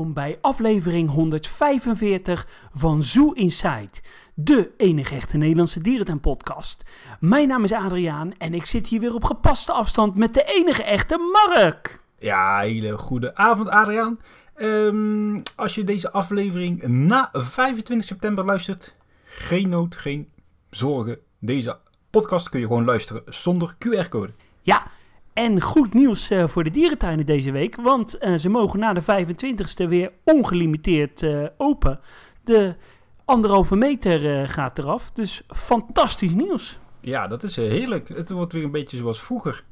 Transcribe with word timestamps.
welkom 0.00 0.22
bij 0.22 0.38
aflevering 0.40 1.10
145 1.10 2.68
van 2.72 3.02
Zoo 3.02 3.32
Inside, 3.32 3.90
de 4.34 4.70
enige 4.76 5.14
echte 5.14 5.36
Nederlandse 5.36 5.80
dierentuin-podcast. 5.80 6.84
Mijn 7.20 7.48
naam 7.48 7.64
is 7.64 7.72
Adriaan 7.72 8.32
en 8.38 8.54
ik 8.54 8.64
zit 8.64 8.86
hier 8.86 9.00
weer 9.00 9.14
op 9.14 9.24
gepaste 9.24 9.72
afstand 9.72 10.14
met 10.14 10.34
de 10.34 10.44
enige 10.44 10.82
echte 10.82 11.32
Mark. 11.32 12.00
Ja, 12.18 12.58
hele 12.58 12.98
goede 12.98 13.34
avond 13.34 13.68
Adriaan. 13.68 14.20
Ehm, 14.54 15.40
als 15.56 15.74
je 15.74 15.84
deze 15.84 16.10
aflevering 16.10 16.82
na 16.86 17.28
25 17.32 18.06
september 18.06 18.44
luistert, 18.44 18.94
geen 19.24 19.68
nood, 19.68 19.96
geen 19.96 20.28
zorgen. 20.70 21.18
Deze 21.38 21.78
podcast 22.10 22.48
kun 22.48 22.60
je 22.60 22.66
gewoon 22.66 22.84
luisteren 22.84 23.22
zonder 23.26 23.74
QR-code. 23.78 24.32
Ja, 24.62 24.86
en 25.32 25.60
goed 25.60 25.94
nieuws 25.94 26.30
eh, 26.30 26.46
voor 26.46 26.64
de 26.64 26.70
dierentuinen 26.70 27.26
deze 27.26 27.50
week, 27.50 27.76
want 27.76 28.18
eh, 28.18 28.34
ze 28.34 28.48
mogen 28.48 28.78
na 28.78 28.92
de 28.92 29.02
25ste 29.02 29.88
weer 29.88 30.12
ongelimiteerd 30.24 31.22
eh, 31.22 31.44
open. 31.56 32.00
De 32.44 32.74
anderhalve 33.24 33.76
meter 33.76 34.48
gaat 34.48 34.78
eraf, 34.78 35.10
dus 35.10 35.42
fantastisch 35.48 36.34
nieuws. 36.34 36.78
Ja, 37.00 37.26
dat 37.26 37.42
is 37.42 37.56
heerlijk. 37.56 38.08
Het 38.08 38.30
wordt 38.30 38.52
weer 38.52 38.64
een 38.64 38.70
beetje 38.70 38.96
zoals 38.96 39.20
vroeger. 39.22 39.64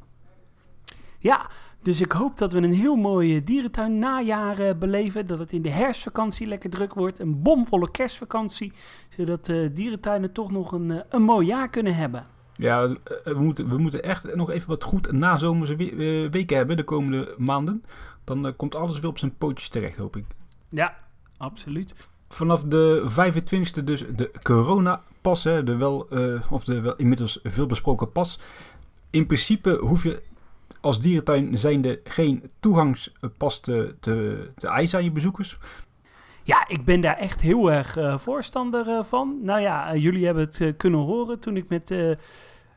Ja, 1.18 1.50
dus 1.82 2.00
ik 2.00 2.12
hoop 2.12 2.36
dat 2.36 2.52
we 2.52 2.58
een 2.58 2.72
heel 2.72 2.96
mooi 2.96 3.44
dierentuin 3.44 3.98
najaar 3.98 4.78
beleven. 4.78 5.26
Dat 5.26 5.38
het 5.38 5.52
in 5.52 5.62
de 5.62 5.70
herfstvakantie 5.70 6.46
lekker 6.46 6.70
druk 6.70 6.94
wordt. 6.94 7.18
Een 7.18 7.42
bomvolle 7.42 7.90
kerstvakantie. 7.90 8.72
Zodat 9.08 9.46
de 9.46 9.70
dierentuinen 9.74 10.32
toch 10.32 10.50
nog 10.50 10.72
een, 10.72 11.02
een 11.08 11.22
mooi 11.22 11.46
jaar 11.46 11.68
kunnen 11.70 11.94
hebben. 11.94 12.26
Ja, 12.58 12.84
eh, 12.84 12.96
we 13.24 13.40
moeten, 13.40 13.68
we 13.68 13.78
moeten 13.78 14.02
echt 14.02 14.34
nog 14.34 14.50
even 14.50 14.68
wat 14.68 14.84
goed 14.84 15.12
nazomerse 15.12 15.76
we 15.76 16.28
weken 16.30 16.56
hebben 16.56 16.76
de 16.76 16.84
komende 16.84 17.34
maanden. 17.36 17.84
Dan 18.24 18.46
uh, 18.46 18.52
komt 18.56 18.74
alles 18.74 18.98
weer 18.98 19.10
op 19.10 19.18
zijn 19.18 19.36
pootjes 19.36 19.68
terecht, 19.68 19.96
hoop 19.96 20.16
ik. 20.16 20.24
Ja, 20.68 20.96
absoluut. 21.36 21.94
Vanaf 22.28 22.62
de 22.62 23.04
25e 23.10 23.84
dus 23.84 24.04
de 24.16 24.30
coronapas, 24.42 25.44
hè, 25.44 25.62
de 25.64 25.76
wel, 25.76 26.06
uh, 26.10 26.52
of 26.52 26.64
de 26.64 26.80
wel 26.80 26.96
inmiddels 26.96 27.38
veel 27.42 27.66
besproken 27.66 28.12
pas. 28.12 28.38
In 29.10 29.26
principe 29.26 29.78
hoef 29.80 30.02
je 30.02 30.22
als 30.80 31.00
dierentuin 31.00 31.58
zijnde 31.58 32.00
geen 32.04 32.50
toegangspas 32.60 33.60
te, 33.60 33.94
te, 34.00 34.48
te 34.56 34.68
eisen 34.68 34.98
aan 34.98 35.04
je 35.04 35.10
bezoekers. 35.10 35.58
Ja, 36.48 36.68
ik 36.68 36.84
ben 36.84 37.00
daar 37.00 37.16
echt 37.16 37.40
heel 37.40 37.72
erg 37.72 37.96
uh, 37.96 38.18
voorstander 38.18 38.88
uh, 38.88 39.02
van. 39.02 39.38
Nou 39.42 39.60
ja, 39.60 39.94
uh, 39.94 40.02
jullie 40.02 40.24
hebben 40.24 40.44
het 40.44 40.76
kunnen 40.76 41.00
horen 41.00 41.38
toen 41.38 41.56
ik 41.56 41.68
met 41.68 41.94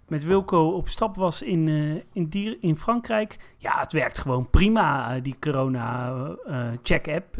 met 0.07 0.23
Wilco 0.23 0.67
op 0.67 0.89
stap 0.89 1.15
was 1.15 1.41
in, 1.41 1.67
in, 2.13 2.27
dier, 2.29 2.57
in 2.61 2.77
Frankrijk. 2.77 3.53
Ja, 3.57 3.79
het 3.79 3.93
werkt 3.93 4.17
gewoon 4.17 4.49
prima, 4.49 5.19
die 5.19 5.35
corona-check-app. 5.39 7.37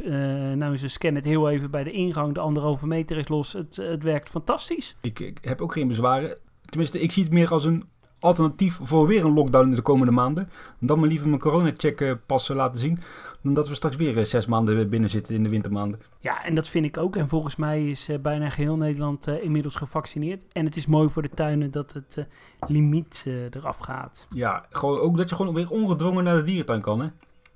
Nou, 0.56 0.78
ze 0.78 0.88
scannen 0.88 1.22
het 1.22 1.32
heel 1.32 1.50
even 1.50 1.72
bij 1.72 1.84
de 1.84 1.92
ingang. 1.92 2.34
De 2.34 2.40
anderhalve 2.40 2.88
meter 2.88 3.18
is 3.18 3.28
los. 3.28 3.54
Het, 3.54 3.76
het 3.76 4.04
werkt 4.04 4.30
fantastisch. 4.30 4.98
Ik, 5.02 5.20
ik 5.20 5.38
heb 5.42 5.62
ook 5.62 5.74
geen 5.74 5.88
bezwaren. 5.88 6.40
Tenminste, 6.66 7.00
ik 7.00 7.12
zie 7.12 7.24
het 7.24 7.32
meer 7.32 7.52
als 7.52 7.66
een 7.66 7.84
alternatief 8.22 8.80
voor 8.84 9.08
weer 9.08 9.26
een 9.26 9.34
lockdown 9.34 9.70
in 9.70 9.76
de 9.76 9.82
komende 9.82 10.12
maanden. 10.12 10.50
Dan 10.80 11.00
maar 11.00 11.08
liever 11.08 11.28
mijn 11.28 11.40
corona-check 11.40 12.18
passen 12.26 12.56
laten 12.56 12.80
zien. 12.80 13.00
Dan 13.42 13.54
dat 13.54 13.68
we 13.68 13.76
straks 13.76 13.96
weer 13.96 14.18
eh, 14.18 14.24
zes 14.24 14.46
maanden 14.46 14.90
binnen 14.90 15.10
zitten 15.10 15.36
in 15.36 15.44
de 15.44 15.50
wintermaanden. 15.50 16.00
Ja, 16.20 16.44
en 16.44 16.56
dat 16.56 16.68
vind 16.68 16.86
ik 16.86 16.98
ook. 16.98 17.16
En 17.16 17.28
volgens 17.28 17.56
mij 17.56 17.90
is 17.90 18.10
bijna 18.22 18.50
geheel 18.50 18.78
Nederland 18.78 19.28
inmiddels 19.28 19.76
gevaccineerd. 19.76 20.44
En 20.52 20.66
het 20.66 20.76
is 20.76 20.88
mooi 20.88 21.10
voor 21.10 21.22
de 21.22 21.30
tuinen 21.30 21.72
dat 21.72 21.94
het 21.94 22.28
limiet 22.68 23.28
eraf 23.50 23.78
gaat. 23.78 24.28
Ja, 24.30 24.66
gewoon 24.70 25.00
ook 25.00 25.18
dat 25.18 25.30
je 25.30 25.36
gewoon 25.36 25.54
weer 25.54 25.70
ongedwongen 25.70 26.24
naar 26.24 26.36
de 26.36 26.44
dierentuin 26.44 26.82
kan. 26.82 27.02
Hè? 27.02 27.08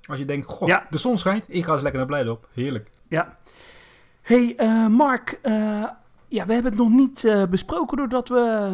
Als 0.02 0.18
je 0.18 0.24
denkt, 0.24 0.46
god, 0.46 0.68
ja. 0.68 0.86
de 0.90 0.98
zon 0.98 1.18
schijnt. 1.18 1.44
Ik 1.48 1.64
ga 1.64 1.72
eens 1.72 1.82
lekker 1.82 2.00
naar 2.00 2.08
Blijdorp. 2.08 2.48
Heerlijk. 2.52 2.90
Ja. 3.08 3.36
hey, 4.22 4.56
Mark. 4.90 5.38
ja, 6.28 6.46
we 6.46 6.52
hebben 6.52 6.72
het 6.72 6.80
nog 6.80 6.90
niet 6.90 7.46
besproken 7.50 7.96
doordat 7.96 8.28
we 8.28 8.70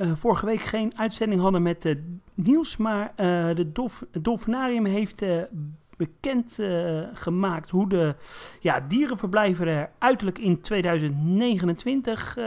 uh, 0.00 0.10
vorige 0.14 0.46
week 0.46 0.60
geen 0.60 0.92
uitzending 0.96 1.40
hadden 1.40 1.62
met 1.62 1.84
uh, 1.84 1.94
nieuws, 2.34 2.76
maar 2.76 3.12
uh, 3.16 3.54
de 3.54 3.72
Dolf 3.72 4.04
Dolfinarium 4.12 4.84
heeft 4.84 5.24
bekend 5.96 6.58
gemaakt 7.14 7.70
hoe 7.70 7.88
de 7.88 8.14
ja, 8.60 8.80
dierenverblijven 8.88 9.66
er 9.66 9.90
uiterlijk 9.98 10.38
in 10.38 10.60
2029 10.60 12.38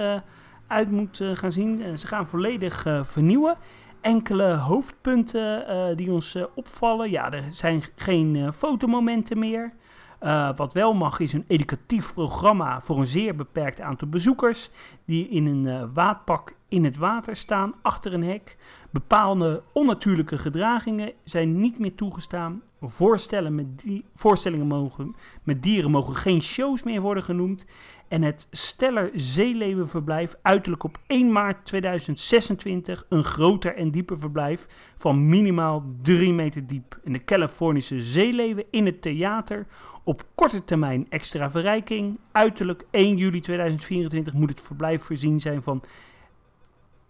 uit 0.67 0.91
moet 0.91 1.21
gaan 1.33 1.51
zien. 1.51 1.97
ze 1.97 2.07
gaan 2.07 2.27
volledig 2.27 2.85
vernieuwen. 3.01 3.57
Enkele 4.01 4.53
hoofdpunten 4.53 5.65
die 5.97 6.11
ons 6.11 6.37
opvallen. 6.55 7.09
Ja, 7.09 7.31
er 7.31 7.43
zijn 7.49 7.83
geen 7.95 8.53
fotomomenten 8.53 9.39
meer. 9.39 9.73
Uh, 10.23 10.55
wat 10.55 10.73
wel 10.73 10.93
mag 10.93 11.19
is 11.19 11.33
een 11.33 11.45
educatief 11.47 12.13
programma 12.13 12.81
voor 12.81 12.99
een 12.99 13.07
zeer 13.07 13.35
beperkt 13.35 13.81
aantal 13.81 14.07
bezoekers 14.07 14.69
die 15.05 15.29
in 15.29 15.45
een 15.45 15.67
uh, 15.67 15.83
waadpak 15.93 16.55
in 16.67 16.83
het 16.83 16.97
water 16.97 17.35
staan 17.35 17.73
achter 17.81 18.13
een 18.13 18.23
hek. 18.23 18.57
Bepaalde 18.89 19.63
onnatuurlijke 19.73 20.37
gedragingen 20.37 21.11
zijn 21.23 21.59
niet 21.59 21.79
meer 21.79 21.95
toegestaan. 21.95 22.61
Voorstellen 22.81 23.55
met 23.55 23.79
die, 23.79 24.05
voorstellingen 24.15 24.67
mogen, 24.67 25.15
met 25.43 25.63
dieren 25.63 25.91
mogen 25.91 26.15
geen 26.15 26.41
shows 26.41 26.83
meer 26.83 27.01
worden 27.01 27.23
genoemd. 27.23 27.65
En 28.07 28.21
het 28.21 28.47
Steller 28.51 29.11
Zeeleeuwenverblijf, 29.13 30.35
uiterlijk 30.41 30.83
op 30.83 30.97
1 31.07 31.31
maart 31.31 31.65
2026, 31.65 33.05
een 33.09 33.23
groter 33.23 33.75
en 33.75 33.91
dieper 33.91 34.19
verblijf 34.19 34.67
van 34.95 35.27
minimaal 35.27 35.83
3 36.01 36.33
meter 36.33 36.67
diep. 36.67 36.99
En 37.03 37.13
de 37.13 37.23
Californische 37.23 38.01
zeeleeuwen 38.01 38.65
in 38.69 38.85
het 38.85 39.01
theater 39.01 39.65
op 40.03 40.23
korte 40.35 40.63
termijn 40.63 41.05
extra 41.09 41.49
verrijking. 41.49 42.19
Uiterlijk 42.31 42.85
1 42.89 43.17
juli 43.17 43.39
2024 43.39 44.33
moet 44.33 44.49
het 44.49 44.61
verblijf 44.61 45.03
voorzien 45.03 45.39
zijn 45.39 45.61
van, 45.61 45.83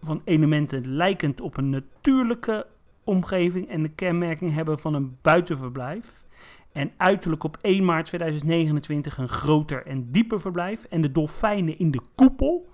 van 0.02 0.22
elementen 0.24 0.96
lijkend 0.96 1.42
op 1.42 1.58
een 1.58 1.70
natuurlijke 1.70 2.66
omgeving 3.04 3.70
en 3.70 3.82
de 3.82 3.90
kenmerking 3.90 4.54
hebben 4.54 4.80
van 4.80 4.94
een 4.94 5.18
buitenverblijf. 5.22 6.24
En 6.72 6.92
uiterlijk 6.98 7.44
op 7.44 7.58
1 7.62 7.86
maart 7.86 8.06
2029 8.06 9.18
een 9.18 9.30
groter 9.30 9.86
en 9.86 10.12
dieper 10.12 10.40
verblijf. 10.40 10.84
En 10.84 11.02
de 11.02 11.12
dolfijnen 11.12 11.78
in 11.78 11.92
de 11.92 12.02
koepel. 12.16 12.72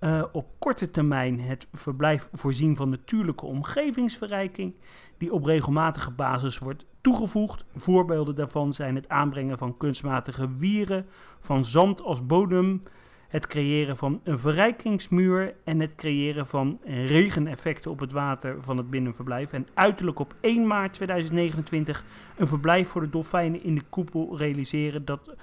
Uh, 0.00 0.22
op 0.32 0.46
korte 0.58 0.90
termijn 0.90 1.40
het 1.40 1.68
verblijf 1.72 2.28
voorzien 2.32 2.76
van 2.76 2.88
natuurlijke 2.88 3.46
omgevingsverrijking, 3.46 4.74
die 5.18 5.32
op 5.32 5.44
regelmatige 5.44 6.10
basis 6.10 6.58
wordt 6.58 6.86
toegevoegd. 7.00 7.64
Voorbeelden 7.74 8.34
daarvan 8.34 8.72
zijn 8.72 8.94
het 8.94 9.08
aanbrengen 9.08 9.58
van 9.58 9.76
kunstmatige 9.76 10.54
wieren, 10.56 11.06
van 11.38 11.64
zand 11.64 12.02
als 12.02 12.26
bodem, 12.26 12.82
het 13.28 13.46
creëren 13.46 13.96
van 13.96 14.20
een 14.24 14.38
verrijkingsmuur 14.38 15.54
en 15.64 15.80
het 15.80 15.94
creëren 15.94 16.46
van 16.46 16.78
regeneffecten 16.84 17.90
op 17.90 18.00
het 18.00 18.12
water 18.12 18.62
van 18.62 18.76
het 18.76 18.90
binnenverblijf. 18.90 19.52
En 19.52 19.66
uiterlijk 19.74 20.18
op 20.18 20.34
1 20.40 20.66
maart 20.66 20.92
2029 20.92 22.04
een 22.36 22.46
verblijf 22.46 22.88
voor 22.88 23.00
de 23.00 23.10
dolfijnen 23.10 23.62
in 23.62 23.74
de 23.74 23.84
koepel 23.90 24.36
realiseren 24.36 25.04
dat 25.04 25.34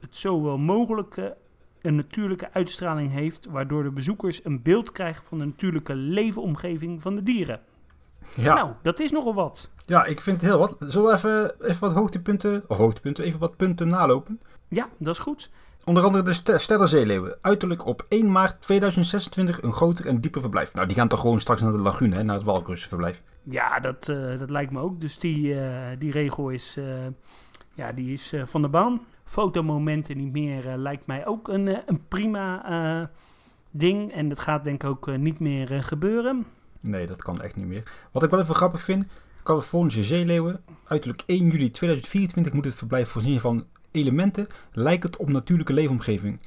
het 0.00 0.16
zowel 0.16 0.58
mogelijk 0.58 1.34
een 1.84 1.96
natuurlijke 1.96 2.52
uitstraling 2.52 3.12
heeft, 3.12 3.46
waardoor 3.46 3.82
de 3.82 3.90
bezoekers 3.90 4.44
een 4.44 4.62
beeld 4.62 4.92
krijgen 4.92 5.24
van 5.24 5.38
de 5.38 5.44
natuurlijke 5.44 5.94
leefomgeving 5.94 7.02
van 7.02 7.14
de 7.14 7.22
dieren. 7.22 7.60
Ja. 8.36 8.54
Nou, 8.54 8.70
dat 8.82 9.00
is 9.00 9.10
nogal 9.10 9.34
wat. 9.34 9.70
Ja, 9.86 10.04
ik 10.04 10.20
vind 10.20 10.40
het 10.40 10.50
heel 10.50 10.58
wat. 10.58 10.76
Zullen 10.78 11.08
we 11.08 11.14
even, 11.16 11.62
even 11.68 11.80
wat 11.80 11.92
hoogtepunten, 11.92 12.64
of 12.66 12.76
hoogtepunten, 12.76 13.24
even 13.24 13.40
wat 13.40 13.56
punten 13.56 13.88
nalopen? 13.88 14.40
Ja, 14.68 14.88
dat 14.98 15.14
is 15.14 15.20
goed. 15.20 15.50
Onder 15.84 16.04
andere 16.04 16.22
de 16.42 16.58
Sterrenzeeleeuwen. 16.58 17.38
Uiterlijk 17.40 17.86
op 17.86 18.06
1 18.08 18.32
maart 18.32 18.60
2026 18.60 19.62
een 19.62 19.72
groter 19.72 20.06
en 20.06 20.20
dieper 20.20 20.40
verblijf. 20.40 20.74
Nou, 20.74 20.86
die 20.86 20.96
gaan 20.96 21.08
toch 21.08 21.20
gewoon 21.20 21.40
straks 21.40 21.60
naar 21.60 21.72
de 21.72 21.78
lagune, 21.78 22.16
hè, 22.16 22.22
naar 22.22 22.34
het 22.34 22.44
Walrusverblijf. 22.44 23.22
Ja, 23.42 23.80
dat, 23.80 24.08
uh, 24.08 24.38
dat 24.38 24.50
lijkt 24.50 24.72
me 24.72 24.80
ook. 24.80 25.00
Dus 25.00 25.18
die, 25.18 25.54
uh, 25.54 25.60
die 25.98 26.12
regel 26.12 26.48
is, 26.48 26.76
uh, 26.78 26.84
ja, 27.74 27.92
die 27.92 28.12
is 28.12 28.34
van 28.44 28.62
de 28.62 28.68
baan. 28.68 29.00
Fotomomenten 29.24 30.16
niet 30.16 30.32
meer 30.32 30.76
lijkt 30.76 31.06
mij 31.06 31.26
ook 31.26 31.48
een, 31.48 31.66
een 31.86 32.08
prima 32.08 33.10
ding. 33.70 34.12
En 34.12 34.28
dat 34.28 34.38
gaat 34.38 34.64
denk 34.64 34.82
ik 34.82 34.88
ook 34.88 35.16
niet 35.16 35.40
meer 35.40 35.82
gebeuren. 35.82 36.46
Nee, 36.80 37.06
dat 37.06 37.22
kan 37.22 37.42
echt 37.42 37.56
niet 37.56 37.66
meer. 37.66 37.82
Wat 38.12 38.22
ik 38.22 38.30
wel 38.30 38.40
even 38.40 38.54
grappig 38.54 38.82
vind, 38.82 39.06
Californische 39.42 40.02
zeeleeuwen. 40.02 40.60
Uiterlijk 40.84 41.22
1 41.26 41.50
juli 41.50 41.70
2024 41.70 42.52
moet 42.52 42.64
het 42.64 42.74
verblijf 42.74 43.08
voorzien 43.08 43.40
van 43.40 43.66
elementen 43.90 44.46
lijkend 44.72 45.16
op 45.16 45.28
natuurlijke 45.28 45.72
leefomgeving. 45.72 46.40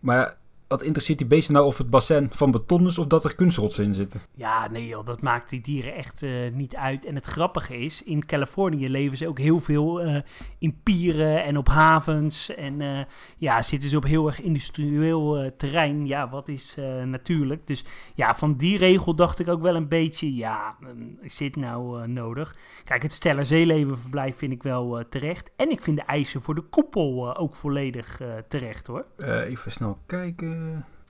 Maar 0.00 0.36
wat 0.68 0.82
interesseert 0.82 1.18
die 1.18 1.26
beesten 1.26 1.54
nou 1.54 1.66
of 1.66 1.78
het 1.78 1.90
bassin 1.90 2.28
van 2.32 2.50
beton 2.50 2.86
is 2.86 2.98
of 2.98 3.06
dat 3.06 3.24
er 3.24 3.34
kunstrotsen 3.34 3.84
in 3.84 3.94
zitten? 3.94 4.20
Ja, 4.34 4.68
nee 4.68 4.86
joh, 4.86 5.06
dat 5.06 5.20
maakt 5.20 5.50
die 5.50 5.60
dieren 5.60 5.94
echt 5.94 6.22
eh, 6.22 6.30
niet 6.52 6.76
uit. 6.76 7.04
En 7.04 7.14
het 7.14 7.26
grappige 7.26 7.78
is, 7.78 8.02
in 8.02 8.26
Californië 8.26 8.88
leven 8.88 9.18
ze 9.18 9.28
ook 9.28 9.38
heel 9.38 9.60
veel 9.60 10.00
eh, 10.00 10.16
in 10.58 10.80
pieren 10.82 11.44
en 11.44 11.56
op 11.56 11.68
havens. 11.68 12.54
En 12.54 12.80
eh, 12.80 13.04
ja, 13.36 13.62
zitten 13.62 13.88
ze 13.88 13.96
op 13.96 14.04
heel 14.04 14.26
erg 14.26 14.40
industrieel 14.40 15.52
terrein. 15.56 16.06
Ja, 16.06 16.28
wat 16.28 16.48
is 16.48 16.76
natuurlijk. 17.04 17.66
Dus 17.66 17.84
ja, 18.14 18.34
van 18.34 18.56
die 18.56 18.78
regel 18.78 19.14
dacht 19.14 19.38
ik 19.38 19.48
ook 19.48 19.62
wel 19.62 19.74
een 19.74 19.88
beetje, 19.88 20.34
ja, 20.34 20.76
mm, 20.80 21.18
is 21.20 21.36
dit 21.36 21.56
nou 21.56 22.08
nodig? 22.08 22.56
Kijk, 22.84 23.02
het 23.02 23.12
Stellar 23.12 23.46
Zeelevenverblijf 23.46 24.36
vind 24.36 24.52
ik 24.52 24.62
wel 24.62 25.04
terecht. 25.08 25.50
En 25.56 25.70
ik 25.70 25.82
vind 25.82 25.96
de 25.96 26.04
eisen 26.04 26.42
voor 26.42 26.54
de 26.54 26.60
koepel 26.60 27.36
ook 27.36 27.56
volledig 27.56 28.20
terecht 28.48 28.86
hoor. 28.86 29.06
even 29.48 29.72
snel 29.72 29.98
kijken. 30.06 30.55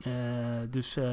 Uh, 0.07 0.13
dus 0.69 0.97
uh, 0.97 1.05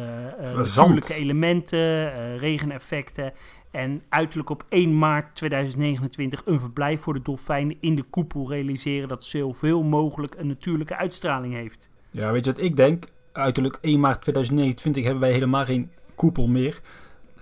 natuurlijke 0.54 1.14
elementen, 1.14 2.38
regeneffecten. 2.38 3.32
En 3.70 4.02
uiterlijk 4.08 4.50
op 4.50 4.64
1 4.68 4.98
maart 4.98 5.34
2029 5.34 6.42
een 6.44 6.60
verblijf 6.60 7.00
voor 7.00 7.12
de 7.14 7.22
dolfijnen 7.22 7.76
in 7.80 7.94
de 7.94 8.02
koepel 8.02 8.48
realiseren 8.48 9.08
dat 9.08 9.24
zoveel 9.24 9.82
mogelijk 9.82 10.34
een 10.38 10.46
natuurlijke 10.46 10.96
uitstraling 10.96 11.54
heeft. 11.54 11.90
Ja, 12.10 12.32
weet 12.32 12.44
je 12.44 12.52
wat 12.52 12.60
ik 12.60 12.76
denk? 12.76 13.04
Uiterlijk 13.32 13.78
1 13.80 14.00
maart 14.00 14.22
2029 14.22 15.02
hebben 15.02 15.22
wij 15.22 15.32
helemaal 15.32 15.64
geen 15.64 15.90
koepel 16.14 16.46
meer. 16.46 16.80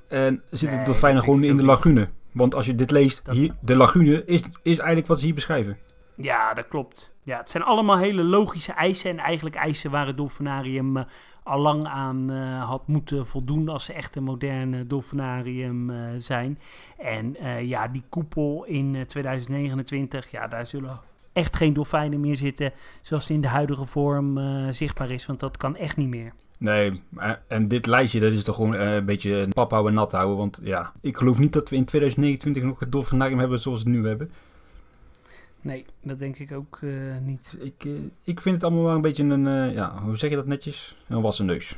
En 0.09 0.43
zitten 0.50 0.79
de 0.79 0.85
dolfijnen 0.85 1.23
gewoon 1.23 1.45
in 1.45 1.56
de 1.56 1.65
lagune. 1.65 2.09
Want 2.33 2.55
als 2.55 2.67
je 2.67 2.75
dit 2.75 2.91
leest, 2.91 3.23
hier, 3.31 3.55
de 3.61 3.77
lagune 3.77 4.25
is, 4.25 4.43
is 4.62 4.79
eigenlijk 4.79 5.06
wat 5.06 5.19
ze 5.19 5.25
hier 5.25 5.35
beschrijven. 5.35 5.77
Ja, 6.23 6.55
dat 6.55 6.69
klopt. 6.69 7.15
Ja, 7.23 7.39
het 7.39 7.51
zijn 7.51 7.63
allemaal 7.63 7.99
hele 7.99 8.25
logische 8.25 8.73
eisen. 8.73 9.11
En 9.11 9.19
eigenlijk 9.19 9.57
eisen 9.57 9.91
waar 9.91 10.07
het 10.07 10.17
dolfinarium 10.17 10.97
uh, 10.97 11.03
al 11.43 11.59
lang 11.59 11.85
aan 11.85 12.31
uh, 12.33 12.69
had 12.69 12.87
moeten 12.87 13.27
voldoen. 13.27 13.69
als 13.69 13.85
ze 13.85 13.93
echt 13.93 14.17
een 14.17 14.23
moderne 14.23 14.87
dolfinarium 14.87 15.91
uh, 15.91 15.99
zijn. 16.19 16.59
En 16.99 17.37
ja, 17.67 17.89
die 17.89 18.03
koepel 18.09 18.65
in 18.65 19.07
2029, 19.07 20.31
ja, 20.31 20.49
daar 20.49 20.67
zullen 20.67 21.01
echt 21.33 21.57
geen 21.57 21.73
dolfijnen 21.73 22.21
meer 22.21 22.37
zitten. 22.37 22.73
zoals 23.01 23.31
in 23.31 23.41
de 23.41 23.49
huidige 23.49 23.85
vorm 23.85 24.39
zichtbaar 24.73 25.11
is. 25.11 25.27
Want 25.27 25.41
dat 25.41 25.57
kan 25.57 25.77
echt 25.77 25.97
niet 25.97 26.09
meer. 26.09 26.33
Nee, 26.59 27.03
en 27.49 27.69
dit 27.69 27.87
lijstje, 27.87 28.21
dat 28.21 28.33
is 28.33 28.45
toch 28.45 28.57
gewoon 28.57 28.75
een 28.75 29.05
beetje 29.05 29.49
pap 29.49 29.71
houden 29.71 29.93
en 29.93 29.99
nat 29.99 30.13
houden. 30.13 30.37
Want 30.37 30.61
ja, 30.63 30.93
ik 31.01 31.17
geloof 31.17 31.39
niet 31.39 31.53
dat 31.53 31.69
we 31.69 31.77
in 31.77 31.85
2029 31.85 32.63
nog 32.63 32.79
het 32.79 32.93
dolfinarium 32.93 33.39
hebben 33.39 33.59
zoals 33.59 33.83
we 33.83 33.91
het 33.91 33.99
nu 33.99 34.09
hebben. 34.09 34.31
Nee, 35.62 35.87
dat 36.03 36.19
denk 36.19 36.38
ik 36.38 36.53
ook 36.53 36.79
uh, 36.81 37.17
niet. 37.20 37.56
Ik, 37.61 37.85
uh, 37.85 38.00
ik 38.23 38.41
vind 38.41 38.55
het 38.55 38.64
allemaal 38.64 38.85
wel 38.85 38.94
een 38.94 39.00
beetje 39.00 39.25
een, 39.25 39.47
uh, 39.47 39.75
ja, 39.75 40.03
hoe 40.03 40.17
zeg 40.17 40.31
je 40.31 40.37
dat 40.37 40.47
netjes? 40.47 40.99
Een 41.09 41.20
wassen 41.20 41.47
neus. 41.47 41.76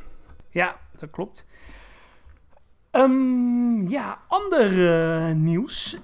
Ja, 0.51 0.77
dat 0.99 1.11
klopt. 1.11 1.47
Um, 2.93 3.89
ja, 3.89 4.19
ander 4.29 4.71
nieuws. 5.35 5.99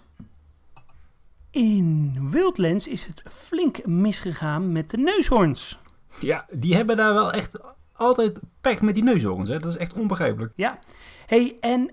In 1.51 2.19
Wildlands 2.31 2.89
is 2.89 3.07
het 3.07 3.23
flink 3.27 3.87
misgegaan 3.87 4.73
met 4.73 4.91
de 4.91 4.97
neushoorns. 4.97 5.81
Ja, 6.21 6.47
die 6.51 6.75
hebben 6.75 6.97
daar 6.97 7.15
wel 7.15 7.33
echt 7.33 7.61
altijd 7.93 8.41
pech 8.61 8.81
met 8.81 8.95
die 8.95 9.03
neushoorns. 9.03 9.49
Hè? 9.49 9.59
Dat 9.59 9.71
is 9.71 9.79
echt 9.79 9.99
onbegrijpelijk. 9.99 10.53
Ja. 10.57 10.79
Hey, 11.27 11.57
en 11.61 11.91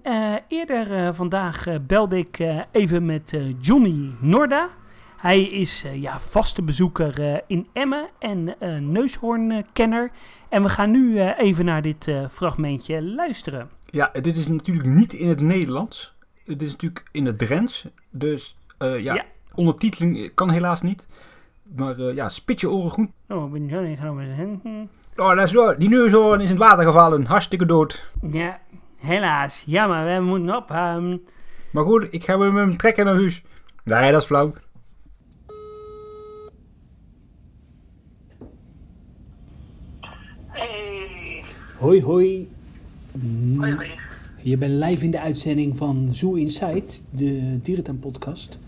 eerder 0.48 1.13
vandaag 1.16 1.66
belde 1.81 2.18
ik 2.18 2.39
even 2.72 3.06
met 3.06 3.38
Johnny 3.62 4.12
Norda. 4.19 4.69
Hij 5.18 5.42
is 5.42 5.86
uh, 5.86 6.02
ja, 6.02 6.19
vaste 6.19 6.62
bezoeker 6.62 7.19
uh, 7.19 7.38
in 7.48 7.68
Emmen 7.74 8.08
en 8.19 8.56
uh, 8.60 8.78
neushoornkenner. 8.78 10.12
En 10.50 10.64
we 10.64 10.69
gaan 10.69 10.92
nu 10.92 11.22
even 11.22 11.66
naar 11.66 11.81
dit 11.81 12.12
fragmentje 12.30 13.04
luisteren. 13.04 13.69
Ja, 13.86 14.10
dit 14.22 14.36
is 14.36 14.48
natuurlijk 14.48 14.88
niet 14.88 15.14
in 15.14 15.28
het 15.30 15.42
Nederlands. 15.42 16.16
Het 16.46 16.62
is 16.62 16.72
natuurlijk 16.72 17.06
in 17.12 17.25
het 17.25 17.38
Drents. 17.38 17.88
Dus 18.10 18.58
ja, 18.80 18.96
ja, 18.96 19.25
ondertiteling 19.54 20.31
kan 20.34 20.52
helaas 20.52 20.81
niet. 20.81 21.08
Maar 21.75 22.02
ja, 22.02 22.30
spit 22.30 22.60
je 22.60 22.70
oren 22.70 22.90
goed. 22.90 23.10
Oh, 23.28 23.52
ben 23.52 23.68
je 23.68 23.96
gaan 23.96 24.90
Oh, 25.16 25.36
dat 25.36 25.46
is 25.46 25.54
waar. 25.54 25.80
Die 25.80 25.90
neushoorn 25.90 26.42
is 26.42 26.50
in 26.50 26.56
het 26.56 26.63
water 26.63 26.86
gevallen. 26.86 27.25
Hartstikke 27.25 27.66
dood. 27.66 28.13
Ja, 28.31 28.60
helaas. 28.98 29.63
Jammer, 29.66 30.16
we 30.16 30.22
moeten 30.22 30.56
ophouden. 30.56 31.22
Maar 31.72 31.84
goed, 31.84 32.08
ik 32.10 32.24
ga 32.24 32.40
hem 32.40 32.78
trekken 32.78 33.06
naar 33.06 33.16
huis. 33.16 33.44
Nee, 33.84 34.12
dat 34.12 34.22
is 34.22 34.28
flauw. 34.28 34.54
Hoi, 41.79 42.03
hoi. 42.03 42.50
Hoi, 43.57 43.75
hoi. 43.75 44.00
Je 44.41 44.57
bent 44.57 44.83
live 44.83 45.03
in 45.03 45.12
de 45.12 45.19
uitzending 45.19 45.77
van 45.77 46.09
Zoo 46.12 46.33
Inside, 46.33 46.85
de 47.09 47.62
dierentuin-podcast. 47.62 48.59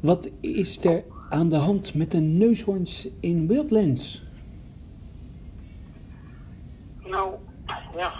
Wat 0.00 0.28
is 0.40 0.84
er 0.84 1.04
aan 1.30 1.48
de 1.48 1.56
hand 1.56 1.94
met 1.94 2.10
de 2.10 2.18
neushoorns 2.18 3.08
in 3.20 3.46
Wildlands? 3.46 4.22
Nou, 7.04 7.34
ja, 7.96 8.12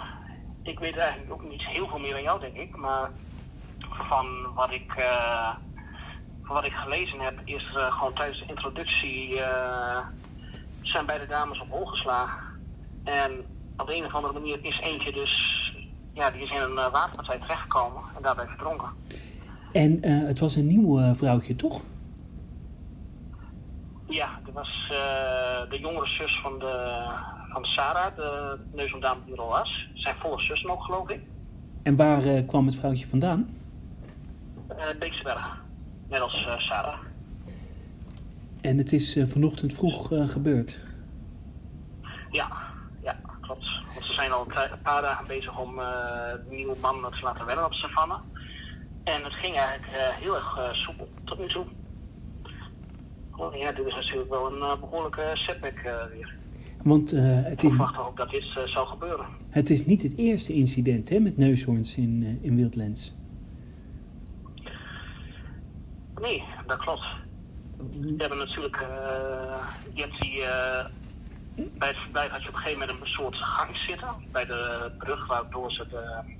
ik 0.63 0.79
weet 0.79 0.95
eigenlijk 0.95 1.31
ook 1.31 1.49
niet 1.49 1.67
heel 1.67 1.87
veel 1.87 1.99
meer 1.99 2.13
dan 2.13 2.23
jou, 2.23 2.39
denk 2.39 2.55
ik. 2.55 2.75
Maar 2.75 3.11
van 3.79 4.25
wat 4.55 4.73
ik, 4.73 4.95
uh, 4.99 5.55
van 6.43 6.55
wat 6.55 6.65
ik 6.65 6.73
gelezen 6.73 7.19
heb, 7.19 7.41
is 7.45 7.73
uh, 7.75 7.91
gewoon 7.91 8.13
tijdens 8.13 8.39
de 8.39 8.45
introductie 8.47 9.33
uh, 9.33 9.97
zijn 10.81 11.05
beide 11.05 11.27
dames 11.27 11.61
op 11.61 11.69
hol 11.69 11.85
geslagen. 11.85 12.43
En 13.03 13.45
op 13.81 13.87
de 13.87 13.95
een 13.95 14.05
of 14.05 14.13
andere 14.13 14.33
manier 14.33 14.59
is 14.61 14.79
eentje 14.79 15.11
dus, 15.11 15.73
ja, 16.13 16.31
die 16.31 16.41
is 16.41 16.51
in 16.51 16.61
een 16.61 16.71
uh, 16.71 16.91
waterpartij 16.91 17.39
terechtgekomen 17.39 18.01
en 18.15 18.21
daarbij 18.21 18.47
verdronken. 18.47 18.89
En 19.71 20.07
uh, 20.07 20.27
het 20.27 20.39
was 20.39 20.55
een 20.55 20.67
nieuw 20.67 20.99
uh, 20.99 21.11
vrouwtje, 21.13 21.55
toch? 21.55 21.81
Ja, 24.05 24.39
dat 24.45 24.53
was 24.53 24.87
de 25.69 25.79
jongere 25.79 26.05
zus 26.05 26.39
van, 26.39 26.59
de, 26.59 27.03
van 27.53 27.65
Sarah, 27.65 28.15
de 28.15 28.59
neusondame 28.73 29.19
die 29.25 29.33
er 29.33 29.41
al 29.41 29.49
was. 29.49 29.89
Zijn 29.93 30.15
volle 30.19 30.39
zus 30.39 30.61
nog, 30.61 30.85
geloof 30.85 31.09
ik. 31.09 31.21
En 31.83 31.95
waar 31.95 32.43
kwam 32.43 32.65
het 32.65 32.75
vrouwtje 32.75 33.07
vandaan? 33.07 33.49
Beeksberg, 34.99 35.63
net 36.09 36.19
als 36.19 36.47
Sarah. 36.57 36.97
En 38.61 38.77
het 38.77 38.93
is 38.93 39.19
vanochtend 39.25 39.73
vroeg 39.73 40.07
gebeurd? 40.07 40.79
Ja, 42.29 42.70
zijn 44.21 44.33
al 44.33 44.47
een 44.47 44.81
paar 44.81 45.01
dagen 45.01 45.27
bezig 45.27 45.59
om 45.59 45.79
uh, 45.79 45.85
de 46.49 46.55
nieuwe 46.55 46.75
man 46.81 47.11
te 47.11 47.23
laten 47.23 47.45
wennen 47.45 47.65
op 47.65 47.73
savanne. 47.73 48.17
En 49.03 49.23
het 49.23 49.33
ging 49.33 49.55
eigenlijk 49.55 49.87
uh, 49.91 49.97
heel 49.97 50.35
erg 50.35 50.57
uh, 50.57 50.73
soepel 50.73 51.09
tot 51.23 51.39
nu 51.39 51.47
toe. 51.47 51.65
Oh, 53.35 53.55
ja, 53.55 53.71
dit 53.71 53.85
is 53.85 53.93
natuurlijk 53.93 54.29
wel 54.29 54.51
een 54.51 54.79
behoorlijke 54.79 55.31
setback 55.33 56.07
weer. 56.11 56.35
Want 56.83 57.11
het 57.11 57.63
is... 57.63 57.71
Ik 57.71 57.77
wacht 57.77 57.97
ook 57.97 58.17
dat 58.17 58.29
dit 58.29 58.45
zou 58.65 58.87
gebeuren. 58.87 59.25
Het 59.49 59.69
is 59.69 59.85
niet 59.85 60.03
het 60.03 60.17
eerste 60.17 60.53
incident 60.53 61.09
hè, 61.09 61.19
met 61.19 61.37
neushoorns 61.37 61.95
in, 61.95 62.39
in 62.41 62.55
Wildlands. 62.55 63.13
Nee, 66.21 66.43
dat 66.67 66.77
klopt. 66.77 67.05
We 68.01 68.15
hebben 68.17 68.37
natuurlijk, 68.37 68.85
je 69.93 70.01
hebt 70.01 70.21
die 70.21 70.43
bij 71.55 71.87
het 71.87 71.97
verblijf 71.97 72.31
had 72.31 72.41
je 72.41 72.47
op 72.47 72.53
een 72.53 72.59
gegeven 72.59 72.79
moment 72.79 72.99
een 72.99 73.07
soort 73.07 73.35
gang 73.35 73.77
zitten 73.77 74.15
bij 74.31 74.45
de 74.45 74.91
brug 74.97 75.27
waardoor 75.27 75.71
ze 75.71 75.87
de, 75.87 76.35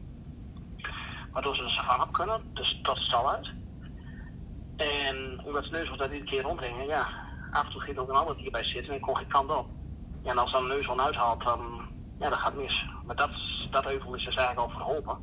waardoor 1.31 1.55
ze 1.55 1.63
de 1.63 1.69
savanne 1.69 2.03
op 2.03 2.11
kunnen. 2.11 2.41
Dus 2.53 2.79
dat 2.81 2.97
stal 2.97 3.31
uit. 3.31 3.51
En 4.75 5.41
omdat 5.43 5.63
de 5.63 5.69
neushoorn 5.69 5.99
daar 5.99 6.13
iedere 6.13 6.31
keer 6.31 6.41
rondgingen, 6.41 6.85
ja, 6.85 7.07
af 7.51 7.65
en 7.65 7.71
toe 7.71 7.81
ging 7.81 7.95
er 7.95 8.01
ook 8.01 8.09
een 8.09 8.15
ander 8.15 8.37
dier 8.37 8.51
bij 8.51 8.63
zitten 8.63 8.93
en 8.93 8.99
kon 8.99 9.17
geen 9.17 9.27
kant 9.27 9.57
op. 9.57 9.69
Ja, 10.23 10.31
en 10.31 10.37
als 10.37 10.51
dan 10.51 10.61
een 10.61 10.67
neushoorn 10.67 11.01
uithaalt, 11.01 11.43
dan, 11.43 11.81
ja, 12.19 12.29
dat 12.29 12.39
gaat 12.39 12.55
mis. 12.55 12.85
Maar 13.05 13.15
dat, 13.15 13.31
dat 13.71 13.85
euvel 13.85 14.15
is 14.15 14.25
dus 14.25 14.35
eigenlijk 14.35 14.67
al 14.67 14.73
verholpen. 14.73 15.17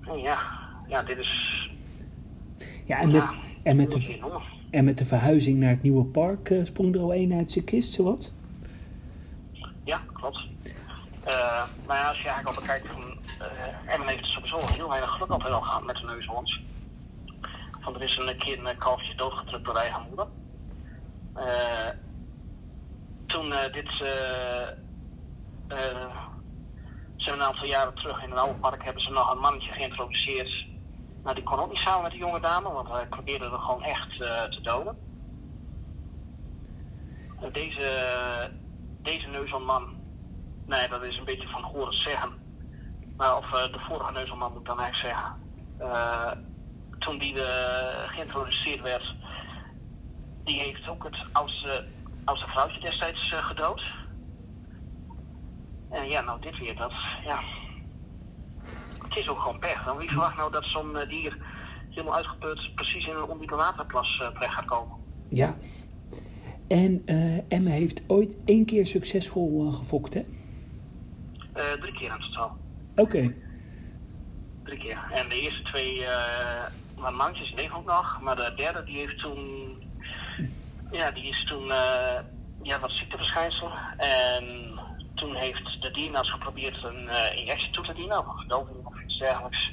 En 0.00 0.18
ja, 0.18 0.38
ja, 0.88 1.02
dit 1.02 1.18
is... 1.18 1.70
Ja, 2.84 2.98
en 2.98 3.10
met, 3.10 3.24
en 3.62 3.76
met 3.76 3.90
de... 3.90 4.60
En 4.72 4.84
met 4.84 4.98
de 4.98 5.04
verhuizing 5.04 5.58
naar 5.58 5.70
het 5.70 5.82
nieuwe 5.82 6.04
park 6.04 6.50
uh, 6.50 6.64
sprong 6.64 6.94
er 6.94 7.00
al 7.00 7.12
één 7.12 7.32
uit 7.32 7.50
zijn 7.50 7.64
kist, 7.64 7.92
zowat? 7.92 8.32
Ja, 9.84 10.02
klopt. 10.12 10.46
Uh, 11.26 11.62
maar 11.86 11.96
ja, 11.96 12.08
als 12.08 12.22
je 12.22 12.28
eigenlijk 12.28 12.56
al 12.56 12.62
bekijkt, 12.62 12.86
van, 12.86 13.02
uh, 13.40 13.92
Emmen 13.94 14.08
heeft 14.08 14.24
sowieso 14.24 14.60
heel 14.66 14.88
weinig 14.88 15.10
geluk 15.10 15.30
altijd 15.30 15.52
al 15.54 15.60
gehad 15.60 15.84
met 15.84 15.96
de 15.96 16.04
neushoorns. 16.04 16.62
Want 17.84 17.96
er 17.96 18.02
is 18.02 18.16
een 18.16 18.36
keer 18.36 18.66
een 18.66 18.78
kalfje 18.78 19.14
doodgedrukt 19.14 19.64
door 19.64 19.76
eigen 19.76 20.02
moeder. 20.08 20.26
Toen 23.26 23.52
dit, 23.72 23.88
ze 27.16 27.32
een 27.32 27.42
aantal 27.42 27.66
jaren 27.66 27.94
terug 27.94 28.22
in 28.22 28.30
een 28.30 28.38
oude 28.38 28.58
park 28.58 28.84
hebben 28.84 29.02
ze 29.02 29.10
nog 29.10 29.32
een 29.32 29.40
mannetje 29.40 29.72
geïntroduceerd 29.72 30.66
nou, 31.22 31.34
die 31.34 31.44
kon 31.44 31.58
ook 31.58 31.68
niet 31.68 31.78
samen 31.78 32.02
met 32.02 32.10
die 32.10 32.20
jonge 32.20 32.40
dame, 32.40 32.72
want 32.72 32.88
hij 32.88 33.06
probeerde 33.06 33.44
er 33.44 33.58
gewoon 33.58 33.82
echt 33.82 34.12
uh, 34.12 34.42
te 34.42 34.60
doden. 34.62 34.98
Deze 37.52 38.50
deze 39.02 39.26
neushoornman, 39.28 40.00
nee, 40.66 40.88
dat 40.88 41.02
is 41.02 41.18
een 41.18 41.24
beetje 41.24 41.48
van 41.48 41.62
horen 41.62 41.92
zeggen. 41.92 42.30
Maar 43.16 43.36
of 43.36 43.50
de 43.50 43.78
vorige 43.78 44.12
neushoornman 44.12 44.50
moet 44.52 44.60
ik 44.60 44.66
dan 44.66 44.80
eigenlijk 44.80 45.16
zeggen. 45.16 46.46
toen 46.98 47.18
die 47.18 47.36
geïntroduceerd 48.06 48.80
werd, 48.80 49.14
die 50.44 50.60
heeft 50.60 50.88
ook 50.88 51.04
het 51.04 51.26
oudste, 51.32 51.86
oudste 52.24 52.48
vrouwtje 52.48 52.80
destijds 52.80 53.34
gedood. 53.34 53.82
En 55.90 56.08
ja, 56.08 56.20
nou 56.20 56.40
dit 56.40 56.58
weer, 56.58 56.76
dat, 56.76 56.92
ja. 57.24 57.40
Het 59.12 59.20
is 59.22 59.28
ook 59.28 59.40
gewoon 59.40 59.58
pech. 59.58 59.84
Dan 59.84 59.96
wie 59.96 60.08
verwacht 60.08 60.36
nou 60.36 60.52
dat 60.52 60.64
zo'n 60.64 60.96
dier 61.08 61.36
helemaal 61.90 62.14
uitgeput 62.14 62.74
precies 62.74 63.06
in 63.06 63.14
een 63.14 63.22
ondieke 63.22 63.56
waterplas 63.56 64.16
terecht 64.16 64.54
gaat 64.54 64.64
komen? 64.64 64.96
Ja. 65.28 65.56
En 66.68 67.02
uh, 67.06 67.38
Emma 67.48 67.70
heeft 67.70 68.02
ooit 68.06 68.36
één 68.44 68.64
keer 68.64 68.86
succesvol 68.86 69.66
uh, 69.66 69.74
gefokt, 69.74 70.14
hè? 70.14 70.20
Uh, 71.56 71.72
drie 71.80 71.92
keer 71.92 72.10
in 72.10 72.20
totaal. 72.20 72.56
Oké. 72.90 73.00
Okay. 73.00 73.36
Drie 74.64 74.78
keer. 74.78 74.98
En 75.10 75.28
de 75.28 75.40
eerste 75.40 75.62
twee 75.62 75.98
uh, 76.96 77.10
mandjes 77.10 77.54
leven 77.54 77.76
ook 77.76 77.86
nog, 77.86 78.20
maar 78.22 78.36
de 78.36 78.52
derde 78.56 78.84
die 78.84 78.96
heeft 78.96 79.18
toen, 79.18 79.72
ja, 80.90 81.10
die 81.10 81.28
is 81.28 81.44
toen 81.44 81.66
ja, 82.62 82.80
wat 82.80 82.90
ziekteverschijnselen. 82.90 83.72
En 83.96 84.44
toen 85.14 85.34
heeft 85.34 85.82
de 85.82 85.90
dierarts 85.90 86.30
geprobeerd 86.30 86.82
een 86.84 87.08
injectie 87.36 87.70
toe 87.70 87.84
te 87.84 87.92
dienen, 87.92 88.18
of 88.18 88.44
iets 89.12 89.20
dergelijks. 89.20 89.72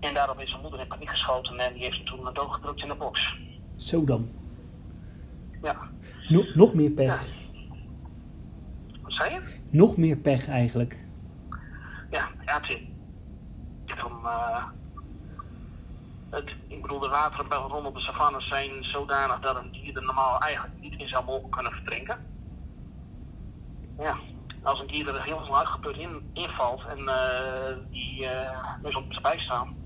En 0.00 0.14
daarop 0.14 0.40
is 0.40 0.50
zijn 0.50 0.62
moeder 0.62 0.80
in 0.80 0.86
paniek 0.86 1.10
geschoten 1.10 1.58
en 1.58 1.72
die 1.72 1.82
heeft 1.82 1.96
hem 1.96 2.04
toen 2.04 2.32
doodgedrukt 2.32 2.82
in 2.82 2.88
de 2.88 2.94
box. 2.94 3.38
Zo 3.76 4.04
dan. 4.04 4.30
Ja. 5.62 5.76
Nog, 6.28 6.54
nog 6.54 6.74
meer 6.74 6.90
pech. 6.90 7.06
Ja. 7.06 7.20
Wat 9.02 9.12
zei 9.12 9.34
je? 9.34 9.40
Nog 9.70 9.96
meer 9.96 10.16
pech 10.16 10.48
eigenlijk. 10.48 10.98
Ja, 12.10 12.28
ja 12.44 12.60
het. 12.60 12.82
Om, 14.04 14.24
uh, 14.24 14.64
het, 16.30 16.56
ik 16.66 16.82
bedoel, 16.82 16.98
de 16.98 17.08
wateren 17.08 17.48
bij 17.48 17.58
rondom 17.58 17.94
de 17.94 18.00
savannes 18.00 18.48
zijn 18.48 18.84
zodanig 18.84 19.40
dat 19.40 19.56
een 19.56 19.72
dier 19.72 19.96
er 19.96 20.04
normaal 20.04 20.40
eigenlijk 20.40 20.80
niet 20.80 21.00
in 21.00 21.08
zou 21.08 21.24
mogen 21.24 21.50
kunnen 21.50 21.72
verdrinken. 21.72 22.26
Ja, 23.98 24.16
als 24.64 24.80
een 24.80 24.86
dier 24.86 25.08
er 25.08 25.22
helemaal 25.22 25.58
uitgeput 25.58 25.96
in, 25.96 26.30
invalt 26.32 26.82
en 26.86 26.98
uh, 26.98 27.76
die 27.90 28.22
uh, 28.22 28.82
dus 28.82 28.96
op 28.96 29.10
erbij 29.10 29.38
staan, 29.38 29.76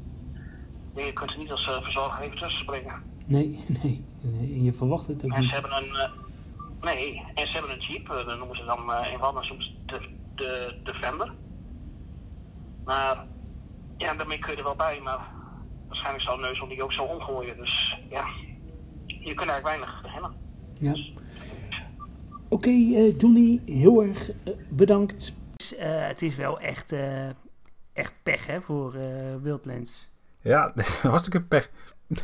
dan 0.94 1.04
je 1.04 1.12
kunt 1.12 1.30
er 1.30 1.38
niet 1.38 1.50
als 1.50 1.70
verzorger 1.82 2.24
even 2.24 2.38
tussen 2.38 2.58
springen. 2.58 3.02
Nee, 3.24 3.64
nee, 3.82 4.04
nee, 4.20 4.62
je 4.62 4.72
verwacht 4.72 5.06
het 5.06 5.24
ook 5.24 5.32
en 5.32 5.40
niet. 5.40 5.48
Ze 5.48 5.54
hebben 5.54 5.76
een, 5.76 6.10
nee, 6.80 7.24
en 7.34 7.46
ze 7.46 7.52
hebben 7.52 7.72
een 7.72 7.80
jeep, 7.80 8.06
dat 8.06 8.38
noemen 8.38 8.56
ze 8.56 8.64
dan 8.64 8.78
in 9.12 9.18
Walden 9.18 9.44
soms 9.44 9.74
de, 9.86 10.08
de 10.34 10.80
Defender. 10.84 11.32
Maar 12.84 13.26
ja, 13.96 14.14
daarmee 14.14 14.38
kun 14.38 14.52
je 14.52 14.58
er 14.58 14.64
wel 14.64 14.76
bij, 14.76 15.00
maar 15.00 15.30
waarschijnlijk 15.88 16.24
zou 16.24 16.40
Neuzel 16.40 16.68
die 16.68 16.82
ook 16.82 16.92
zo 16.92 17.02
omgooien. 17.02 17.56
Dus 17.56 17.98
ja, 18.10 18.24
je 19.06 19.34
kunt 19.34 19.50
eigenlijk 19.50 19.64
weinig 19.64 20.02
beginnen. 20.02 20.32
Ja. 20.78 20.94
Oké, 22.48 22.68
okay, 22.68 23.14
Johnny, 23.18 23.60
heel 23.66 24.02
erg 24.02 24.30
bedankt. 24.68 25.32
het 25.76 26.22
is 26.22 26.36
wel 26.36 26.60
echt, 26.60 26.94
echt 27.92 28.14
pech 28.22 28.46
hè, 28.46 28.60
voor 28.60 28.94
Wildlands. 29.42 30.10
Ja, 30.40 30.66
dat 30.74 30.74
was 30.74 31.00
hartstikke 31.00 31.42
pech. 31.42 31.70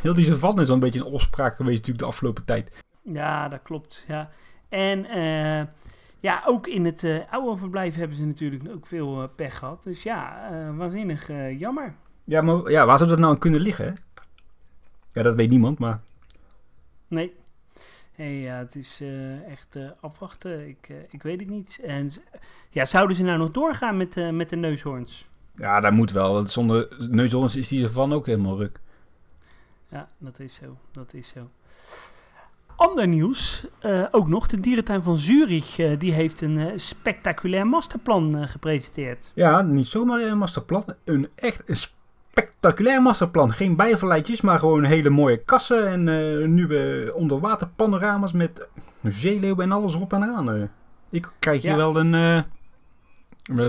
Heel 0.01 0.15
die 0.15 0.25
savanne 0.25 0.61
is 0.63 0.69
al 0.69 0.75
een 0.75 0.81
beetje 0.81 1.01
een 1.01 1.07
opspraak 1.07 1.57
geweest 1.57 1.77
natuurlijk 1.77 1.99
de 1.99 2.11
afgelopen 2.11 2.45
tijd. 2.45 2.83
Ja, 3.03 3.49
dat 3.49 3.63
klopt. 3.63 4.05
Ja. 4.09 4.31
En 4.69 5.05
uh, 5.19 5.67
ja, 6.21 6.43
ook 6.47 6.67
in 6.67 6.85
het 6.85 7.03
uh, 7.03 7.21
oude 7.31 7.57
verblijf 7.57 7.95
hebben 7.95 8.17
ze 8.17 8.27
natuurlijk 8.27 8.69
ook 8.75 8.87
veel 8.87 9.23
uh, 9.23 9.29
pech 9.37 9.59
gehad. 9.59 9.83
Dus 9.83 10.03
ja, 10.03 10.51
waanzinnig 10.77 11.29
jammer. 11.59 11.95
Ja, 12.25 12.41
maar 12.41 12.71
ja, 12.71 12.87
waar 12.87 12.99
zou 12.99 13.11
dat 13.11 13.19
nou 13.19 13.33
aan 13.33 13.39
kunnen 13.39 13.61
liggen? 13.61 13.85
Hè? 13.85 13.93
Ja, 15.13 15.23
dat 15.23 15.35
weet 15.35 15.51
niemand, 15.51 15.79
maar... 15.79 16.01
Nee. 17.09 17.35
Hey, 18.15 18.41
ja, 18.41 18.57
het 18.59 18.77
is 18.77 19.03
echt 19.49 19.79
afwachten. 20.01 20.69
Ik, 20.69 20.93
ik 21.09 21.23
weet 21.23 21.41
het 21.41 21.49
niet. 21.49 21.81
En 21.85 22.11
ja, 22.71 22.85
zouden 22.85 23.17
ze 23.17 23.23
nou 23.23 23.39
nog 23.39 23.51
doorgaan 23.51 23.97
met, 23.97 24.33
met 24.33 24.49
de 24.49 24.57
neushoorns? 24.57 25.29
Ja, 25.55 25.81
dat 25.81 25.93
moet 25.93 26.11
wel. 26.11 26.47
Zonder 26.47 26.97
neushoorns 27.11 27.57
is 27.57 27.69
die 27.69 27.81
savanne 27.81 28.15
ook 28.15 28.27
helemaal 28.27 28.59
ruk. 28.59 28.81
Ja, 29.91 30.09
dat 30.19 30.41
is 30.41 30.55
zo. 30.55 30.77
Dat 30.93 31.15
is 31.15 31.29
zo. 31.29 31.51
Ander 32.77 33.09
nieuws, 33.09 33.67
ook 34.11 34.29
nog. 34.29 34.47
De 34.47 34.61
dierentuin 34.61 35.03
van 35.03 35.17
Zurich 35.17 35.99
die 35.99 36.13
heeft 36.13 36.41
een 36.41 36.81
spectaculair 36.81 37.67
masterplan 37.67 38.49
gepresenteerd. 38.49 39.33
Ja, 39.35 39.63
niet 39.63 39.87
zomaar 39.87 40.21
een 40.21 40.39
masterplan. 40.39 40.85
Een 41.05 41.29
echt 41.35 41.69
een 41.69 41.77
spectaculair 42.35 43.03
masterplan. 43.03 43.53
Geen 43.53 43.77
bijverleidjes, 43.77 44.41
maar 44.41 44.59
gewoon 44.59 44.85
hele 44.85 45.11
mooie 45.11 45.37
kassen 45.37 45.87
en 45.87 46.55
nieuwe 46.55 47.13
onderwaterpanorama's 47.15 48.33
met 48.33 48.69
zeeleeuwen 49.03 49.65
en 49.65 49.73
alles 49.73 49.95
op 49.95 50.13
en 50.13 50.23
aan. 50.23 50.71
Ik 51.11 51.33
krijg 51.39 51.63
hier 51.63 51.71
ja. 51.71 51.77
wel 51.77 51.97
een... 51.97 52.45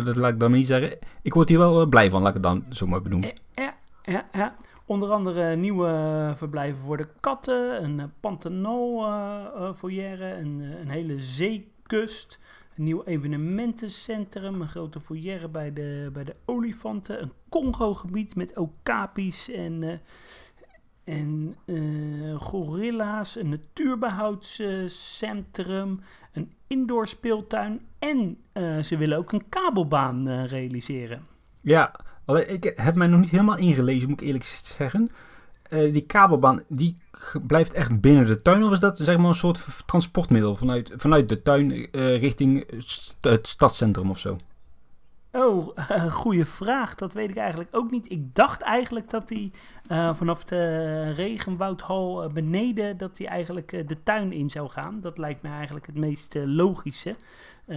dat 0.04 0.16
laat 0.16 0.32
ik 0.32 0.40
dan 0.40 0.52
niet 0.52 0.68
zeggen. 0.68 0.98
Ik 1.22 1.34
word 1.34 1.50
hier 1.50 1.58
wel 1.58 1.86
blij 1.86 2.10
van, 2.10 2.22
laat 2.22 2.28
ik 2.28 2.34
het 2.34 2.44
dan 2.44 2.66
zo 2.70 2.88
maar 2.88 3.02
benoemen. 3.02 3.34
Ja, 3.56 3.74
ja, 4.04 4.26
ja. 4.32 4.56
Onder 4.86 5.10
andere 5.10 5.56
nieuwe 5.56 6.34
verblijven 6.36 6.80
voor 6.80 6.98
de 6.98 7.08
katten, 7.20 7.84
een 7.84 8.12
Pantanal 8.20 9.08
uh, 9.08 9.74
foyer, 9.74 10.22
een, 10.22 10.64
een 10.82 10.90
hele 10.90 11.20
zeekust, 11.20 12.40
een 12.76 12.84
nieuw 12.84 13.04
evenementencentrum, 13.04 14.62
een 14.62 14.68
grote 14.68 15.00
foyer 15.00 15.52
bij 15.52 15.74
de, 15.74 16.10
bij 16.14 16.24
de 16.24 16.36
olifanten, 16.46 17.22
een 17.22 17.32
Congo-gebied 17.50 18.36
met 18.36 18.58
okapis 18.58 19.52
en, 19.52 19.82
uh, 19.82 19.94
en 21.04 21.56
uh, 21.66 22.40
gorilla's, 22.40 23.36
een 23.36 23.50
natuurbehoudscentrum, 23.50 26.00
een 26.34 26.52
indoor 26.68 27.08
speeltuin 27.08 27.82
en 28.00 28.38
ze 28.84 28.98
willen 28.98 29.18
ook 29.18 29.32
een 29.32 29.50
kabelbaan 29.50 30.46
realiseren. 30.46 31.26
Ja, 31.62 32.00
ik 32.48 32.74
heb 32.76 32.96
mij 32.96 33.08
nog 33.08 33.20
niet 33.20 33.30
helemaal 33.30 33.58
ingelezen, 33.58 34.10
moet 34.10 34.22
ik 34.22 34.28
eerlijk 34.28 34.46
zeggen. 34.64 35.10
Uh, 35.70 35.94
die 35.94 36.02
kabelbaan, 36.02 36.64
die 36.68 36.98
blijft 37.48 37.74
echt 37.74 38.02
binnen 38.02 38.26
de 38.26 38.42
tuin? 38.42 38.64
Of 38.64 38.72
is 38.72 38.80
dat 38.80 38.98
zeg 38.98 39.18
maar 39.18 39.28
een 39.28 39.34
soort 39.34 39.66
transportmiddel 39.86 40.56
vanuit, 40.56 40.94
vanuit 40.96 41.30
de 41.30 41.42
tuin 41.42 41.72
uh, 41.72 41.88
richting 42.20 42.66
het 43.22 43.48
stadscentrum 43.48 44.10
of 44.10 44.20
zo? 44.20 44.38
Oh, 45.36 45.78
uh, 45.92 46.12
goede 46.12 46.46
vraag. 46.46 46.96
Dat 46.96 47.14
weet 47.14 47.30
ik 47.30 47.38
eigenlijk 47.38 47.70
ook 47.76 47.92
niet. 47.92 48.12
Ik 48.12 48.36
dacht 48.36 48.62
eigenlijk 48.62 49.10
dat 49.10 49.30
hij 49.30 49.52
uh, 49.92 50.14
vanaf 50.14 50.44
de 50.44 51.12
regenwoudhal 51.12 52.30
beneden, 52.34 52.98
dat 52.98 53.18
hij 53.18 53.28
eigenlijk 53.28 53.88
de 53.88 54.04
tuin 54.04 54.32
in 54.34 54.50
zou 54.50 54.70
gaan. 54.70 55.02
Dat 55.02 55.18
lijkt 55.18 55.42
me 55.42 55.50
eigenlijk 55.50 55.86
het 55.86 55.98
meest 55.98 56.36
logische. 56.46 57.16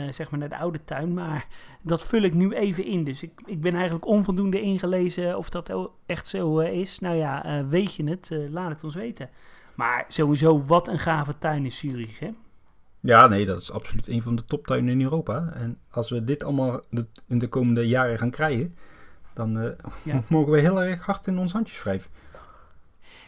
Zeg 0.09 0.31
maar 0.31 0.41
naar 0.41 0.49
de 0.49 0.57
oude 0.57 0.85
tuin. 0.85 1.15
Maar 1.15 1.47
dat 1.83 2.05
vul 2.05 2.23
ik 2.23 2.35
nu 2.35 2.53
even 2.53 2.85
in. 2.85 3.05
Dus 3.05 3.23
ik, 3.23 3.41
ik 3.45 3.61
ben 3.61 3.75
eigenlijk 3.75 4.07
onvoldoende 4.07 4.61
ingelezen 4.61 5.37
of 5.37 5.51
dat 5.51 5.91
echt 6.07 6.27
zo 6.27 6.59
is. 6.59 6.99
Nou 6.99 7.17
ja, 7.17 7.65
weet 7.69 7.95
je 7.95 8.05
het? 8.05 8.31
laat 8.51 8.71
het 8.71 8.85
ons 8.85 8.95
weten. 8.95 9.31
Maar 9.75 10.05
sowieso, 10.09 10.61
wat 10.61 10.89
een 10.89 10.99
gave 10.99 11.39
tuin 11.39 11.65
is 11.65 11.79
Zurich, 11.79 12.19
hè? 12.19 12.31
Ja, 13.09 13.27
nee, 13.27 13.45
dat 13.47 13.61
is 13.61 13.73
absoluut 13.73 14.09
een 14.09 14.23
van 14.23 14.37
de 14.37 14.45
toptuinen 14.45 14.93
in 14.93 15.03
Europa. 15.03 15.53
En 15.55 15.79
als 15.91 16.11
we 16.11 16.25
dit 16.25 16.45
allemaal 16.45 16.83
de, 16.91 17.07
in 17.27 17.39
de 17.39 17.49
komende 17.49 17.87
jaren 17.87 18.19
gaan 18.19 18.31
krijgen, 18.31 18.77
dan 19.35 19.77
ja. 20.03 20.23
mogen 20.29 20.53
we 20.53 20.61
heel 20.61 20.83
erg 20.83 21.07
hard 21.07 21.27
in 21.27 21.39
ons 21.39 21.53
handjes 21.53 21.83
wrijven. 21.83 22.11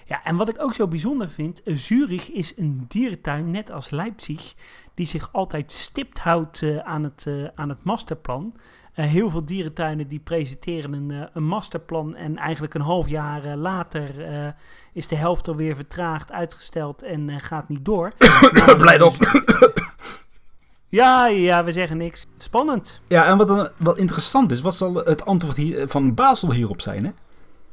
Ja, 0.06 0.24
en 0.24 0.36
wat 0.36 0.48
ik 0.48 0.62
ook 0.62 0.74
zo 0.74 0.88
bijzonder 0.88 1.28
vind, 1.28 1.60
Zurich 1.64 2.30
is 2.30 2.56
een 2.56 2.84
dierentuin, 2.88 3.50
net 3.50 3.70
als 3.70 3.90
Leipzig, 3.90 4.54
die 4.94 5.06
zich 5.06 5.32
altijd 5.32 5.72
stipt 5.72 6.18
houdt 6.18 6.60
uh, 6.60 6.78
aan, 6.78 7.04
het, 7.04 7.24
uh, 7.28 7.48
aan 7.54 7.68
het 7.68 7.84
masterplan. 7.84 8.54
Uh, 9.00 9.06
heel 9.06 9.30
veel 9.30 9.44
dierentuinen 9.44 10.08
die 10.08 10.18
presenteren 10.18 10.92
een, 10.92 11.28
een 11.32 11.44
masterplan 11.44 12.16
en 12.16 12.36
eigenlijk 12.36 12.74
een 12.74 12.80
half 12.80 13.08
jaar 13.08 13.56
later 13.56 14.10
is 14.92 15.06
de 15.06 15.16
helft 15.16 15.48
alweer 15.48 15.76
vertraagd, 15.76 16.32
uitgesteld 16.32 17.02
en 17.02 17.40
gaat 17.40 17.68
niet 17.68 17.84
door. 17.84 18.12
Blijf 18.78 19.02
op! 19.02 19.16
Ja, 20.90 21.26
ja, 21.26 21.64
we 21.64 21.72
zeggen 21.72 21.96
niks. 21.96 22.26
Spannend. 22.36 23.00
Ja, 23.06 23.24
en 23.26 23.36
wat 23.36 23.48
dan 23.48 23.70
wel 23.76 23.96
interessant 23.96 24.50
is, 24.50 24.60
wat 24.60 24.74
zal 24.74 24.94
het 24.94 25.24
antwoord 25.24 25.56
hier, 25.56 25.88
van 25.88 26.14
Basel 26.14 26.52
hierop 26.52 26.80
zijn, 26.80 27.04
hè? 27.04 27.10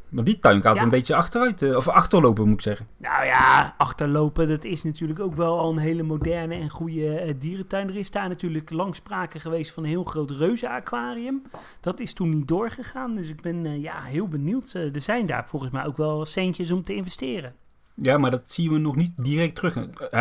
Maar 0.09 0.23
die 0.23 0.39
tuin 0.39 0.61
gaat 0.61 0.75
Ja. 0.75 0.81
een 0.83 0.89
beetje 0.89 1.15
achteruit, 1.15 1.61
eh, 1.61 1.75
of 1.75 1.87
achterlopen 1.87 2.43
moet 2.45 2.53
ik 2.53 2.61
zeggen. 2.61 2.87
Nou 2.97 3.25
ja, 3.25 3.75
achterlopen, 3.77 4.47
dat 4.47 4.63
is 4.63 4.83
natuurlijk 4.83 5.19
ook 5.19 5.35
wel 5.35 5.59
al 5.59 5.71
een 5.71 5.77
hele 5.77 6.03
moderne 6.03 6.55
en 6.55 6.69
goede 6.69 7.19
eh, 7.19 7.33
dierentuin. 7.39 7.87
Er 7.87 7.95
is 7.97 8.11
daar 8.11 8.27
natuurlijk 8.29 8.69
lang 8.71 8.95
sprake 8.95 9.39
geweest 9.39 9.71
van 9.73 9.83
een 9.83 9.89
heel 9.89 10.03
groot 10.03 10.31
reuzenaquarium. 10.31 11.41
Dat 11.81 11.99
is 11.99 12.13
toen 12.13 12.29
niet 12.29 12.47
doorgegaan, 12.47 13.15
dus 13.15 13.29
ik 13.29 13.41
ben 13.41 13.65
eh, 13.65 13.81
ja, 13.81 14.01
heel 14.01 14.25
benieuwd. 14.25 14.73
Er 14.73 15.01
zijn 15.01 15.25
daar 15.25 15.47
volgens 15.47 15.71
mij 15.71 15.85
ook 15.85 15.97
wel 15.97 16.25
centjes 16.25 16.71
om 16.71 16.83
te 16.83 16.95
investeren. 16.95 17.53
Ja, 17.95 18.17
maar 18.17 18.31
dat 18.31 18.51
zien 18.51 18.71
we 18.71 18.77
nog 18.77 18.95
niet 18.95 19.11
direct 19.15 19.55
terug. 19.55 19.75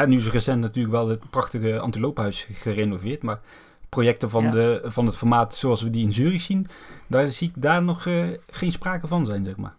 Nu 0.06 0.16
is 0.16 0.28
recent 0.30 0.60
natuurlijk 0.60 0.94
wel 0.94 1.08
het 1.08 1.30
prachtige 1.30 1.78
antilopenhuis 1.78 2.46
gerenoveerd, 2.52 3.22
maar 3.22 3.40
projecten 3.88 4.30
van, 4.30 4.44
Ja. 4.44 4.50
de, 4.50 4.82
van 4.84 5.06
het 5.06 5.16
formaat 5.16 5.54
zoals 5.54 5.82
we 5.82 5.90
die 5.90 6.04
in 6.04 6.12
Zurich 6.12 6.40
zien, 6.42 6.66
daar 7.06 7.28
zie 7.28 7.48
ik 7.48 7.62
daar 7.62 7.82
nog 7.82 8.06
eh, 8.06 8.28
geen 8.50 8.72
sprake 8.72 9.06
van 9.06 9.24
zijn, 9.26 9.44
zeg 9.44 9.56
maar. 9.56 9.74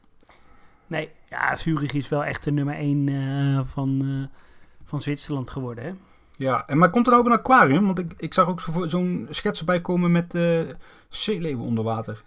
Nee, 0.88 1.10
ja, 1.30 1.56
Zurich 1.56 1.94
is 1.94 2.10
wel 2.10 2.24
echt 2.24 2.44
de 2.44 2.52
nummer 2.52 2.76
1 2.76 3.68
van, 3.68 4.02
eh, 4.02 4.38
van 4.86 5.02
Zwitserland 5.02 5.50
geworden, 5.50 5.84
hè? 5.84 5.92
Ja, 6.38 6.64
en 6.68 6.78
maar 6.78 6.90
komt 6.90 7.08
er 7.08 7.14
ook 7.18 7.26
een 7.26 7.32
aquarium? 7.32 7.86
Want 7.86 8.00
ik, 8.00 8.14
ik 8.18 8.34
zag 8.34 8.48
ook 8.48 8.62
zo- 8.62 8.88
zo'n 8.88 9.28
schets 9.30 9.60
erbij 9.60 9.82
komen 9.82 10.12
met 10.12 10.36
eh 10.36 10.62
zeeleeuwen 11.10 11.66
onder 11.66 11.84
water. 11.84 12.24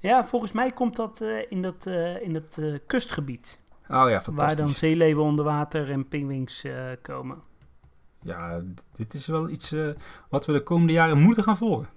Ja, 0.00 0.24
volgens 0.24 0.52
mij 0.52 0.70
komt 0.72 0.96
dat 0.96 1.20
eh, 1.20 1.28
in 1.48 1.62
dat, 1.62 1.86
eh, 1.86 2.22
in 2.22 2.32
dat 2.32 2.56
eh, 2.60 2.74
kustgebied. 2.86 3.60
Oh 3.82 3.88
ja, 3.88 4.04
Waar 4.08 4.20
fantastisch. 4.22 4.56
dan 4.58 4.68
zeeleeuwen 4.68 5.24
onder 5.24 5.44
water 5.44 5.90
en 5.90 6.08
pinguïns 6.08 6.64
eh, 6.64 6.74
komen. 7.02 7.38
Ja, 8.22 8.60
dit 8.96 9.14
is 9.14 9.26
wel 9.26 9.48
iets 9.48 9.72
eh, 9.72 9.88
wat 10.28 10.46
we 10.46 10.52
de 10.52 10.62
komende 10.62 10.92
jaren 10.92 11.18
moeten 11.18 11.42
gaan 11.42 11.56
volgen. 11.56 11.88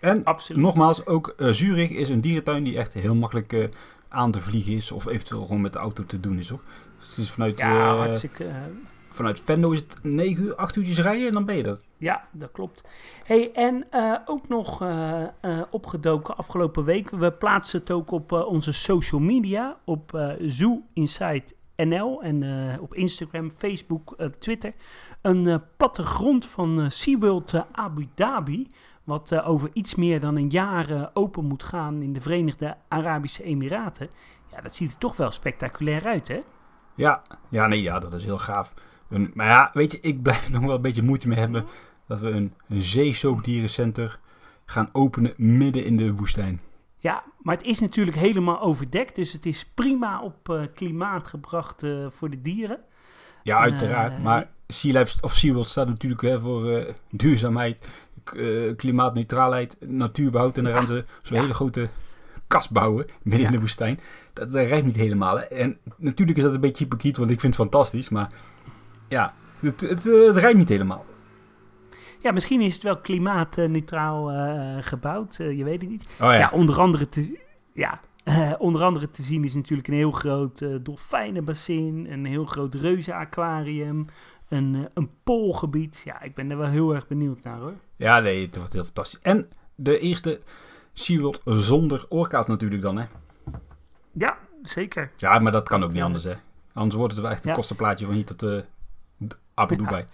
En 0.00 0.24
Absoluut. 0.24 0.62
nogmaals, 0.62 1.06
ook 1.06 1.28
eh, 1.28 1.50
Zurich 1.50 1.90
is 1.90 2.08
een 2.08 2.20
dierentuin 2.20 2.64
die 2.64 2.78
echt 2.78 2.92
heel 2.92 3.14
makkelijk 3.14 3.52
eh, 3.52 3.64
aan 4.08 4.30
te 4.30 4.40
vliegen 4.40 4.72
is. 4.72 4.90
Of 4.90 5.06
eventueel 5.06 5.46
gewoon 5.46 5.60
met 5.60 5.72
de 5.72 5.78
auto 5.78 6.04
te 6.04 6.20
doen 6.20 6.38
is, 6.38 6.48
hoor. 6.48 6.60
Dus 6.98 7.08
het 7.08 7.18
is 7.18 7.30
vanuit, 7.30 7.58
Ja, 7.58 7.96
hartstikke... 7.96 8.52
vanuit 9.08 9.40
Venlo 9.40 9.70
is 9.70 9.80
het 9.80 9.98
9 10.02 10.44
uur, 10.44 10.54
8 10.54 10.76
uurtjes 10.76 11.00
rijden 11.00 11.26
en 11.26 11.32
dan 11.32 11.44
ben 11.44 11.56
je 11.56 11.62
er. 11.62 11.78
Ja, 11.96 12.28
dat 12.32 12.50
klopt. 12.52 12.84
Hey, 13.24 13.52
en 13.52 13.86
ook 14.24 14.48
nog 14.48 14.84
opgedoken 15.70 16.36
afgelopen 16.36 16.84
week. 16.84 17.10
We 17.10 17.32
plaatsen 17.32 17.80
het 17.80 17.90
ook 17.90 18.10
op 18.10 18.32
onze 18.32 18.72
social 18.72 19.20
media. 19.20 19.76
Op 19.84 20.34
Zoo 20.40 20.82
Insight 20.92 21.54
NL 21.76 22.22
en 22.22 22.42
eh, 22.42 22.82
op 22.82 22.94
Instagram, 22.94 23.50
Facebook, 23.50 24.14
eh, 24.16 24.26
Twitter. 24.26 24.74
Een 25.24 25.46
eh, 25.46 25.56
plattegrond 25.76 26.46
van 26.46 26.80
eh, 26.80 26.88
SeaWorld 26.88 27.52
Abu 27.72 28.08
Dhabi. 28.14 28.66
Wat 29.04 29.32
eh, 29.32 29.48
over 29.48 29.70
iets 29.72 29.94
meer 29.94 30.20
dan 30.20 30.36
een 30.36 30.48
jaar 30.48 31.10
open 31.12 31.44
moet 31.44 31.62
gaan 31.62 32.02
in 32.02 32.12
de 32.12 32.20
Verenigde 32.20 32.76
Arabische 32.88 33.42
Emiraten. 33.42 34.08
Ja, 34.52 34.60
dat 34.60 34.74
ziet 34.74 34.92
er 34.92 34.98
toch 34.98 35.16
wel 35.16 35.30
spectaculair 35.30 36.04
uit, 36.06 36.28
hè? 36.28 36.40
Ja, 36.94 37.22
ja, 37.48 37.66
nee, 37.66 37.82
ja, 37.82 37.98
dat 37.98 38.14
is 38.14 38.24
heel 38.24 38.38
gaaf. 38.38 38.74
Een, 39.08 39.30
maar 39.34 39.46
ja, 39.46 39.70
weet 39.72 39.92
je, 39.92 40.00
ik 40.00 40.22
blijf 40.22 40.46
er 40.46 40.52
nog 40.60 40.62
wel 40.62 40.74
een 40.74 40.82
beetje 40.82 41.02
moeite 41.02 41.28
mee 41.28 41.38
hebben 41.38 41.66
dat 42.06 42.18
we 42.18 42.30
een, 42.30 42.54
een 42.68 42.82
zeesoogdierencenter 42.82 44.20
gaan 44.64 44.88
openen 44.92 45.34
midden 45.36 45.84
in 45.84 45.96
de 45.96 46.14
woestijn. 46.14 46.60
Ja, 47.04 47.24
maar 47.42 47.56
het 47.56 47.66
is 47.66 47.80
natuurlijk 47.80 48.16
helemaal 48.16 48.60
overdekt. 48.60 49.14
Dus 49.16 49.32
het 49.32 49.46
is 49.46 49.64
prima 49.74 50.22
op 50.22 50.48
eh, 50.48 50.62
klimaat 50.74 51.26
gebracht 51.26 51.82
eh, 51.82 52.06
voor 52.10 52.30
de 52.30 52.40
dieren. 52.40 52.78
Ja, 53.42 53.58
uiteraard. 53.58 54.12
Eh, 54.12 54.22
maar 54.22 54.48
Sea 54.68 54.98
Life 54.98 55.16
of 55.20 55.34
SeaWorld 55.34 55.68
staat 55.68 55.86
natuurlijk 55.88 56.22
hè, 56.22 56.40
voor 56.40 56.94
duurzaamheid, 57.10 57.88
klimaatneutraalheid, 58.76 59.76
natuurbehoud. 59.80 60.58
En 60.58 60.66
Ja. 60.66 60.76
gaan 60.76 60.86
ze 60.86 61.04
zo'n 61.22 61.36
Ja. 61.36 61.42
hele 61.42 61.54
grote 61.54 61.88
kast 62.46 62.70
bouwen 62.70 63.06
midden 63.22 63.40
Ja. 63.40 63.46
in 63.46 63.52
de 63.54 63.60
woestijn. 63.60 64.00
Dat, 64.32 64.52
dat 64.52 64.66
rijmt 64.66 64.86
niet 64.86 64.96
helemaal. 64.96 65.36
Hè. 65.36 65.42
En 65.44 65.78
natuurlijk 65.96 66.38
is 66.38 66.44
dat 66.44 66.54
een 66.54 66.60
beetje 66.60 66.84
hypocriet, 66.84 67.16
want 67.16 67.30
ik 67.30 67.40
vind 67.40 67.56
het 67.56 67.62
fantastisch. 67.62 68.08
Maar 68.08 68.32
ja, 69.08 69.34
het, 69.60 69.80
het, 69.80 70.04
het 70.04 70.36
rijmt 70.36 70.58
niet 70.58 70.68
helemaal. 70.68 71.04
Ja, 72.24 72.32
misschien 72.32 72.60
is 72.60 72.74
het 72.74 72.82
wel 72.82 72.96
klimaatneutraal 73.00 74.30
eh, 74.30 74.76
gebouwd. 74.80 75.38
eh, 75.38 75.58
je 75.58 75.64
weet 75.64 75.80
het 75.80 75.90
niet. 75.90 76.02
Oh 76.02 76.08
ja, 76.18 76.32
Ja, 76.34 76.50
onder 76.52 76.80
andere 76.80 77.08
te, 77.08 77.38
ja, 77.74 78.00
eh, 78.24 78.52
onder 78.68 78.82
andere 78.82 79.10
te 79.10 79.22
zien 79.22 79.44
is 79.44 79.54
natuurlijk 79.54 79.88
een 79.88 79.94
heel 79.94 80.10
groot 80.10 80.60
eh 80.60 80.74
dolfijnenbassin, 80.82 82.06
een 82.10 82.24
heel 82.26 82.44
groot 82.44 82.74
reuzenaquarium, 82.74 84.06
een, 84.48 84.74
eh, 84.74 84.80
een 84.94 85.10
poolgebied. 85.22 86.02
Ja, 86.04 86.22
ik 86.22 86.34
ben 86.34 86.50
er 86.50 86.56
wel 86.56 86.68
heel 86.68 86.94
erg 86.94 87.06
benieuwd 87.06 87.42
naar 87.42 87.58
hoor. 87.58 87.74
ja 87.96 88.20
nee, 88.20 88.46
het 88.46 88.56
wordt 88.56 88.72
heel 88.72 88.84
fantastisch. 88.84 89.20
En 89.22 89.48
de 89.74 89.98
eerste 89.98 90.40
SeaWorld 90.92 91.40
zonder 91.44 92.06
orka's 92.08 92.46
natuurlijk 92.46 92.82
dan, 92.82 92.96
hè. 92.98 93.04
Ja, 94.12 94.36
zeker. 94.62 95.10
Ja, 95.16 95.38
maar 95.38 95.52
dat 95.52 95.68
kan 95.68 95.82
ook 95.82 95.88
niet 95.88 95.98
eh, 95.98 96.04
anders, 96.04 96.24
hè. 96.24 96.34
Anders 96.72 96.94
wordt 96.94 97.12
het 97.12 97.22
wel 97.22 97.30
echt 97.32 97.44
een 97.44 97.50
ja. 97.50 97.56
kostenplaatje 97.56 98.06
van 98.06 98.14
hier 98.14 98.24
tot 98.24 98.42
eh 98.42 98.58
Abu 99.54 99.76
Ja. 99.76 99.84
Dhabi. 99.84 100.04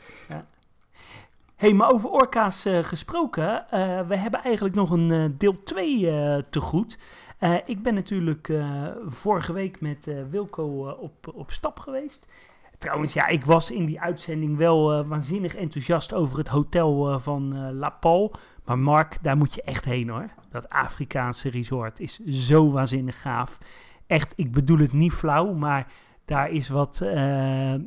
Hey, 1.61 1.75
maar 1.75 1.93
over 1.93 2.11
orka's 2.11 2.65
eh, 2.65 2.79
gesproken, 2.79 3.71
eh, 3.71 4.01
we 4.07 4.17
hebben 4.17 4.43
eigenlijk 4.43 4.75
nog 4.75 4.91
een 4.91 5.11
eh, 5.11 5.25
deel 5.39 5.63
2 5.63 6.11
eh, 6.11 6.43
te 6.51 6.61
goed. 6.61 6.99
Ik 7.65 7.83
ben 7.83 7.95
natuurlijk 7.95 8.53
vorige 9.07 9.53
week 9.53 9.81
met 9.81 10.09
Wilco 10.31 10.89
op, 10.89 11.33
op 11.35 11.51
stap 11.51 11.79
geweest. 11.79 12.27
Trouwens, 12.79 13.13
ja, 13.13 13.27
ik 13.27 13.45
was 13.45 13.71
in 13.71 13.85
die 13.85 14.01
uitzending 14.01 14.57
wel 14.57 15.07
waanzinnig 15.07 15.55
enthousiast 15.55 16.15
over 16.15 16.39
het 16.39 16.49
hotel 16.49 17.21
van 17.21 17.73
La 17.75 17.91
Pal. 17.91 18.33
Maar 18.65 18.79
Mark, 18.79 19.19
daar 19.23 19.37
moet 19.37 19.55
je 19.55 19.63
echt 19.63 19.85
heen 19.85 20.09
hoor. 20.09 20.27
Dat 20.51 20.69
Afrikaanse 20.69 21.51
resort 21.51 22.01
is 22.01 22.19
zo 22.19 22.71
waanzinnig 22.71 23.21
gaaf. 23.21 23.59
Echt, 24.07 24.33
ik 24.37 24.53
bedoel 24.53 24.79
het 24.79 24.93
niet 24.93 25.13
flauw, 25.13 25.53
maar 25.53 25.87
daar 26.25 26.51
is 26.51 26.69
wat, 26.69 27.05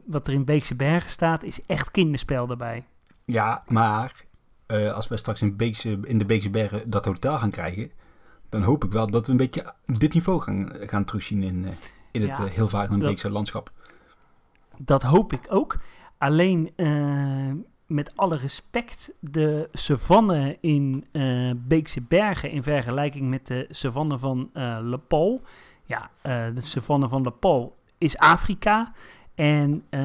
wat 0.05 0.27
er 0.27 0.33
in 0.33 0.45
Beekse 0.45 0.75
Bergen 0.75 1.09
staat, 1.09 1.43
is 1.43 1.65
echt 1.65 1.91
kinderspel 1.91 2.47
daarbij. 2.47 2.83
Ja, 3.25 3.63
maar 3.67 4.25
eh, 4.65 4.93
als 4.93 5.07
we 5.07 5.17
straks 5.17 5.41
in, 5.41 5.55
Beekse, 5.55 5.99
in 6.03 6.17
de 6.17 6.25
Beekse 6.25 6.49
Bergen 6.49 6.89
dat 6.89 7.05
hotel 7.05 7.37
gaan 7.37 7.51
krijgen, 7.51 7.91
dan 8.49 8.61
hoop 8.61 8.83
ik 8.83 8.91
wel 8.91 9.09
dat 9.11 9.25
we 9.25 9.31
een 9.31 9.37
beetje 9.37 9.73
dit 9.85 10.13
niveau 10.13 10.41
gaan, 10.41 10.71
gaan 10.79 11.05
terugzien 11.05 11.43
in, 11.43 11.65
eh, 11.65 11.71
in 12.11 12.21
het 12.21 12.37
Ja, 12.37 12.45
eh, 12.45 12.51
heel 12.51 12.67
vaak 12.67 12.89
een 12.89 12.99
Beekse 12.99 13.29
landschap. 13.29 13.71
Dat 14.77 15.03
hoop 15.03 15.33
ik 15.33 15.45
ook. 15.49 15.75
Alleen 16.17 16.71
met 17.85 18.11
alle 18.15 18.37
respect, 18.37 19.11
de 19.19 19.69
savanne 19.71 20.57
in 20.61 21.05
Beekse 21.57 22.01
Bergen 22.01 22.51
in 22.51 22.63
vergelijking 22.63 23.29
met 23.29 23.47
de 23.47 23.67
savanne 23.69 24.17
van 24.17 24.49
eh 24.53 24.77
Le 24.81 24.97
Pau. 24.97 25.39
Ja, 25.85 26.09
de 26.53 26.61
savanne 26.61 27.09
van 27.09 27.21
Le 27.21 27.31
Pau 27.31 27.71
is 27.97 28.17
Afrika. 28.17 28.93
En 29.35 29.83
eh, 29.89 29.99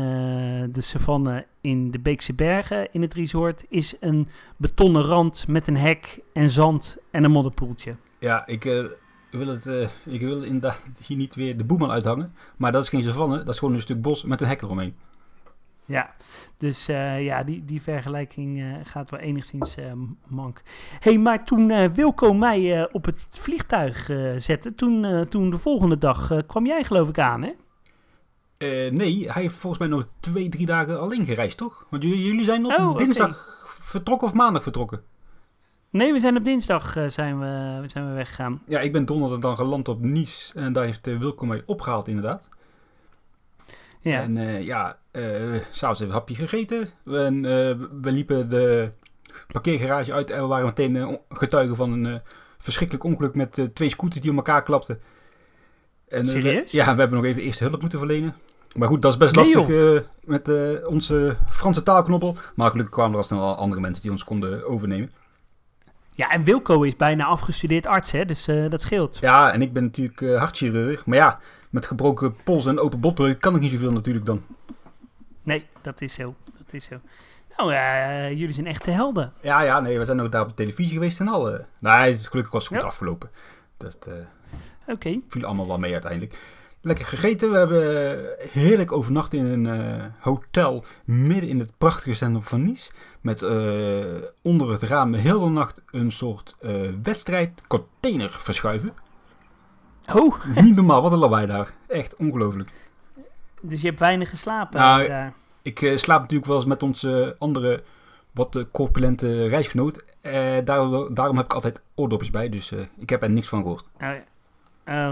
de 0.71 0.81
savanne 0.81 1.47
in 1.61 1.91
de 1.91 1.99
Beekse 1.99 2.35
Bergen 2.35 2.93
in 2.93 3.03
het 3.03 3.15
resort 3.15 3.65
is 3.69 3.97
een 4.01 4.29
betonnen 4.57 5.03
rand 5.03 5.49
met 5.49 5.67
een 5.67 5.77
hek 5.77 6.21
en 6.33 6.51
zand 6.51 6.99
en 7.11 7.25
een 7.25 7.31
modderpoeltje. 7.31 7.95
Ja, 8.19 8.47
ik, 8.47 8.65
eh, 8.65 8.85
wil 9.31 9.47
het, 9.47 9.67
eh, 9.67 9.89
ik 10.05 10.21
wil 10.21 10.43
inderdaad 10.43 10.85
hier 11.07 11.17
niet 11.17 11.35
weer 11.35 11.57
de 11.57 11.65
boeman 11.65 11.91
uithangen, 11.91 12.35
maar 12.57 12.73
dat 12.73 12.83
is 12.83 12.89
geen 12.89 13.03
savanne, 13.03 13.37
dat 13.37 13.49
is 13.49 13.59
gewoon 13.59 13.75
een 13.75 13.81
stuk 13.81 14.03
bos 14.03 14.25
met 14.25 14.41
een 14.41 14.49
hek 14.49 14.63
eromheen. 14.63 14.95
Ja, 15.85 16.15
dus 16.57 16.87
ja, 17.19 17.43
die, 17.43 17.65
die 17.65 17.83
vergelijking 17.83 18.77
gaat 18.83 19.11
wel 19.11 19.21
enigszins 19.21 19.77
mank. 20.27 20.63
hey, 21.01 21.19
maar 21.19 21.45
toen 21.45 21.93
Wilco 21.93 22.35
mij 22.35 22.93
op 22.93 23.05
het 23.05 23.27
vliegtuig 23.31 24.11
zette, 24.37 24.75
toen, 24.75 25.27
toen 25.29 25.51
de 25.51 25.59
volgende 25.59 25.99
dag 25.99 26.33
kwam 26.47 26.67
jij 26.67 26.85
geloof 26.85 27.09
ik 27.09 27.19
aan, 27.19 27.43
hè? 27.43 27.53
Eh, 28.59 28.91
nee, 28.91 29.31
hij 29.31 29.43
heeft 29.43 29.55
volgens 29.55 29.79
mij 29.83 29.89
nog 29.91 30.07
twee, 30.21 30.49
drie 30.49 30.67
dagen 30.67 31.01
alleen 31.01 31.25
gereisd, 31.25 31.57
toch? 31.57 31.87
Want 31.91 32.03
jullie 32.03 32.45
zijn 32.45 32.65
op 32.65 32.73
Oh, 32.79 32.97
dinsdag 32.97 33.59
vertrokken 33.65 34.27
of 34.29 34.35
maandag 34.35 34.63
vertrokken? 34.63 35.03
Nee, 35.91 36.13
we 36.13 36.21
zijn 36.21 36.37
op 36.37 36.45
dinsdag 36.45 36.97
eh, 36.97 37.09
zijn 37.09 37.39
we, 37.41 37.83
zijn 37.89 38.09
we 38.09 38.15
weggegaan. 38.15 38.63
Ja, 38.67 38.81
ik 38.81 38.93
ben 38.93 39.05
donderdag 39.07 39.39
dan 39.39 39.57
geland 39.57 39.89
op 39.89 40.01
Nice 40.01 40.55
en 40.55 40.73
daar 40.73 40.85
heeft 40.85 41.07
eh, 41.07 41.19
Wilco 41.19 41.47
mij 41.47 41.63
opgehaald 41.67 42.09
inderdaad. 42.09 42.49
Ja, 44.01 44.21
En 44.23 44.35
ja, 44.65 44.99
s'avonds 45.13 45.81
hebben 45.81 45.99
we 45.99 46.05
een 46.05 46.11
hapje 46.11 46.35
gegeten. 46.35 46.89
We, 47.03 47.19
en, 47.19 47.43
we 48.03 48.13
liepen 48.13 48.49
de 48.49 48.93
parkeergarage 49.53 50.13
uit 50.13 50.31
en 50.31 50.41
we 50.41 50.47
waren 50.47 50.65
meteen 50.67 51.19
getuigen 51.29 51.77
van 51.77 51.93
een 52.05 52.21
verschrikkelijk 52.59 53.05
ongeluk 53.05 53.35
met 53.35 53.69
twee 53.75 53.89
scooters 53.89 54.21
die 54.21 54.31
op 54.31 54.37
elkaar 54.37 54.63
klapten. 54.63 55.01
En, 56.09 56.25
we- 56.25 56.31
Serieus? 56.31 56.73
ja, 56.73 56.95
we 56.95 57.01
hebben 57.01 57.19
nog 57.19 57.27
even 57.27 57.43
eerste 57.43 57.65
hulp 57.65 57.81
moeten 57.81 57.99
verlenen. 57.99 58.35
Maar 58.79 58.89
goed, 58.89 59.03
dat 59.03 59.13
is 59.13 59.19
best 59.19 59.35
Nee, 59.35 59.45
lastig 59.55 59.69
eh, 59.77 60.01
met 60.21 60.49
eh, 60.49 60.89
onze 60.89 61.37
Franse 61.49 61.83
taalknoppel. 61.83 62.37
Maar 62.55 62.71
gelukkig 62.71 62.95
kwamen 62.95 63.13
er 63.13 63.19
al 63.19 63.23
snel 63.25 63.57
andere 63.57 63.81
mensen 63.81 64.03
die 64.03 64.11
ons 64.11 64.25
konden 64.25 64.67
overnemen. 64.69 65.11
ja, 66.11 66.29
en 66.31 66.45
Wilco 66.45 66.83
is 66.83 66.97
bijna 66.97 67.25
afgestudeerd 67.25 67.87
arts, 67.87 68.13
hè? 68.13 68.25
Dus 68.25 68.47
eh, 68.49 68.71
dat 68.71 68.81
scheelt. 68.83 69.19
Ja, 69.21 69.53
en 69.53 69.63
ik 69.63 69.73
ben 69.73 69.83
natuurlijk 69.83 70.21
hartchirurg. 70.39 71.07
Maar 71.07 71.17
ja, 71.19 71.39
met 71.71 71.87
gebroken 71.87 72.37
pols 72.45 72.67
en 72.67 72.79
open 72.81 73.01
botbreuk 73.01 73.41
kan 73.41 73.55
ik 73.55 73.61
niet 73.61 73.71
zoveel 73.73 73.93
natuurlijk 73.93 74.27
dan. 74.27 74.43
Nee, 75.43 75.67
dat 75.83 76.01
is 76.01 76.15
zo. 76.15 76.35
Dat 76.59 76.73
is 76.73 76.85
zo. 76.85 76.97
Nou, 77.57 77.73
jullie 78.35 78.55
zijn 78.55 78.67
echte 78.67 78.91
helden. 78.91 79.33
Ja, 79.41 79.61
ja, 79.63 79.81
nee, 79.81 79.99
we 79.99 80.05
zijn 80.05 80.21
ook 80.21 80.33
daar 80.33 80.43
op 80.43 80.49
de 80.49 80.55
televisie 80.55 80.93
geweest 80.93 81.21
en 81.21 81.29
al. 81.29 81.51
eh. 81.53 81.65
Nee, 81.81 82.11
het 82.11 82.21
is 82.21 82.27
gelukkig 82.27 82.53
was 82.53 82.63
het 82.63 82.73
goed 82.73 82.83
Ja. 82.83 82.87
afgelopen. 82.89 83.31
Dat 83.77 84.07
eh, 84.09 84.93
Oké. 84.95 85.19
viel 85.29 85.45
allemaal 85.45 85.67
wel 85.67 85.79
mee 85.79 85.93
uiteindelijk. 85.93 86.39
Lekker 86.81 87.05
gegeten. 87.05 87.51
We 87.51 87.57
hebben 87.57 88.29
heerlijk 88.51 88.93
overnacht 88.93 89.33
in 89.33 89.45
een 89.45 89.67
eh, 89.67 90.05
hotel 90.21 90.85
midden 91.05 91.49
in 91.49 91.59
het 91.59 91.73
prachtige 91.79 92.15
centrum 92.15 92.43
van 92.43 92.65
Nice. 92.65 92.91
Met 93.21 93.43
eh, 93.43 94.29
onder 94.43 94.71
het 94.71 94.83
raam 94.83 95.15
heel 95.15 95.41
de 95.41 95.51
nacht 95.51 95.83
een 95.91 96.11
soort 96.11 96.57
eh, 96.61 96.73
wedstrijd 97.03 97.63
container 97.67 98.31
verschuiven. 98.31 98.93
Oh, 100.15 100.45
Niet 100.63 100.77
normaal, 100.77 101.03
wat 101.03 101.13
een 101.13 101.19
lawaai 101.19 101.47
daar. 101.47 101.73
Echt 101.87 102.17
ongelooflijk. 102.17 102.71
dus 103.61 103.81
je 103.81 103.87
hebt 103.87 104.01
weinig 104.01 104.29
geslapen 104.29 104.81
Nou, 104.81 105.09
daar. 105.09 105.33
Ik 105.63 105.93
slaap 105.95 106.21
natuurlijk 106.21 106.49
wel 106.49 106.57
eens 106.57 106.67
met 106.67 106.83
onze 106.83 107.37
andere 107.39 107.83
wat 108.33 108.57
uh, 108.57 108.65
corpulente 108.73 109.49
reisgenoot. 109.49 110.05
Uh, 110.23 110.57
daarom, 110.65 111.15
daarom 111.15 111.37
heb 111.37 111.45
ik 111.45 111.53
altijd 111.53 111.81
oordopjes 111.95 112.31
bij, 112.31 112.49
dus 112.49 112.71
uh, 112.71 112.81
ik 112.99 113.11
heb 113.11 113.23
er 113.23 113.31
niks 113.31 113.49
van 113.49 113.63
gehoord. 113.63 113.89
Oh, 114.01 114.11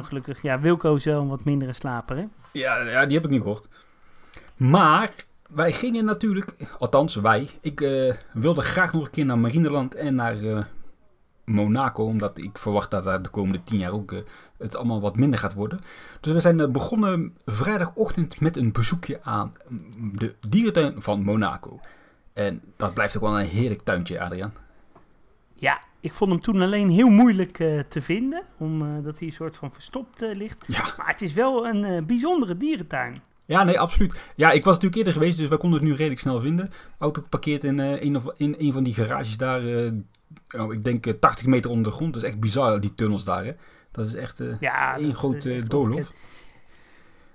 gelukkig. 0.02 0.42
Ja, 0.42 0.60
Wilco 0.60 0.94
is 0.94 1.04
wel 1.04 1.20
een 1.20 1.28
wat 1.28 1.44
mindere 1.44 1.72
slaper? 1.72 2.28
Ja, 2.52 2.80
ja, 2.80 3.06
die 3.06 3.16
heb 3.16 3.24
ik 3.24 3.30
niet 3.30 3.42
gehoord. 3.42 3.68
Maar 4.56 5.10
wij 5.48 5.72
gingen 5.72 6.04
natuurlijk, 6.04 6.54
althans 6.78 7.14
wij, 7.14 7.50
ik 7.60 7.80
wilde 8.32 8.60
graag 8.62 8.92
nog 8.92 9.04
een 9.04 9.10
keer 9.10 9.26
naar 9.26 9.38
Marineland 9.38 9.94
en 9.94 10.14
naar 10.14 10.68
Monaco, 11.44 12.04
omdat 12.04 12.38
ik 12.38 12.58
verwacht 12.58 12.90
dat 12.90 13.04
daar 13.04 13.22
de 13.22 13.28
komende 13.28 13.64
tien 13.64 13.78
jaar 13.78 13.92
ook 13.92 14.14
het 14.58 14.76
allemaal 14.76 15.00
wat 15.00 15.16
minder 15.16 15.38
gaat 15.38 15.54
worden. 15.54 15.80
Dus 16.20 16.32
we 16.32 16.40
zijn 16.40 16.72
begonnen 16.72 17.36
vrijdagochtend 17.44 18.40
met 18.40 18.56
een 18.56 18.72
bezoekje 18.72 19.18
aan 19.22 19.52
de 19.98 20.34
dierentuin 20.48 21.02
van 21.02 21.22
Monaco. 21.22 21.80
En 22.32 22.60
dat 22.76 22.94
blijft 22.94 23.16
ook 23.16 23.22
wel 23.22 23.40
een 23.40 23.46
heerlijk 23.46 23.80
tuintje, 23.82 24.20
Adriaan. 24.20 24.54
Ja, 25.58 25.80
ik 26.00 26.12
vond 26.12 26.30
hem 26.30 26.40
toen 26.40 26.62
alleen 26.62 26.90
heel 26.90 27.08
moeilijk 27.08 27.58
uh, 27.58 27.80
te 27.88 28.00
vinden, 28.00 28.42
omdat 28.58 29.12
uh, 29.12 29.18
hij 29.18 29.26
een 29.26 29.32
soort 29.32 29.56
van 29.56 29.72
verstopt 29.72 30.22
uh, 30.22 30.34
ligt. 30.34 30.64
Ja. 30.66 30.84
Maar 30.96 31.08
het 31.08 31.22
is 31.22 31.32
wel 31.32 31.66
een 31.66 32.06
bijzondere 32.06 32.56
dierentuin. 32.56 33.20
Ja, 33.44 33.64
nee, 33.64 33.80
absoluut. 33.80 34.26
Ja, 34.36 34.50
ik 34.50 34.64
was 34.64 34.74
natuurlijk 34.74 34.96
eerder 34.96 35.12
geweest, 35.12 35.38
dus 35.38 35.48
wij 35.48 35.58
konden 35.58 35.78
het 35.78 35.88
nu 35.88 35.94
redelijk 35.94 36.20
snel 36.20 36.40
vinden. 36.40 36.70
Auto 36.98 37.22
geparkeerd 37.22 37.64
in, 37.64 37.78
een, 37.78 38.16
of, 38.16 38.24
in 38.36 38.54
een 38.58 38.72
van 38.72 38.82
die 38.82 38.94
garages 38.94 39.36
daar, 39.36 39.62
oh, 40.58 40.72
ik 40.72 40.84
denk 40.84 41.06
80 41.20 41.46
meter 41.46 41.70
onder 41.70 41.84
de 41.84 41.96
grond. 41.96 42.14
Dat 42.14 42.22
is 42.22 42.28
echt 42.28 42.40
bizar, 42.40 42.80
die 42.80 42.94
tunnels 42.94 43.24
daar. 43.24 43.44
Hè? 43.44 43.52
Dat 43.90 44.06
is 44.06 44.14
echt 44.14 44.42
ja, 44.60 44.96
één 44.98 45.14
groot 45.14 45.70
doolhof. 45.70 46.12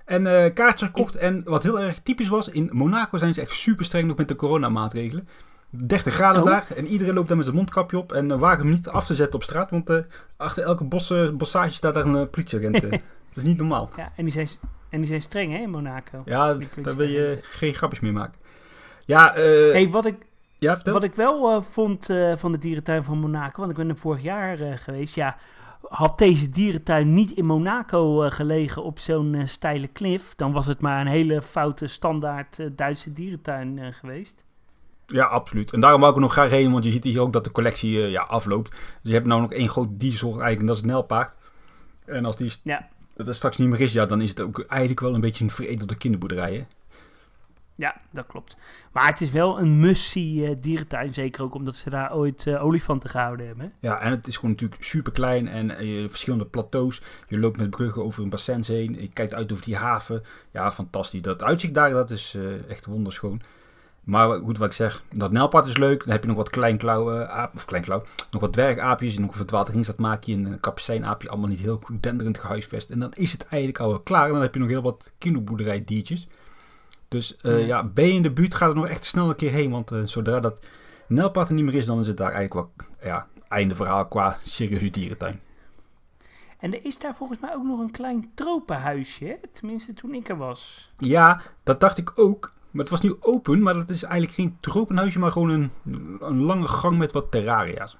En 0.05 0.53
kaartjes 0.53 0.89
gekocht. 0.89 1.15
En 1.15 1.41
wat 1.45 1.63
heel 1.63 1.79
erg 1.79 1.99
typisch 1.99 2.29
was, 2.29 2.49
in 2.49 2.69
Monaco 2.73 3.17
zijn 3.17 3.33
ze 3.33 3.41
echt 3.41 3.51
super 3.51 3.85
streng 3.85 4.07
nog 4.07 4.17
met 4.17 4.27
de 4.27 4.35
coronamaatregelen. 4.35 5.27
30 5.71 6.13
graden 6.13 6.41
Oh. 6.41 6.47
daar 6.47 6.67
en 6.75 6.87
iedereen 6.87 7.13
loopt 7.13 7.27
daar 7.27 7.37
met 7.37 7.45
zijn 7.45 7.57
mondkapje 7.57 7.97
op. 7.97 8.11
En 8.11 8.29
uh, 8.29 8.39
wagen 8.39 8.59
hem 8.59 8.69
niet 8.69 8.87
af 8.87 9.05
te 9.05 9.15
zetten 9.15 9.35
op 9.35 9.43
straat, 9.43 9.69
want 9.69 9.89
uh, 9.89 9.97
achter 10.37 10.63
elke 10.63 10.83
bos, 10.83 11.13
bossage 11.33 11.71
staat 11.71 11.93
daar 11.93 12.05
een 12.05 12.29
politieagent. 12.29 12.81
dat 12.91 13.01
is 13.35 13.43
niet 13.43 13.57
normaal. 13.57 13.89
Ja, 13.97 14.11
en 14.15 14.23
die 14.23 14.33
zijn, 14.33 14.47
en 14.89 14.99
die 14.99 15.07
zijn 15.07 15.21
streng 15.21 15.51
hè, 15.51 15.57
in 15.57 15.69
Monaco. 15.69 16.21
Ja, 16.25 16.57
daar 16.75 16.95
wil 16.95 17.07
je 17.07 17.39
geen 17.41 17.73
grapjes 17.73 17.99
meer 17.99 18.13
maken. 18.13 18.39
Ja, 19.05 19.31
hey, 19.33 19.89
wat 19.89 20.05
ik, 20.05 20.15
ja, 20.57 20.77
wat 20.83 21.03
ik 21.03 21.15
wel 21.15 21.61
vond 21.61 22.09
van 22.35 22.51
de 22.51 22.57
dierentuin 22.57 23.03
van 23.03 23.17
Monaco, 23.17 23.59
want 23.59 23.71
ik 23.71 23.77
ben 23.77 23.89
er 23.89 23.97
vorig 23.97 24.21
jaar 24.21 24.57
geweest, 24.77 25.15
ja 25.15 25.37
had 25.91 26.17
deze 26.17 26.49
dierentuin 26.49 27.13
niet 27.13 27.31
in 27.31 27.45
Monaco 27.45 28.23
uh, 28.23 28.31
gelegen 28.31 28.83
op 28.83 28.99
zo'n 28.99 29.33
uh, 29.33 29.45
steile 29.45 29.87
klif, 29.87 30.35
dan 30.35 30.51
was 30.51 30.65
het 30.65 30.81
maar 30.81 31.01
een 31.01 31.07
hele 31.07 31.41
foute 31.41 31.87
standaard 31.87 32.59
uh, 32.59 32.67
Duitse 32.75 33.13
dierentuin 33.13 33.93
geweest. 33.93 34.43
Ja, 35.11 35.25
absoluut. 35.25 35.73
En 35.73 35.79
daarom 35.79 35.99
wou 35.99 36.11
ik 36.11 36.17
er 36.17 36.23
nog 36.23 36.33
graag 36.33 36.49
heen, 36.49 36.71
want 36.71 36.83
je 36.83 36.91
ziet 36.91 37.03
hier 37.03 37.21
ook 37.21 37.33
dat 37.33 37.43
de 37.43 37.51
collectie 37.51 37.91
ja, 37.91 38.21
afloopt. 38.21 38.69
Dus 38.71 38.79
je 39.01 39.13
hebt 39.13 39.25
nou 39.25 39.41
nog 39.41 39.53
één 39.53 39.69
groot 39.69 39.99
diersoort 39.99 40.39
eigenlijk, 40.39 40.59
en 40.59 40.65
dat 40.65 40.75
is 40.75 40.81
het 40.81 40.91
nelpaard. 40.91 41.35
En 42.05 42.25
als 42.25 42.37
die 42.37 42.51
ja. 42.63 42.87
dat 43.13 43.27
er 43.27 43.35
straks 43.35 43.57
niet 43.57 43.69
meer 43.69 43.81
is, 43.81 43.93
ja, 43.93 44.05
dan 44.05 44.21
is 44.21 44.29
het 44.29 44.41
ook 44.41 44.65
eigenlijk 44.67 44.99
wel 44.99 45.13
een 45.13 45.21
beetje 45.21 45.43
een 45.43 45.49
veredelde 45.49 45.95
kinderboerderij, 45.95 46.53
hè? 46.53 46.65
Ja, 47.75 48.01
dat 48.09 48.25
klopt. 48.27 48.57
Maar 48.91 49.07
het 49.07 49.21
is 49.21 49.31
wel 49.31 49.59
een 49.59 49.79
must-see 49.79 50.49
uh, 50.49 50.55
dierentuin. 50.59 51.13
Zeker 51.13 51.43
ook 51.43 51.53
omdat 51.53 51.75
ze 51.75 51.89
daar 51.89 52.15
ooit 52.15 52.45
uh, 52.45 52.63
olifanten 52.63 53.09
gehouden 53.09 53.47
hebben. 53.47 53.73
Ja, 53.79 53.99
en 53.99 54.11
het 54.11 54.27
is 54.27 54.35
gewoon 54.35 54.51
natuurlijk 54.51 54.83
super 54.83 55.11
klein. 55.11 55.47
En 55.47 55.69
verschillende 56.09 56.45
plateaus. 56.45 57.01
Je 57.27 57.39
loopt 57.39 57.57
met 57.57 57.69
bruggen 57.69 58.03
over 58.03 58.23
een 58.23 58.29
bassin 58.29 58.63
heen. 58.67 59.01
Je 59.01 59.09
kijkt 59.13 59.33
uit 59.33 59.51
over 59.51 59.63
die 59.63 59.75
haven. 59.75 60.23
Ja, 60.51 60.71
fantastisch. 60.71 61.21
Dat 61.21 61.43
uitzicht 61.43 61.73
daar, 61.73 61.89
dat 61.89 62.11
is 62.11 62.37
echt 62.67 62.85
wonderschoon. 62.85 63.41
Maar 64.03 64.37
goed, 64.37 64.57
wat 64.57 64.67
ik 64.67 64.73
zeg, 64.73 65.03
dat 65.15 65.31
Nelpad 65.31 65.65
is 65.65 65.77
leuk. 65.77 65.99
Dan 66.03 66.11
heb 66.11 66.21
je 66.21 66.27
nog 66.27 66.37
wat 66.37 66.49
kleinklauw, 66.49 67.23
aap, 67.23 67.55
of 67.55 67.65
kleinklauw, 67.65 68.03
nog 68.31 68.41
wat 68.41 68.53
dwergaapjes. 68.53 69.17
Nog 69.17 69.29
een 69.29 69.35
verdwaald 69.35 69.69
ringstaatmaakje 69.69 70.33
en 70.33 70.45
een 70.45 70.59
kapsijnaapje. 70.59 71.29
Allemaal 71.29 71.49
niet 71.49 71.59
heel 71.59 71.79
goed 71.83 72.03
denderend 72.03 72.37
gehuisvest. 72.37 72.89
En 72.89 72.99
dan 72.99 73.13
is 73.13 73.31
het 73.31 73.47
eigenlijk 73.47 73.79
al 73.79 73.89
wel 73.89 73.99
klaar. 73.99 74.25
En 74.25 74.31
dan 74.31 74.41
heb 74.41 74.53
je 74.53 74.59
nog 74.59 74.69
heel 74.69 74.81
wat 74.81 75.11
kinderboerderijdiertjes. 75.17 76.27
Dus 77.07 77.37
uh, 77.41 77.67
ja. 77.67 77.83
ben 77.83 78.05
je 78.05 78.13
in 78.13 78.21
de 78.21 78.31
buurt, 78.31 78.55
ga 78.55 78.67
er 78.67 78.75
nog 78.75 78.87
echt 78.87 79.05
snel 79.05 79.29
een 79.29 79.35
keer 79.35 79.51
heen. 79.51 79.71
Want 79.71 79.91
uh, 79.91 80.01
zodra 80.05 80.39
dat 80.39 80.65
Nelpad 81.07 81.49
er 81.49 81.55
niet 81.55 81.65
meer 81.65 81.73
is, 81.73 81.85
dan 81.85 81.99
is 81.99 82.07
het 82.07 82.17
daar 82.17 82.31
eigenlijk 82.31 82.53
wel 82.53 82.87
ja, 83.03 83.27
einde 83.47 83.75
verhaal 83.75 84.07
qua 84.07 84.37
serieuze 84.43 84.89
dierentuin. 84.89 85.39
En 86.59 86.73
er 86.73 86.85
is 86.85 86.99
daar 86.99 87.15
volgens 87.15 87.39
mij 87.39 87.55
ook 87.55 87.63
nog 87.63 87.79
een 87.79 87.91
klein 87.91 88.31
tropenhuisje, 88.33 89.39
tenminste 89.51 89.93
toen 89.93 90.13
ik 90.13 90.29
er 90.29 90.37
was. 90.37 90.91
Ja, 90.97 91.41
dat 91.63 91.79
dacht 91.79 91.97
ik 91.97 92.11
ook. 92.15 92.53
Maar 92.71 92.81
het 92.81 92.89
was 92.89 93.01
nu 93.01 93.15
open, 93.19 93.61
maar 93.61 93.73
dat 93.73 93.89
is 93.89 94.03
eigenlijk 94.03 94.33
geen 94.33 94.57
tropenhuisje, 94.59 95.19
maar 95.19 95.31
gewoon 95.31 95.49
een, 95.49 95.71
een 96.19 96.41
lange 96.41 96.67
gang 96.67 96.97
met 96.97 97.11
wat 97.11 97.31
terraria's. 97.31 97.97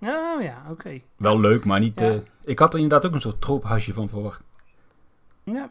Oh 0.00 0.42
ja, 0.42 0.62
oké. 0.62 0.72
Okay. 0.72 1.04
Wel 1.16 1.40
leuk, 1.40 1.64
maar 1.64 1.80
niet... 1.80 2.00
Ja. 2.00 2.12
Uh, 2.12 2.20
ik 2.44 2.58
had 2.58 2.74
er 2.74 2.80
inderdaad 2.80 3.06
ook 3.06 3.14
een 3.14 3.20
soort 3.20 3.40
tropenhuisje 3.40 3.92
van 3.92 4.08
verwacht. 4.08 4.42
Ja. 5.42 5.70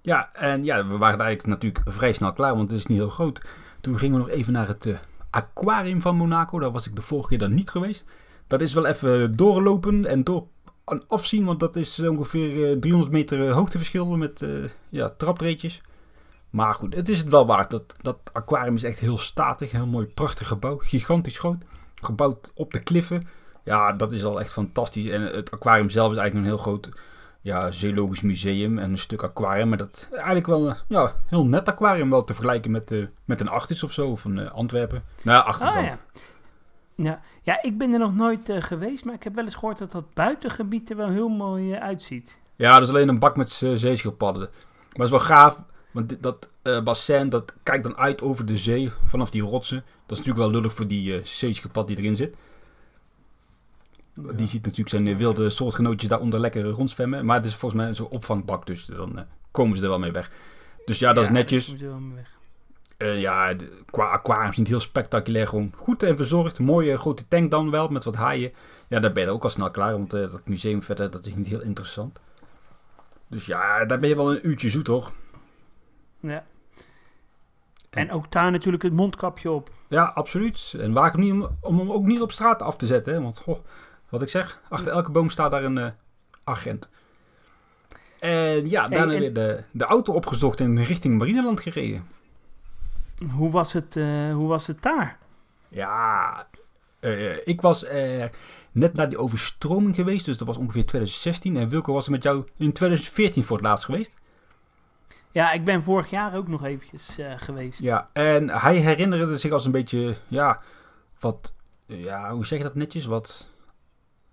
Ja, 0.00 0.32
en 0.32 0.64
ja, 0.64 0.86
we 0.86 0.96
waren 0.96 1.20
eigenlijk 1.20 1.62
natuurlijk 1.62 1.90
vrij 1.90 2.12
snel 2.12 2.32
klaar, 2.32 2.56
want 2.56 2.70
het 2.70 2.78
is 2.78 2.86
niet 2.86 2.98
heel 2.98 3.08
groot. 3.08 3.40
Toen 3.80 3.98
gingen 3.98 4.18
we 4.18 4.26
nog 4.26 4.34
even 4.34 4.52
naar 4.52 4.68
het 4.68 4.86
uh, 4.86 4.98
aquarium 5.30 6.00
van 6.00 6.16
Monaco. 6.16 6.58
Daar 6.58 6.72
was 6.72 6.86
ik 6.86 6.96
de 6.96 7.02
vorige 7.02 7.28
keer 7.28 7.38
dan 7.38 7.54
niet 7.54 7.70
geweest. 7.70 8.04
Dat 8.46 8.60
is 8.60 8.74
wel 8.74 8.86
even 8.86 9.36
doorlopen 9.36 10.06
en 10.06 10.24
door 10.24 10.46
afzien, 11.08 11.44
want 11.44 11.60
dat 11.60 11.76
is 11.76 12.00
ongeveer 12.00 12.70
uh, 12.70 12.78
300 12.80 13.12
meter 13.12 13.50
hoogteverschil 13.50 14.06
met 14.06 14.40
uh, 14.40 14.64
ja, 14.88 15.10
traptreetjes. 15.16 15.80
Maar 16.52 16.74
goed, 16.74 16.94
het 16.94 17.08
is 17.08 17.18
het 17.18 17.28
wel 17.28 17.46
waard. 17.46 17.70
Dat, 17.70 17.96
dat 18.00 18.18
aquarium 18.32 18.74
is 18.74 18.84
echt 18.84 18.98
heel 18.98 19.18
statig, 19.18 19.70
heel 19.70 19.86
mooi, 19.86 20.06
prachtig 20.06 20.48
gebouw. 20.48 20.78
Gigantisch 20.78 21.38
groot. 21.38 21.64
Gebouwd 21.94 22.52
op 22.54 22.72
de 22.72 22.80
kliffen. 22.80 23.26
Ja, 23.64 23.92
dat 23.92 24.12
is 24.12 24.24
al 24.24 24.40
echt 24.40 24.52
fantastisch. 24.52 25.06
En 25.06 25.22
het 25.22 25.50
aquarium 25.50 25.90
zelf 25.90 26.12
is 26.12 26.16
eigenlijk 26.16 26.46
een 26.46 26.54
heel 26.54 26.62
groot 26.62 26.88
ja, 27.40 27.70
zoologisch 27.70 28.20
museum 28.20 28.78
en 28.78 28.90
een 28.90 28.98
stuk 28.98 29.22
aquarium. 29.22 29.68
Maar 29.68 29.78
dat 29.78 29.94
is 29.94 30.08
eigenlijk 30.16 30.46
wel 30.46 30.68
een 30.68 30.76
ja, 30.88 31.12
heel 31.26 31.46
net 31.46 31.68
aquarium 31.68 32.10
wel 32.10 32.24
te 32.24 32.34
vergelijken 32.34 32.70
met, 32.70 32.90
uh, 32.90 33.06
met 33.24 33.40
een 33.40 33.48
Artis 33.48 33.82
of 33.82 33.92
zo, 33.92 34.06
of 34.06 34.24
een 34.24 34.36
uh, 34.36 34.52
Antwerpen. 34.52 35.02
Nou 35.22 35.38
ja, 35.38 35.44
Artis 35.44 35.68
oh, 35.68 35.74
ja. 35.74 35.98
ja. 36.94 37.20
Ja, 37.42 37.62
ik 37.62 37.78
ben 37.78 37.92
er 37.92 37.98
nog 37.98 38.14
nooit 38.14 38.48
uh, 38.48 38.62
geweest, 38.62 39.04
maar 39.04 39.14
ik 39.14 39.22
heb 39.22 39.34
wel 39.34 39.44
eens 39.44 39.54
gehoord 39.54 39.78
dat 39.78 39.92
dat 39.92 40.14
buitengebied 40.14 40.90
er 40.90 40.96
wel 40.96 41.08
heel 41.08 41.28
mooi 41.28 41.74
uitziet. 41.74 42.38
Ja, 42.56 42.72
dat 42.74 42.82
is 42.82 42.88
alleen 42.88 43.08
een 43.08 43.18
bak 43.18 43.36
met 43.36 43.50
zeeschildpadden. 43.74 44.48
Maar 44.50 44.88
het 44.92 45.02
is 45.02 45.10
wel 45.10 45.36
gaaf, 45.36 45.58
want 45.92 46.08
dit, 46.08 46.22
dat 46.22 46.48
bassin, 46.84 47.28
dat 47.28 47.54
kijkt 47.62 47.84
dan 47.84 47.96
uit 47.96 48.22
over 48.22 48.46
de 48.46 48.56
zee, 48.56 48.90
vanaf 49.06 49.30
die 49.30 49.42
rotsen. 49.42 49.76
Dat 50.06 50.18
is 50.18 50.24
natuurlijk 50.24 50.38
wel 50.38 50.50
lullig 50.50 50.74
voor 50.74 50.86
die 50.86 51.20
zeeschildpad 51.24 51.86
die 51.86 51.98
erin 51.98 52.16
zit. 52.16 52.36
Ja. 54.14 54.32
Die 54.32 54.46
ziet 54.46 54.62
natuurlijk 54.64 54.88
zijn 54.88 55.16
wilde 55.16 55.50
soortgenootjes 55.50 56.08
daaronder 56.08 56.40
lekker 56.40 56.64
rondzwemmen. 56.64 57.24
Maar 57.24 57.36
het 57.36 57.44
is 57.44 57.54
volgens 57.54 57.82
mij 57.82 57.94
zo'n 57.94 58.08
opvangbak, 58.08 58.66
dus 58.66 58.84
dan 58.84 59.18
uh, 59.18 59.22
komen 59.50 59.76
ze 59.76 59.82
er 59.82 59.88
wel 59.88 59.98
mee 59.98 60.12
weg. 60.12 60.30
Dus 60.84 60.98
ja, 60.98 61.12
dat 61.12 61.24
ja, 61.24 61.30
is 61.30 61.36
netjes. 61.36 61.74
Weg. 61.74 62.40
Uh, 62.98 63.20
ja, 63.20 63.54
de, 63.54 63.82
qua 63.90 64.10
aquarium 64.10 64.50
is 64.50 64.56
niet 64.56 64.68
heel 64.68 64.80
spectaculair. 64.80 65.46
Gewoon 65.46 65.72
goed 65.76 66.02
en 66.02 66.16
verzorgd. 66.16 66.58
Mooie 66.58 66.96
grote 66.96 67.28
tank 67.28 67.50
dan 67.50 67.70
wel, 67.70 67.88
met 67.88 68.04
wat 68.04 68.14
haaien. 68.14 68.50
Ja, 68.88 69.00
daar 69.00 69.12
ben 69.12 69.24
je 69.24 69.30
ook 69.30 69.42
al 69.42 69.48
snel 69.48 69.70
klaar. 69.70 69.92
Want 69.92 70.14
uh, 70.14 70.30
dat 70.30 70.40
museum 70.44 70.82
verder, 70.82 71.10
dat 71.10 71.26
is 71.26 71.34
niet 71.34 71.46
heel 71.46 71.62
interessant. 71.62 72.20
Dus 73.28 73.46
ja, 73.46 73.84
daar 73.84 73.98
ben 73.98 74.08
je 74.08 74.16
wel 74.16 74.30
een 74.30 74.48
uurtje 74.48 74.68
zoet, 74.68 74.84
toch? 74.84 75.12
Ja. 76.22 76.44
En 77.90 78.10
ook 78.12 78.30
daar 78.30 78.50
natuurlijk 78.50 78.82
het 78.82 78.92
mondkapje 78.92 79.50
op. 79.50 79.70
Ja, 79.88 80.04
absoluut. 80.04 80.74
En 80.78 80.92
waag 80.92 81.12
hem 81.12 81.20
niet 81.20 81.32
om, 81.32 81.48
om 81.60 81.78
hem 81.78 81.92
ook 81.92 82.04
niet 82.04 82.20
op 82.20 82.32
straat 82.32 82.62
af 82.62 82.76
te 82.76 82.86
zetten. 82.86 83.14
Hè? 83.14 83.22
Want, 83.22 83.38
goh, 83.38 83.58
wat 84.08 84.22
ik 84.22 84.28
zeg, 84.28 84.60
achter 84.68 84.92
elke 84.92 85.10
boom 85.10 85.30
staat 85.30 85.50
daar 85.50 85.64
een 85.64 85.76
uh, 85.76 85.88
agent. 86.44 86.90
En 88.18 88.70
ja, 88.70 88.86
daarna 88.86 89.12
en- 89.12 89.20
weer 89.20 89.32
de, 89.32 89.62
de 89.70 89.84
auto 89.84 90.12
opgezocht 90.12 90.60
en 90.60 90.82
richting 90.84 91.18
Marineland 91.18 91.60
gereden. 91.60 92.06
Hoe 93.34 93.50
was 93.50 93.72
het, 93.72 93.96
eh, 93.96 94.32
hoe 94.32 94.48
was 94.48 94.66
het 94.66 94.82
daar? 94.82 95.18
Ja, 95.68 96.46
eh, 97.00 97.46
ik 97.46 97.60
was 97.60 97.84
eh, 97.84 98.24
net 98.72 98.94
na 98.94 99.06
die 99.06 99.18
overstroming 99.18 99.94
geweest, 99.94 100.24
dus 100.24 100.38
dat 100.38 100.46
was 100.46 100.56
ongeveer 100.56 100.86
2016. 100.86 101.56
En 101.56 101.68
Wilco 101.68 101.92
was 101.92 102.04
er 102.04 102.10
met 102.10 102.22
jou 102.22 102.44
in 102.56 102.72
2014 102.72 103.44
voor 103.44 103.56
het 103.56 103.66
laatst 103.66 103.84
geweest. 103.84 104.14
Ja, 105.32 105.52
ik 105.52 105.64
ben 105.64 105.82
vorig 105.82 106.10
jaar 106.10 106.36
ook 106.36 106.48
nog 106.48 106.64
eventjes 106.64 107.18
eh, 107.18 107.32
geweest. 107.36 107.80
Ja, 107.80 108.08
en 108.12 108.50
hij 108.50 108.76
herinnerde 108.76 109.38
zich 109.38 109.52
als 109.52 109.64
een 109.64 109.72
beetje, 109.72 110.16
ja, 110.28 110.60
wat, 111.20 111.54
ja, 111.86 112.32
hoe 112.32 112.46
zeg 112.46 112.58
je 112.58 112.64
dat 112.64 112.74
netjes? 112.74 113.06
Wat, 113.06 113.48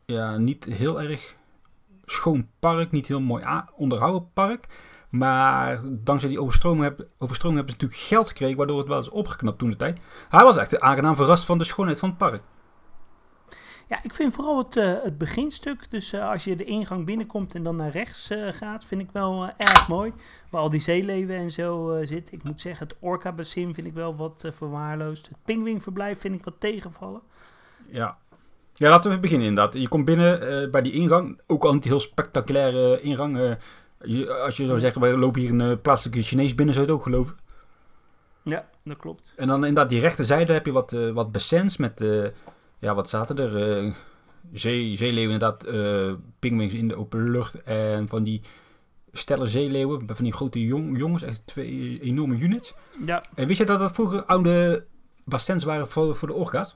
ja, 0.06 0.38
niet 0.38 0.66
heel 0.66 1.02
erg 1.02 1.36
schoon 2.06 2.48
park, 2.60 2.92
niet 2.92 3.08
heel 3.08 3.22
mooi 3.22 3.46
onderhouden 3.76 4.30
park. 4.34 4.68
Maar 5.10 5.80
dankzij 5.86 6.30
die 6.30 6.42
overstroming, 6.42 6.84
heb, 6.84 7.08
overstroming 7.18 7.60
hebben 7.60 7.76
ze 7.78 7.82
natuurlijk 7.82 8.10
geld 8.10 8.28
gekregen, 8.28 8.58
waardoor 8.58 8.78
het 8.78 8.88
wel 8.88 9.00
is 9.00 9.10
opgeknapt 9.10 9.60
toen 9.60 9.70
de 9.70 9.76
tijd. 9.76 10.00
Hij 10.30 10.44
was 10.44 10.58
echt 10.58 10.80
aangenaam 10.80 11.16
verrast 11.16 11.46
van 11.46 11.58
de 11.58 11.64
schoonheid 11.64 12.00
van 12.00 12.10
het 12.10 12.18
park. 12.18 12.42
Ja, 13.90 14.00
ik 14.04 14.14
vind 14.14 14.34
vooral 14.34 14.58
het, 14.58 14.78
eh, 14.78 14.94
het 15.04 15.18
beginstuk. 15.18 15.92
Dus 15.92 16.14
eh, 16.14 16.30
als 16.30 16.44
je 16.44 16.56
de 16.56 16.64
ingang 16.64 17.06
binnenkomt 17.06 17.56
en 17.56 17.64
dan 17.64 17.76
naar 17.76 17.92
rechts 17.92 18.30
eh, 18.30 18.48
gaat, 18.52 18.86
vind 18.86 19.02
ik 19.02 19.10
wel 19.12 19.52
erg 19.58 19.88
mooi. 19.88 20.14
Waar 20.50 20.62
al 20.62 20.70
die 20.70 20.80
zeeleven 20.80 21.36
en 21.36 21.52
zo 21.52 22.00
zitten. 22.04 22.34
Ik 22.34 22.44
moet 22.44 22.62
zeggen, 22.62 22.88
het 22.88 22.98
Orca 23.00 23.32
Bassin 23.32 23.74
vind 23.74 23.88
ik 23.88 23.94
wel 23.94 24.16
wat 24.16 24.48
verwaarloosd. 24.56 25.28
Het 25.28 25.38
Pingwingverblijf 25.46 26.20
vind 26.20 26.36
ik 26.36 26.44
wat 26.44 26.60
tegenvallen. 26.60 27.22
Ja. 27.88 28.18
Ja, 28.74 28.90
laten 28.90 29.04
we 29.04 29.10
even 29.10 29.22
beginnen 29.22 29.48
inderdaad. 29.48 29.74
Je 29.74 29.88
komt 29.88 30.06
binnen 30.06 30.72
bij 30.72 30.82
die 30.82 30.94
ingang. 30.94 31.42
Ook 31.48 31.64
al 31.64 31.74
niet 31.74 31.86
heel 31.86 32.00
spectaculaire 32.00 33.02
ingang. 33.02 33.58
je, 34.02 34.34
als 34.34 34.58
je 34.58 34.66
zou 34.66 34.80
zeggen, 34.80 35.02
we 35.02 35.08
lopen 35.08 35.42
hier 35.42 35.60
een 35.60 35.82
plaatselijke 35.82 36.22
Chinees 36.22 36.56
binnen, 36.56 36.76
zou 36.76 36.86
je 36.86 36.92
het 36.92 37.02
ook 37.02 37.08
geloven. 37.08 37.38
Ja, 38.44 38.70
dat 38.84 38.98
klopt. 38.98 39.34
En 39.36 39.48
dan 39.48 39.66
inderdaad 39.66 39.90
die 39.90 40.00
rechterzijde 40.00 40.54
heb 40.54 40.66
je 40.66 40.72
wat, 40.72 40.92
wat 40.92 41.32
bassins 41.32 41.78
met, 41.78 42.02
ja 42.80 42.96
wat 42.96 43.10
zaten 43.10 43.38
er? 43.38 43.84
eh 43.86 43.94
zee, 44.54 44.96
zeeleeuwen 44.96 45.34
inderdaad, 45.34 45.64
eh 45.64 46.14
pingwings 46.40 46.74
in 46.74 46.88
de 46.88 46.96
open 46.96 47.30
lucht 47.32 47.64
en 47.64 48.08
van 48.08 48.24
die 48.24 48.42
stellen 49.12 49.48
zeeleeuwen, 49.50 50.02
van 50.08 50.24
die 50.24 50.34
grote 50.34 50.66
jong, 50.66 50.98
jongens, 50.98 51.22
echt 51.24 51.48
twee 51.48 52.00
enorme 52.02 52.38
units. 52.38 52.74
Ja, 53.06 53.24
En 53.36 53.48
wist 53.48 53.60
je 53.60 53.66
dat 53.66 53.80
dat 53.80 53.92
vroeger 53.92 54.24
oude 54.26 54.86
bassins 55.26 55.64
waren 55.64 55.88
voor, 55.88 56.16
voor 56.16 56.28
de 56.28 56.34
orka's? 56.34 56.76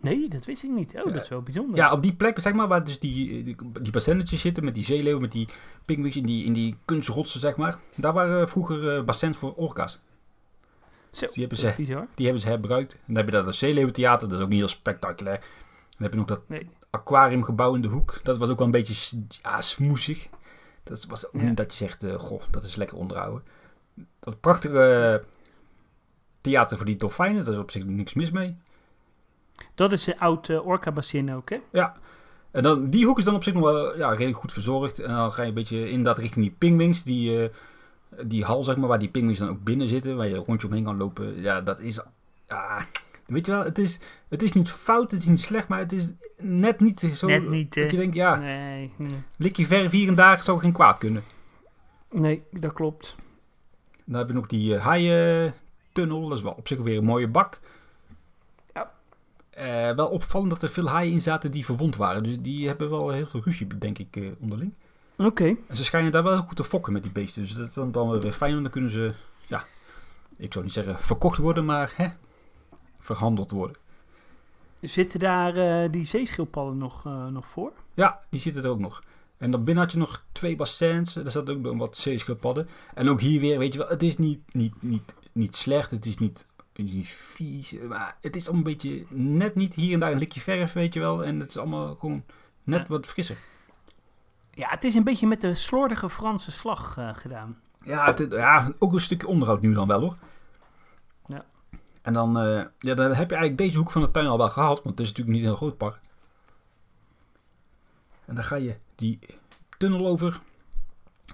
nee, 0.00 0.28
dat 0.28 0.44
wist 0.44 0.62
ik 0.62 0.70
niet. 0.70 0.94
Oh, 0.96 1.04
Ja. 1.04 1.12
dat 1.12 1.22
is 1.22 1.28
wel 1.28 1.42
bijzonder. 1.42 1.76
Ja, 1.76 1.92
op 1.92 2.02
die 2.02 2.14
plek, 2.14 2.40
zeg 2.40 2.52
maar, 2.52 2.68
waar 2.68 2.84
dus 2.84 2.98
die, 2.98 3.42
die, 3.42 3.56
die 3.80 4.38
zitten 4.38 4.64
met 4.64 4.74
die 4.74 4.84
zeeleeuwen, 4.84 5.20
met 5.20 5.32
die 5.32 5.48
pingwings 5.84 6.16
in 6.16 6.26
die, 6.26 6.44
in 6.44 6.52
die 6.52 6.76
kunstrotsen, 6.84 7.40
zeg 7.40 7.56
maar. 7.56 7.78
Daar 7.96 8.12
waren 8.12 8.48
vroeger 8.48 9.04
bassins 9.04 9.36
voor 9.36 9.54
orka's. 9.54 10.00
Zo, 11.10 11.26
die 11.32 11.40
hebben 11.40 11.58
ze- 11.58 11.74
bizar. 11.76 12.06
Die 12.14 12.24
hebben 12.24 12.42
ze 12.42 12.48
herbruikt. 12.48 12.92
En 12.92 13.00
dan 13.06 13.16
heb 13.16 13.24
je 13.24 13.30
dat 13.30 13.46
het 13.46 13.54
Zeeleeuwentheater, 13.54 14.28
dat 14.28 14.38
is 14.38 14.44
ook 14.44 14.50
niet 14.50 14.58
heel 14.58 14.68
spectaculair. 14.68 15.38
Dan 15.38 16.02
heb 16.02 16.10
je 16.12 16.18
nog 16.18 16.26
dat 16.26 16.48
Nee. 16.48 16.68
aquariumgebouw 16.90 17.74
in 17.74 17.82
de 17.82 17.88
hoek. 17.88 18.20
Dat 18.22 18.38
was 18.38 18.48
ook 18.48 18.56
wel 18.58 18.66
een 18.66 18.72
beetje 18.72 19.18
ja, 19.42 19.60
smoesig. 19.60 20.28
Dat 20.84 21.04
was 21.08 21.26
ook 21.26 21.40
Ja. 21.40 21.42
niet 21.42 21.56
dat 21.56 21.70
je 21.72 21.76
zegt, 21.76 22.02
eh, 22.04 22.18
goh, 22.18 22.42
dat 22.50 22.62
is 22.62 22.76
lekker 22.76 22.96
onderhouden. 22.96 23.42
Dat 24.20 24.40
prachtige 24.40 24.82
eh, 25.22 25.26
theater 26.40 26.76
voor 26.76 26.86
die 26.86 26.96
dolfijnen, 26.96 27.44
daar 27.44 27.52
is 27.52 27.58
op 27.58 27.70
zich 27.70 27.84
niks 27.84 28.14
mis 28.14 28.30
mee. 28.30 28.56
Dat 29.74 29.92
is 29.92 30.06
een 30.06 30.18
oud 30.18 30.48
eh, 30.48 30.66
Orca 30.66 30.92
Bassin 30.92 31.34
ook, 31.34 31.50
hè? 31.50 31.58
En 32.50 32.62
dan, 32.62 32.90
die 32.90 33.06
hoek 33.06 33.18
is 33.18 33.24
dan 33.24 33.34
op 33.34 33.42
zich 33.42 33.54
nog 33.54 33.62
wel 33.62 33.96
ja, 33.96 34.10
redelijk 34.10 34.36
goed 34.36 34.52
verzorgd. 34.52 34.98
En 34.98 35.08
dan 35.14 35.32
ga 35.32 35.42
je 35.42 35.48
een 35.48 35.54
beetje 35.54 35.88
inderdaad 35.88 36.18
richting 36.18 36.44
die 36.44 36.54
pingwings. 36.58 37.02
Die, 37.02 37.50
die 38.24 38.44
hal, 38.44 38.62
zeg 38.62 38.76
maar, 38.76 38.88
waar 38.88 38.98
die 38.98 39.08
pingwings 39.08 39.38
dan 39.38 39.48
ook 39.48 39.64
binnen 39.64 39.88
zitten. 39.88 40.16
Waar 40.16 40.28
je 40.28 40.34
rondje 40.36 40.66
omheen 40.66 40.84
kan 40.84 40.96
lopen. 40.96 41.40
Ja, 41.40 41.60
dat 41.60 41.80
is... 41.80 42.00
Ja, 42.48 42.84
weet 43.26 43.46
je 43.46 43.52
wel, 43.52 43.64
het 43.64 43.78
is, 43.78 43.98
het 44.28 44.42
is 44.42 44.52
niet 44.52 44.70
fout, 44.70 45.10
het 45.10 45.20
is 45.20 45.26
niet 45.26 45.40
slecht. 45.40 45.68
Maar 45.68 45.78
het 45.78 45.92
is 45.92 46.08
net 46.36 46.80
niet 46.80 47.00
zo... 47.00 47.26
Net 47.26 47.48
niet, 47.50 47.74
Dat 47.74 47.84
eh, 47.84 47.90
je 47.90 47.96
denkt, 47.96 48.14
ja, 48.14 48.36
Nee, 48.36 48.92
nee. 48.96 49.22
likje 49.36 49.66
verf 49.66 49.90
hier 49.90 50.08
en 50.08 50.14
daar 50.14 50.42
zou 50.42 50.58
geen 50.60 50.72
kwaad 50.72 50.98
kunnen. 50.98 51.22
nee, 52.10 52.42
dat 52.50 52.72
klopt. 52.72 53.16
Dan 54.04 54.18
heb 54.18 54.28
je 54.28 54.34
nog 54.34 54.46
die 54.46 54.74
uh, 54.74 54.80
haaientunnel. 54.84 56.28
Dat 56.28 56.38
is 56.38 56.44
wel 56.44 56.52
op 56.52 56.68
zich 56.68 56.78
weer 56.78 56.96
een 56.96 57.04
mooie 57.04 57.28
bak. 57.28 57.60
Ja. 58.74 58.90
Eh, 59.50 59.94
wel 59.96 60.08
opvallend 60.08 60.50
dat 60.50 60.62
er 60.62 60.68
veel 60.68 60.88
haaien 60.88 61.12
in 61.12 61.20
zaten 61.20 61.50
die 61.50 61.64
verwond 61.64 61.96
waren. 61.96 62.22
Dus 62.22 62.40
die 62.40 62.66
hebben 62.66 62.90
wel 62.90 63.10
heel 63.10 63.26
veel 63.26 63.40
ruzie, 63.44 63.66
denk 63.78 63.98
ik, 63.98 64.16
eh, 64.16 64.28
onderling. 64.40 64.72
Oké. 65.26 65.56
En 65.66 65.76
ze 65.76 65.84
schijnen 65.84 66.12
daar 66.12 66.22
wel 66.22 66.32
heel 66.32 66.42
goed 66.46 66.56
te 66.56 66.64
fokken 66.64 66.92
met 66.92 67.02
die 67.02 67.12
beesten. 67.12 67.42
Dus 67.42 67.54
dat 67.54 67.68
is 67.68 67.74
dan, 67.74 67.92
dan 67.92 68.20
weer 68.20 68.32
fijn. 68.32 68.50
want 68.50 68.62
Dan 68.62 68.72
kunnen 68.72 68.90
ze, 68.90 69.14
ja, 69.46 69.64
ik 70.36 70.52
zou 70.52 70.64
niet 70.64 70.74
zeggen 70.74 70.98
verkocht 70.98 71.38
worden, 71.38 71.64
maar 71.64 71.92
hè, 71.96 72.08
verhandeld 72.98 73.50
worden. 73.50 73.76
Zitten 74.80 75.20
daar 75.20 75.56
eh, 75.56 75.90
die 75.90 76.04
zeeschildpadden 76.04 76.78
nog, 76.78 77.06
eh, 77.06 77.26
nog 77.26 77.46
voor? 77.46 77.72
Ja, 77.94 78.20
die 78.30 78.40
zitten 78.40 78.64
er 78.64 78.70
ook 78.70 78.78
nog. 78.78 79.02
En 79.36 79.50
dan 79.50 79.64
binnen 79.64 79.82
had 79.82 79.92
je 79.92 79.98
nog 79.98 80.24
twee 80.32 80.56
bassins. 80.56 81.12
Daar 81.12 81.30
zat 81.30 81.50
ook 81.50 81.58
nog 81.58 81.76
wat 81.76 81.96
zeeschildpadden. 81.96 82.68
En 82.94 83.08
ook 83.08 83.20
hier 83.20 83.40
weer, 83.40 83.58
weet 83.58 83.72
je 83.72 83.78
wel, 83.78 83.88
het 83.88 84.02
is 84.02 84.16
niet, 84.16 84.54
niet, 84.54 84.82
niet, 84.82 85.14
niet 85.32 85.56
slecht. 85.56 85.90
Het 85.90 86.06
is 86.06 86.18
niet, 86.18 86.46
niet 86.74 87.08
vies. 87.08 87.72
Maar 87.88 88.16
het 88.20 88.36
is 88.36 88.48
allemaal 88.48 88.66
een 88.66 88.72
beetje 88.72 89.04
net 89.08 89.54
niet 89.54 89.74
hier 89.74 89.92
en 89.92 90.00
daar 90.00 90.12
een 90.12 90.18
likje 90.18 90.40
verf, 90.40 90.72
weet 90.72 90.94
je 90.94 91.00
wel. 91.00 91.24
En 91.24 91.40
het 91.40 91.48
is 91.48 91.56
allemaal 91.56 91.94
gewoon 91.94 92.24
net 92.62 92.80
Ja. 92.80 92.86
wat 92.88 93.06
frisser. 93.06 93.36
Ja, 94.50 94.68
het 94.68 94.84
is 94.84 94.94
een 94.94 95.04
beetje 95.04 95.26
met 95.26 95.40
de 95.40 95.54
slordige 95.54 96.10
Franse 96.10 96.50
slag 96.50 96.96
eh, 96.96 97.10
gedaan. 97.12 97.58
Ja, 97.84 98.04
het, 98.04 98.26
ja, 98.30 98.72
ook 98.78 98.92
een 98.92 99.00
stukje 99.00 99.26
onderhoud 99.26 99.60
nu 99.60 99.74
dan 99.74 99.86
wel 99.86 100.00
hoor. 100.00 100.16
Ja. 101.26 101.44
En 102.02 102.12
dan, 102.12 102.38
eh, 102.38 102.64
ja, 102.78 102.94
dan 102.94 103.06
heb 103.06 103.30
je 103.30 103.36
eigenlijk 103.36 103.58
deze 103.58 103.78
hoek 103.78 103.90
van 103.90 104.02
de 104.02 104.10
tuin 104.10 104.26
al 104.26 104.38
wel 104.38 104.50
gehad, 104.50 104.82
want 104.82 104.98
het 104.98 105.00
is 105.00 105.08
natuurlijk 105.08 105.36
niet 105.36 105.40
een 105.40 105.48
heel 105.48 105.56
groot 105.56 105.76
park. 105.76 106.00
En 108.24 108.34
dan 108.34 108.44
ga 108.44 108.56
je 108.56 108.76
die 108.94 109.18
tunnel 109.78 110.06
over, 110.06 110.40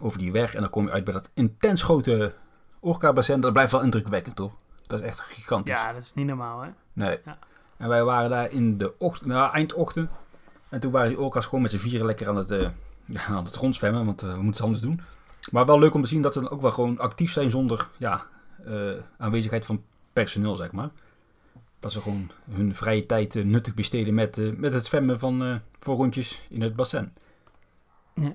over 0.00 0.18
die 0.18 0.32
weg, 0.32 0.54
en 0.54 0.60
dan 0.60 0.70
kom 0.70 0.84
je 0.84 0.92
uit 0.92 1.04
bij 1.04 1.12
dat 1.12 1.30
intens 1.34 1.82
grote 1.82 2.34
orka-bassin. 2.80 3.40
Dat 3.40 3.52
blijft 3.52 3.72
wel 3.72 3.82
indrukwekkend 3.82 4.36
toch? 4.36 4.52
Dat 4.86 5.00
is 5.00 5.06
echt 5.06 5.20
gigantisch. 5.20 5.74
Ja, 5.74 5.92
dat 5.92 6.02
is 6.02 6.14
niet 6.14 6.26
normaal, 6.26 6.60
hè? 6.60 6.70
Nee. 6.92 7.20
Ja. 7.24 7.38
En 7.76 7.88
wij 7.88 8.04
waren 8.04 8.30
daar 8.30 8.50
in 8.50 8.78
de 8.78 8.98
ochtend, 8.98 9.30
nou, 9.30 9.52
eindochtend. 9.52 10.10
En 10.68 10.80
toen 10.80 10.90
waren 10.90 11.08
die 11.08 11.20
orka's 11.20 11.44
gewoon 11.44 11.62
met 11.62 11.70
z'n 11.70 11.76
vieren 11.76 12.06
lekker 12.06 12.28
aan 12.28 12.36
het, 12.36 12.50
eh, 12.50 12.68
ja, 13.06 13.24
aan 13.26 13.44
het 13.44 13.56
rondzwemmen, 13.56 14.04
want 14.04 14.22
eh, 14.22 14.28
we 14.28 14.36
moeten 14.36 14.56
ze 14.56 14.62
anders 14.62 14.82
doen. 14.82 15.00
Maar 15.50 15.66
wel 15.66 15.78
leuk 15.78 15.94
om 15.94 16.02
te 16.02 16.08
zien 16.08 16.22
dat 16.22 16.32
ze 16.32 16.40
dan 16.40 16.50
ook 16.50 16.60
wel 16.60 16.70
gewoon 16.70 16.98
actief 16.98 17.32
zijn 17.32 17.50
zonder 17.50 17.88
ja, 17.96 18.26
eh, 18.64 18.90
aanwezigheid 19.18 19.66
van 19.66 19.82
personeel, 20.12 20.56
zeg 20.56 20.72
maar. 20.72 20.90
Dat 21.80 21.92
ze 21.92 22.00
gewoon 22.00 22.30
hun 22.50 22.74
vrije 22.74 23.06
tijd 23.06 23.36
eh, 23.36 23.44
nuttig 23.44 23.74
besteden 23.74 24.14
met, 24.14 24.58
met 24.58 24.72
het 24.72 24.86
zwemmen 24.86 25.18
van 25.18 25.44
eh, 25.44 25.54
voor 25.80 25.96
rondjes 25.96 26.42
in 26.48 26.62
het 26.62 26.76
bassin. 26.76 27.12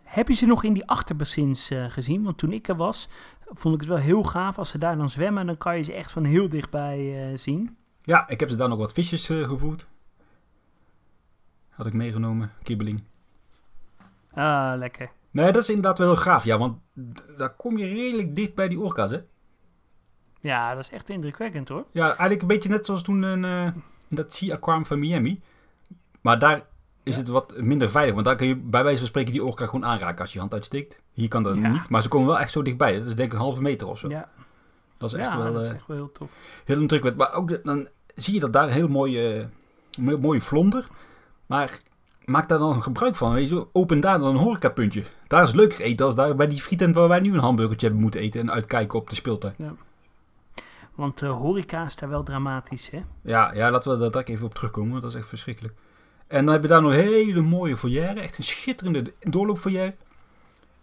Heb 0.03 0.27
je 0.27 0.33
ze 0.33 0.45
nog 0.45 0.63
in 0.63 0.73
die 0.73 0.87
achterbassins 0.87 1.71
gezien? 1.87 2.23
Want 2.23 2.37
toen 2.37 2.51
ik 2.51 2.67
er 2.67 2.75
was, 2.75 3.09
vond 3.45 3.73
ik 3.73 3.79
het 3.79 3.89
wel 3.89 3.97
heel 3.97 4.23
gaaf. 4.23 4.57
Als 4.57 4.69
ze 4.69 4.77
daar 4.77 4.97
dan 4.97 5.09
zwemmen, 5.09 5.45
dan 5.45 5.57
kan 5.57 5.75
je 5.77 5.81
ze 5.81 5.93
echt 5.93 6.11
van 6.11 6.23
heel 6.23 6.49
dichtbij 6.49 7.31
zien. 7.37 7.77
Ja, 8.03 8.27
ik 8.27 8.39
heb 8.39 8.49
ze 8.49 8.55
daar 8.55 8.69
nog 8.69 8.77
wat 8.77 8.93
visjes 8.93 9.29
eh, 9.29 9.49
gevoerd. 9.49 9.87
Had 11.69 11.85
ik 11.85 11.93
meegenomen, 11.93 12.51
kibbeling. 12.63 13.03
Ah, 14.33 14.73
lekker. 14.77 15.09
Nee, 15.31 15.51
dat 15.51 15.61
is 15.61 15.67
inderdaad 15.69 15.97
wel 15.97 16.07
heel 16.07 16.21
gaaf, 16.21 16.43
ja, 16.43 16.57
want 16.57 16.77
daar 17.37 17.55
kom 17.55 17.77
je 17.77 17.87
redelijk 17.87 18.35
dicht 18.35 18.55
bij 18.55 18.67
die 18.67 18.79
orka's, 18.79 19.11
hè? 19.11 19.19
Ja, 20.41 20.73
dat 20.75 20.83
is 20.83 20.89
echt 20.91 21.09
indrukwekkend, 21.09 21.69
hoor. 21.69 21.85
Ja, 21.91 22.05
eigenlijk 22.05 22.41
een 22.41 22.47
beetje 22.47 22.69
net 22.69 22.85
zoals 22.85 23.01
toen 23.03 23.23
in, 23.23 23.45
eh, 23.45 23.63
in 24.07 24.15
dat 24.15 24.33
Sea 24.33 24.53
Aquarium 24.55 24.85
van 24.85 24.99
Miami. 24.99 25.41
Maar 26.21 26.39
daar 26.39 26.61
is 27.03 27.13
Ja. 27.15 27.19
het 27.21 27.27
wat 27.29 27.57
minder 27.61 27.89
veilig, 27.89 28.13
want 28.13 28.25
daar 28.25 28.35
kun 28.35 28.47
je 28.47 28.55
bij 28.55 28.83
wijze 28.83 28.97
van 28.99 29.07
spreken 29.07 29.31
die 29.31 29.43
orka 29.43 29.65
gewoon 29.65 29.85
aanraken 29.85 30.19
als 30.19 30.27
je 30.29 30.33
je 30.33 30.39
hand 30.39 30.53
uitsteekt. 30.53 31.01
Hier 31.11 31.27
kan 31.27 31.43
dat 31.43 31.57
Ja. 31.57 31.67
niet, 31.67 31.89
maar 31.89 32.01
ze 32.01 32.07
komen 32.07 32.27
wel 32.27 32.39
echt 32.39 32.51
zo 32.51 32.61
dichtbij. 32.61 32.97
Dat 32.97 33.05
is 33.07 33.15
denk 33.15 33.27
ik 33.31 33.33
een 33.33 33.43
halve 33.43 33.61
meter 33.61 33.87
of 33.87 33.99
zo. 33.99 34.09
Ja, 34.09 34.29
Dat 34.97 35.13
is 35.13 35.19
echt 35.19 35.31
ja 35.31 35.37
wel 35.37 35.53
dat 35.53 35.61
is 35.61 35.69
eh, 35.69 35.75
echt 35.75 35.87
wel 35.87 35.97
heel 35.97 36.11
tof. 36.11 36.31
heel 36.65 36.79
indrukwekkend. 36.79 37.23
Maar 37.27 37.33
ook 37.39 37.63
dan 37.63 37.87
zie 38.15 38.33
je 38.33 38.39
dat 38.39 38.53
daar 38.53 38.63
een 38.63 38.73
heel 38.73 38.87
mooie, 38.87 39.33
eh, 39.33 39.45
mo- 40.03 40.17
mooie 40.17 40.41
vlonder. 40.41 40.87
Maar 41.45 41.79
maak 42.25 42.49
daar 42.49 42.59
dan 42.59 42.81
gebruik 42.83 43.15
van. 43.15 43.33
Weet 43.33 43.49
je, 43.49 43.67
open 43.71 43.99
daar 43.99 44.19
dan 44.19 44.29
een 44.29 44.41
horecapuntje. 44.41 45.03
Daar 45.27 45.43
is 45.43 45.51
leuker 45.53 45.81
eten 45.81 46.05
als 46.05 46.15
daar 46.15 46.35
bij 46.35 46.47
die 46.47 46.61
frietent 46.61 46.95
waar 46.95 47.07
wij 47.07 47.19
nu 47.19 47.33
een 47.33 47.39
hamburgertje 47.39 47.85
hebben 47.85 48.03
moeten 48.03 48.21
eten 48.21 48.39
en 48.41 48.51
uitkijken 48.51 48.99
op 48.99 49.09
de 49.09 49.15
speeltuin. 49.15 49.55
Want 50.95 51.17
de 51.17 51.25
horeca 51.25 51.85
is 51.85 51.95
daar 51.95 52.09
wel 52.09 52.23
dramatisch, 52.23 52.89
hè? 52.89 53.01
Ja, 53.21 53.53
ja, 53.53 53.71
laten 53.71 53.91
we 53.91 53.97
daar 53.97 54.11
direct 54.11 54.29
even 54.29 54.45
op 54.45 54.53
terugkomen, 54.53 54.89
want 54.91 55.01
dat 55.01 55.11
is 55.11 55.17
echt 55.17 55.27
verschrikkelijk. 55.27 55.73
En 56.27 56.45
dan 56.45 56.53
heb 56.53 56.61
je 56.63 56.67
daar 56.69 56.81
nog 56.81 56.91
een 56.91 56.97
hele 56.97 57.41
mooie 57.41 57.77
foyer, 57.77 58.17
echt 58.17 58.37
een 58.37 58.43
schitterende 58.43 59.13
doorloopfoyer. 59.19 59.95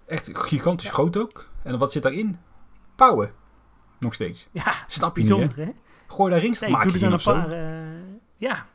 Echt 0.07 0.31
gigantisch 0.33 0.91
groot 0.91 1.17
ook. 1.17 1.49
En 1.63 1.79
wat 1.79 1.93
zit 1.93 2.03
daarin? 2.03 2.39
Pauwen. 2.97 3.31
Nog 3.99 4.15
steeds. 4.15 4.49
Ja, 4.51 4.73
Snap 4.87 5.17
je 5.17 5.23
niet, 5.35 5.57
hè? 5.57 5.69
Gooi 6.07 6.31
daar 6.31 6.41
Nee, 6.41 6.51
ik 6.51 6.59
doe 6.61 6.71
ringstmaakjes 6.71 6.95
er 6.95 7.03
in 7.03 7.11
dan 7.11 7.13
of 7.19 7.27
een 7.27 7.35
zo. 7.35 7.41
paar... 7.41 7.51
eh, 7.51 7.87
ja, 8.37 8.67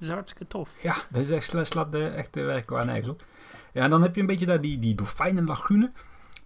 dat 0.00 0.08
is 0.08 0.14
hartstikke 0.14 0.46
tof. 0.46 0.76
Ja, 0.82 0.94
dat 1.10 1.22
is 1.22 1.30
echt, 1.30 1.46
sla- 1.46 1.64
slaat 1.64 1.92
de, 1.92 2.06
echt 2.06 2.34
de 2.34 2.42
werk 2.42 2.70
waar 2.70 2.84
nergens 2.84 3.08
op. 3.08 3.24
Ja, 3.72 3.82
en 3.82 3.90
dan 3.90 4.02
heb 4.02 4.14
je 4.14 4.20
een 4.20 4.26
beetje 4.26 4.46
daar 4.46 4.60
die, 4.60 4.78
die 4.78 4.94
dolfijnenlagune. 4.94 5.92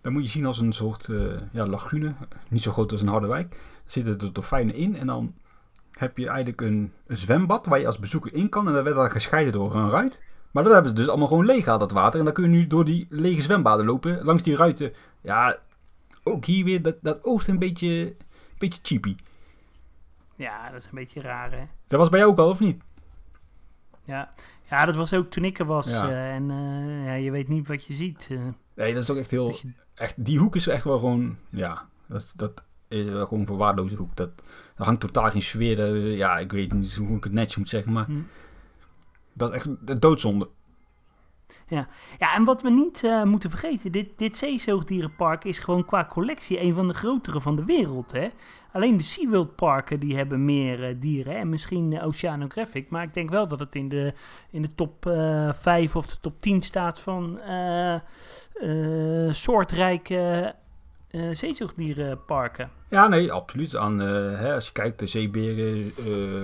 Dat 0.01 0.13
moet 0.13 0.23
je 0.25 0.29
zien 0.31 0.47
als 0.47 0.59
een 0.59 0.73
soort 0.73 1.09
eh, 1.09 1.41
ja, 1.53 1.67
lagune. 1.67 2.15
Niet 2.49 2.63
zo 2.63 2.73
groot 2.73 2.93
als 2.93 3.03
een 3.03 3.09
Harderwijk. 3.09 3.53
Er 3.55 3.59
zitten 3.91 4.19
de 4.19 4.33
dolfijnen 4.33 4.75
in 4.75 4.97
en 4.97 5.07
dan 5.07 5.35
heb 5.93 6.19
je 6.19 6.27
eigenlijk 6.29 6.61
een, 6.61 6.93
een 7.07 7.17
zwembad 7.17 7.67
waar 7.67 7.81
je 7.81 7.87
als 7.87 7.99
bezoeker 7.99 8.35
in 8.35 8.49
kan. 8.49 8.67
En 8.69 8.73
dat 8.73 8.83
werd 8.85 8.97
dan 8.97 9.11
gescheiden 9.11 9.53
door 9.53 9.75
een 9.75 9.91
ruit. 9.91 10.21
Maar 10.51 10.63
dat 10.65 10.73
hebben 10.73 10.91
ze 10.91 10.97
dus 10.97 11.09
allemaal 11.09 11.29
gewoon 11.29 11.47
leeg 11.47 11.63
gehaald, 11.63 11.81
dat 11.81 11.93
water. 11.93 12.19
En 12.19 12.25
dan 12.25 12.35
kun 12.35 12.45
je 12.45 12.51
nu 12.51 12.67
door 12.67 12.85
die 12.85 13.07
lege 13.11 13.41
zwembaden 13.41 13.87
lopen. 13.87 14.25
Langs 14.25 14.43
die 14.43 14.57
ruiten. 14.57 14.93
Ja, 15.21 15.57
ook 16.23 16.45
hier 16.45 16.65
weer, 16.65 16.83
dat, 16.83 16.97
dat 17.01 17.25
oogt 17.25 17.49
een 17.49 17.59
beetje, 17.59 17.89
een 17.89 18.17
beetje 18.59 18.81
cheapy. 18.83 19.17
Ja, 20.37 20.71
dat 20.71 20.81
is 20.81 20.85
een 20.85 20.95
beetje 20.95 21.21
raar, 21.21 21.51
hè? 21.53 21.65
Dat 21.87 21.99
was 22.01 22.09
bij 22.09 22.19
jou 22.19 22.31
ook 22.33 22.39
al, 22.39 22.49
of 22.49 22.61
niet? 22.61 22.83
Ja, 24.05 24.33
ja 24.71 24.85
dat 24.85 24.95
was 24.95 25.13
ook 25.15 25.31
toen 25.31 25.45
ik 25.45 25.59
er 25.59 25.65
was. 25.67 25.91
Ja. 25.91 26.09
eh, 26.11 26.35
en 26.35 26.51
eh, 26.51 27.05
ja, 27.07 27.13
je 27.15 27.31
weet 27.31 27.49
niet 27.49 27.67
wat 27.69 27.85
je 27.87 27.95
ziet. 27.95 28.29
eh, 28.31 28.39
Nee, 28.75 28.95
dat 28.95 29.03
is 29.03 29.11
ook 29.11 29.17
echt 29.17 29.31
heel... 29.31 29.47
dat 29.47 29.61
je- 29.61 29.73
echt, 29.95 30.25
die 30.25 30.39
hoek 30.39 30.55
is 30.55 30.67
echt 30.67 30.85
wel 30.85 30.99
gewoon, 30.99 31.37
ja, 31.51 31.89
dat, 32.07 32.33
dat 32.37 32.63
is 32.89 33.05
wel 33.09 33.25
gewoon 33.27 33.41
een 33.41 33.47
verwaarloosde 33.47 33.97
hoek. 33.97 34.17
Dat, 34.17 34.31
daar 34.77 34.87
hangt 34.87 35.01
totaal 35.01 35.31
geen 35.31 35.43
sfeer. 35.43 35.77
dat- 35.77 36.17
ja, 36.17 36.39
ik 36.39 36.53
weet 36.53 36.73
niet 36.73 36.95
hoe 36.95 37.17
ik 37.17 37.25
het 37.25 37.33
netjes 37.33 37.57
moet 37.57 37.69
zeggen, 37.69 37.93
maar 37.93 38.05
hm. 38.07 38.21
Dat 39.37 39.51
is 39.51 39.57
echt 39.57 39.87
de 39.87 39.99
doodzonde. 39.99 40.49
Ja, 41.69 42.35
en 42.35 42.45
wat 42.45 42.63
we 42.63 42.71
niet 42.71 43.05
eh, 43.05 43.23
moeten 43.23 43.51
vergeten, 43.51 43.93
dit, 43.93 44.09
dit 44.19 44.37
zeezoogdierenpark 44.37 45.45
is 45.45 45.59
gewoon 45.59 45.85
qua 45.85 46.07
collectie 46.11 46.61
een 46.61 46.75
van 46.75 46.89
de 46.89 46.95
grotere 46.95 47.41
van 47.41 47.57
de 47.57 47.65
wereld. 47.65 48.13
Hè? 48.13 48.29
Alleen 48.73 48.97
de 48.97 49.03
SeaWorld 49.03 49.55
parken 49.55 50.01
die 50.01 50.17
hebben 50.17 50.45
meer 50.45 50.91
uh, 50.91 50.95
dieren 51.01 51.37
en 51.37 51.49
misschien 51.49 51.93
uh, 51.93 52.07
Oceanographic. 52.07 52.91
Maar 52.91 53.03
ik 53.03 53.15
denk 53.15 53.31
wel 53.31 53.49
dat 53.49 53.59
het 53.59 53.75
in 53.75 53.89
de, 53.89 54.13
in 54.51 54.63
de 54.63 54.75
top 54.75 54.97
5 55.53 55.97
of 55.97 56.07
de 56.07 56.17
top 56.21 56.41
10 56.41 56.63
staat 56.63 57.01
van 57.01 57.41
soortrijke 59.31 60.55
zeezoogdierenparken. 61.31 62.71
Ja, 62.91 63.09
nee, 63.09 63.33
absoluut. 63.33 63.77
Aan, 63.77 63.99
hè, 63.99 64.55
als 64.55 64.67
je 64.67 64.73
kijkt, 64.73 64.99
de 64.99 65.07
zeeberen, 65.07 65.93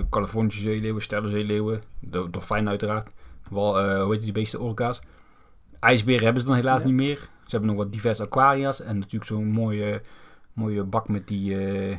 Californische 0.09 0.61
zeeleeuwen, 0.61 1.01
sterrenzeeleeuwen, 1.01 1.81
de 1.99 2.29
dolfijn 2.29 2.69
uiteraard. 2.69 3.09
Wel, 3.51 4.01
hoe 4.01 4.13
heet 4.13 4.23
die 4.23 4.31
beesten, 4.31 4.59
orka's. 4.59 5.01
IJsberen 5.81 6.23
hebben 6.23 6.41
ze 6.41 6.47
dan 6.47 6.57
helaas 6.57 6.83
niet 6.83 6.93
meer. 6.93 7.17
Ze 7.17 7.57
hebben 7.57 7.69
nog 7.69 7.77
wat 7.77 7.93
diverse 7.93 8.23
aquaria's. 8.23 8.81
En 8.81 8.97
natuurlijk 8.97 9.25
zo'n 9.25 9.47
mooie, 9.47 10.01
mooie 10.53 10.83
bak 10.83 11.07
met 11.07 11.27
die, 11.27 11.51
uh, 11.51 11.97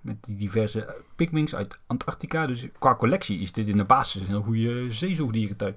met 0.00 0.16
die 0.24 0.36
diverse 0.36 0.96
pigmings 1.16 1.54
uit 1.54 1.78
Antarctica. 1.86 2.46
Dus 2.46 2.66
qua 2.78 2.94
collectie 2.94 3.40
is 3.40 3.52
dit 3.52 3.68
in 3.68 3.76
de 3.76 3.84
basis 3.84 4.20
een 4.20 4.26
heel 4.28 4.42
goede 4.42 4.92
zeezoogdierentuin. 4.92 5.74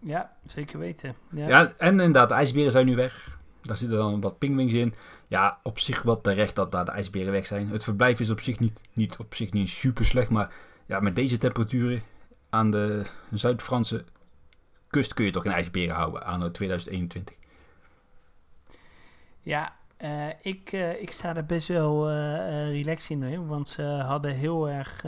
Ja, 0.00 0.36
zeker 0.44 0.78
weten. 0.78 1.14
Ja. 1.30 1.48
ja, 1.48 1.72
en 1.78 1.90
inderdaad, 1.90 2.28
de 2.28 2.34
ijsberen 2.34 2.72
zijn 2.72 2.86
nu 2.86 2.96
weg. 2.96 3.38
Daar 3.62 3.76
zitten 3.76 3.98
dan 3.98 4.20
wat 4.20 4.38
pingwings 4.38 4.72
in. 4.72 4.94
Ja, 5.28 5.58
op 5.62 5.78
zich 5.78 6.02
wel 6.02 6.20
terecht 6.20 6.54
dat 6.54 6.72
daar 6.72 6.84
de 6.84 6.90
ijsberen 6.90 7.32
weg 7.32 7.46
zijn. 7.46 7.68
Het 7.68 7.84
verblijf 7.84 8.20
is 8.20 8.30
op 8.30 8.40
zich 8.40 8.58
niet, 8.58 8.82
niet, 8.92 9.16
op 9.16 9.34
zich 9.34 9.52
niet 9.52 9.68
super 9.68 10.04
slecht. 10.04 10.30
Maar 10.30 10.52
ja, 10.86 11.00
met 11.00 11.16
deze 11.16 11.38
temperaturen 11.38 12.02
aan 12.50 12.70
de 12.70 13.02
Zuid-Franse 13.30 14.04
kust 14.88 15.14
kun 15.14 15.24
je 15.24 15.30
toch 15.30 15.42
geen 15.42 15.52
ijsberen 15.52 15.94
houden 15.94 16.24
aan 16.24 16.52
2021. 16.52 17.36
Ja, 19.42 19.76
uh, 20.00 20.28
ik, 20.42 20.72
uh, 20.72 21.02
ik 21.02 21.10
sta 21.10 21.36
er 21.36 21.46
best 21.46 21.68
wel 21.68 22.10
uh, 22.10 22.16
relaxed 22.70 23.10
in, 23.10 23.46
want 23.46 23.68
ze 23.68 23.82
hadden 23.82 24.34
heel 24.34 24.68
erg 24.68 25.04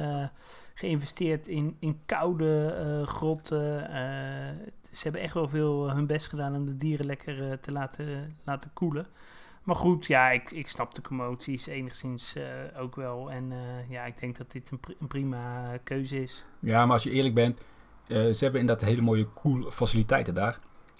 geïnvesteerd 0.74 1.48
in, 1.48 1.76
in 1.80 2.00
koude 2.06 3.02
grotten. 3.06 3.80
ze 4.92 5.02
hebben 5.02 5.20
echt 5.20 5.34
wel 5.34 5.48
veel 5.48 5.90
hun 5.90 6.06
best 6.06 6.28
gedaan 6.28 6.54
om 6.54 6.66
de 6.66 6.76
dieren 6.76 7.06
lekker 7.06 7.60
te 7.60 7.72
laten, 7.72 8.36
laten 8.44 8.70
koelen. 8.72 9.06
Maar 9.68 9.76
goed, 9.76 10.06
ja, 10.06 10.30
ik, 10.30 10.50
ik 10.50 10.68
snap 10.68 10.94
de 10.94 11.02
commoties 11.02 11.66
enigszins 11.66 12.36
ook 12.78 12.96
wel. 12.96 13.30
En 13.30 13.52
ja, 13.88 14.04
ik 14.04 14.20
denk 14.20 14.36
dat 14.36 14.50
dit 14.50 14.70
een, 14.70 14.78
pr 14.80 14.90
een 15.00 15.06
prima 15.06 15.76
keuze 15.84 16.22
is. 16.22 16.44
Ja, 16.58 16.84
maar 16.84 16.92
als 16.92 17.02
je 17.02 17.10
eerlijk 17.10 17.34
bent, 17.34 17.60
uh, 18.06 18.16
ze 18.32 18.38
hebben 18.44 18.60
inderdaad 18.60 18.88
hele 18.88 19.00
mooie 19.00 19.28
cool 19.34 19.70
faciliteiten 19.70 20.34
daar. 20.34 20.58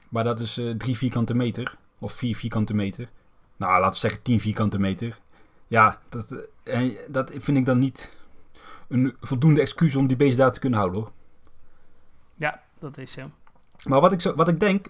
Maar 0.09 0.25
dat 0.25 0.41
is 0.41 0.61
drie 0.77 0.97
vierkante 0.97 1.35
meter. 1.35 1.75
Of 1.99 2.13
vier 2.13 2.37
vierkante 2.37 2.75
meter. 2.75 3.11
Nou, 3.57 3.73
laten 3.73 3.93
we 3.93 3.99
zeggen 3.99 4.23
tien 4.23 4.41
vierkante 4.41 4.79
meter. 4.79 5.19
Ja, 5.67 6.01
dat, 6.09 6.49
dat 7.09 7.31
vind 7.35 7.57
ik 7.57 7.65
dan 7.65 7.79
niet 7.79 8.19
een 8.89 9.17
voldoende 9.21 9.61
excuus 9.61 9.97
om 9.97 10.07
die 10.07 10.17
beesten 10.17 10.39
daar 10.39 10.53
te 10.53 10.61
kunnen 10.61 10.79
houden 10.79 11.01
hoor. 11.01 11.13
Ja, 12.35 12.63
dat 12.79 12.99
is 12.99 13.13
zo. 13.13 13.31
Maar 13.85 14.01
wat 14.01 14.13
ik, 14.13 14.21
zo, 14.21 14.35
wat 14.35 14.49
ik 14.49 14.61
denk, 14.61 14.87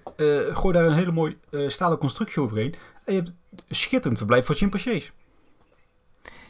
gooi 0.53 0.73
daar 0.73 0.85
een 0.85 0.93
hele 0.93 1.12
mooie 1.12 1.37
stalen 1.67 1.99
constructie 1.99 2.43
overheen. 2.43 2.75
En 3.05 3.14
je 3.14 3.21
hebt 3.21 3.33
schitterend 3.69 4.19
verblijf 4.19 4.47
voor 4.47 4.55
chimpansees. 4.55 5.13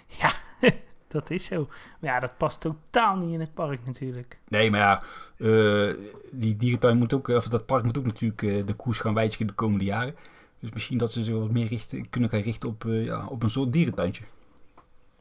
Ja, 0.07 0.33
dat 1.09 1.31
is 1.31 1.45
zo. 1.45 1.69
Maar 2.01 2.11
ja, 2.11 2.21
dat 2.21 2.37
past 2.37 2.61
totaal 2.61 3.17
niet 3.17 3.33
in 3.33 3.41
het 3.41 3.55
park 3.55 3.87
natuurlijk. 3.87 4.39
Nee, 4.49 4.71
maar 4.71 4.81
ja, 4.81 5.03
uh, 5.37 5.97
die 6.33 6.57
dierentuin 6.57 6.99
moet 6.99 7.13
ook, 7.13 7.29
of 7.29 7.49
dat 7.49 7.67
park 7.67 7.85
moet 7.85 7.99
ook 7.99 8.05
natuurlijk 8.05 8.43
uh, 8.43 8.67
de 8.67 8.75
koers 8.75 8.99
gaan 8.99 9.15
wijzigen 9.15 9.47
de 9.47 9.53
komende 9.53 9.85
jaren. 9.85 10.15
Dus 10.61 10.73
misschien 10.73 10.99
dat 10.99 11.13
ze 11.13 11.23
zich 11.23 11.35
wat 11.35 11.51
meer 11.51 11.67
richten, 11.67 12.11
kunnen 12.11 12.31
gaan 12.31 12.41
richten 12.41 12.69
op, 12.69 12.85
uh, 12.85 13.05
ja, 13.05 13.27
op 13.27 13.43
een 13.43 13.51
soort 13.51 13.73
dierentuintje. 13.73 14.25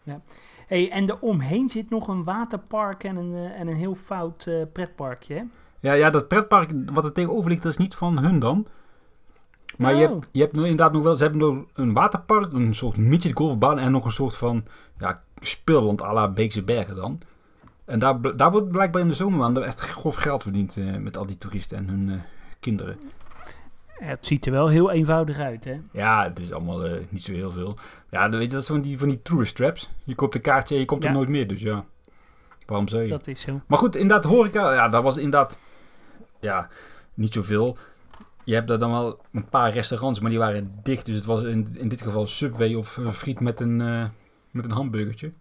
Ja. 0.04 0.22
Hey, 0.68 0.92
en 0.92 1.10
eromheen 1.10 1.70
zit 1.70 1.90
nog 1.90 2.08
een 2.08 2.24
waterpark 2.24 3.04
en 3.04 3.16
een, 3.16 3.52
en 3.52 3.68
een 3.68 3.76
heel 3.76 3.96
fout 3.96 4.50
pretparkje, 4.74 5.34
hè? 5.34 5.44
Ja, 5.80 5.94
ja, 5.94 6.10
dat 6.10 6.28
pretpark 6.28 6.72
wat 6.86 7.04
er 7.04 7.12
tegenover 7.12 7.50
ligt, 7.50 7.64
dat 7.64 7.72
is 7.72 7.78
niet 7.78 7.96
van 7.96 8.18
hun 8.18 8.40
dan. 8.40 8.68
Maar 9.78 9.96
je, 9.96 10.08
hebt, 10.08 10.28
je 10.32 10.42
hebt 10.42 10.56
inderdaad 10.56 10.92
nog 10.92 11.04
wel, 11.04 11.16
ze 11.16 11.24
hebben 11.24 11.42
nog 11.42 11.66
een 11.74 11.94
waterpark, 11.94 12.54
een 12.54 12.76
soort 12.76 12.98
midget 12.98 13.38
golfbaan 13.38 13.80
en 13.80 13.92
nog 13.92 14.06
een 14.06 14.12
soort 14.12 14.36
van 14.36 14.66
ja, 15.00 15.24
speelland 15.40 16.02
à 16.02 16.14
la 16.14 16.28
Beekse 16.28 16.64
Bergen 16.64 16.96
dan. 16.96 17.20
En 17.86 18.00
daar, 18.00 18.38
daar 18.38 18.52
wordt 18.52 18.72
blijkbaar 18.72 19.02
in 19.02 19.08
de 19.08 19.14
zomermaanden 19.14 19.66
echt 19.66 19.80
grof 19.80 20.16
geld 20.16 20.42
verdiend 20.42 20.76
uh, 20.76 20.96
met 20.96 21.18
al 21.18 21.26
die 21.26 21.38
toeristen 21.38 21.78
en 21.78 21.88
hun 21.88 22.08
uh, 22.08 22.20
kinderen. 22.60 22.98
het 23.88 24.26
ziet 24.26 24.46
er 24.46 24.52
wel 24.52 24.68
heel 24.68 24.92
eenvoudig 24.92 25.40
uit, 25.40 25.64
hè? 25.64 25.80
Ja, 25.92 26.24
het 26.24 26.40
is 26.40 26.52
allemaal 26.52 26.86
uh, 26.86 26.98
niet 27.10 27.24
zo 27.24 27.32
heel 27.32 27.52
veel. 27.52 27.78
Ja, 28.10 28.30
weet 28.30 28.42
je, 28.42 28.48
dat 28.48 28.62
is 28.62 28.68
van 28.68 28.82
die, 28.82 28.98
van 28.98 29.08
die 29.08 29.22
tourist 29.22 29.56
traps. 29.56 29.90
Je 30.04 30.16
koopt 30.16 30.36
een 30.36 30.42
kaartje 30.42 30.76
en 30.76 30.82
je 30.82 30.88
komt 30.88 31.04
ja. 31.04 31.10
er 31.10 31.16
nooit 31.16 31.30
meer, 31.30 31.48
dus 31.48 31.62
ja. 31.62 31.86
Waarom 32.66 32.88
zou 32.88 33.04
je? 33.04 33.10
Dat 33.10 33.28
is 33.28 33.42
zo. 33.42 33.62
Maar 33.68 33.78
goed, 33.78 33.96
inderdaad, 33.96 34.32
horeca, 34.32 34.74
ja, 34.74 34.90
dat 34.90 35.04
was 35.04 35.18
inderdaad, 35.18 35.58
ja, 36.40 36.70
niet 37.14 37.34
zoveel. 37.34 37.78
Je 38.48 38.54
hebt 38.54 38.70
er 38.70 38.80
dan 38.80 38.92
wel 38.92 39.22
een 39.32 39.50
paar 39.50 39.72
restaurants, 39.72 40.20
maar 40.20 40.30
die 40.30 40.40
waren 40.40 40.80
dicht. 40.84 41.06
Dus 41.06 41.16
het 41.16 41.26
was 41.26 41.44
in, 41.44 41.76
in 41.78 41.88
dit 41.88 42.02
geval 42.02 42.28
Subway 42.28 42.74
of 42.74 43.00
friet 43.12 43.40
met 43.40 43.60
een, 43.60 43.78
met 44.52 44.66
een 44.66 44.72
hamburgertje. 44.72 45.32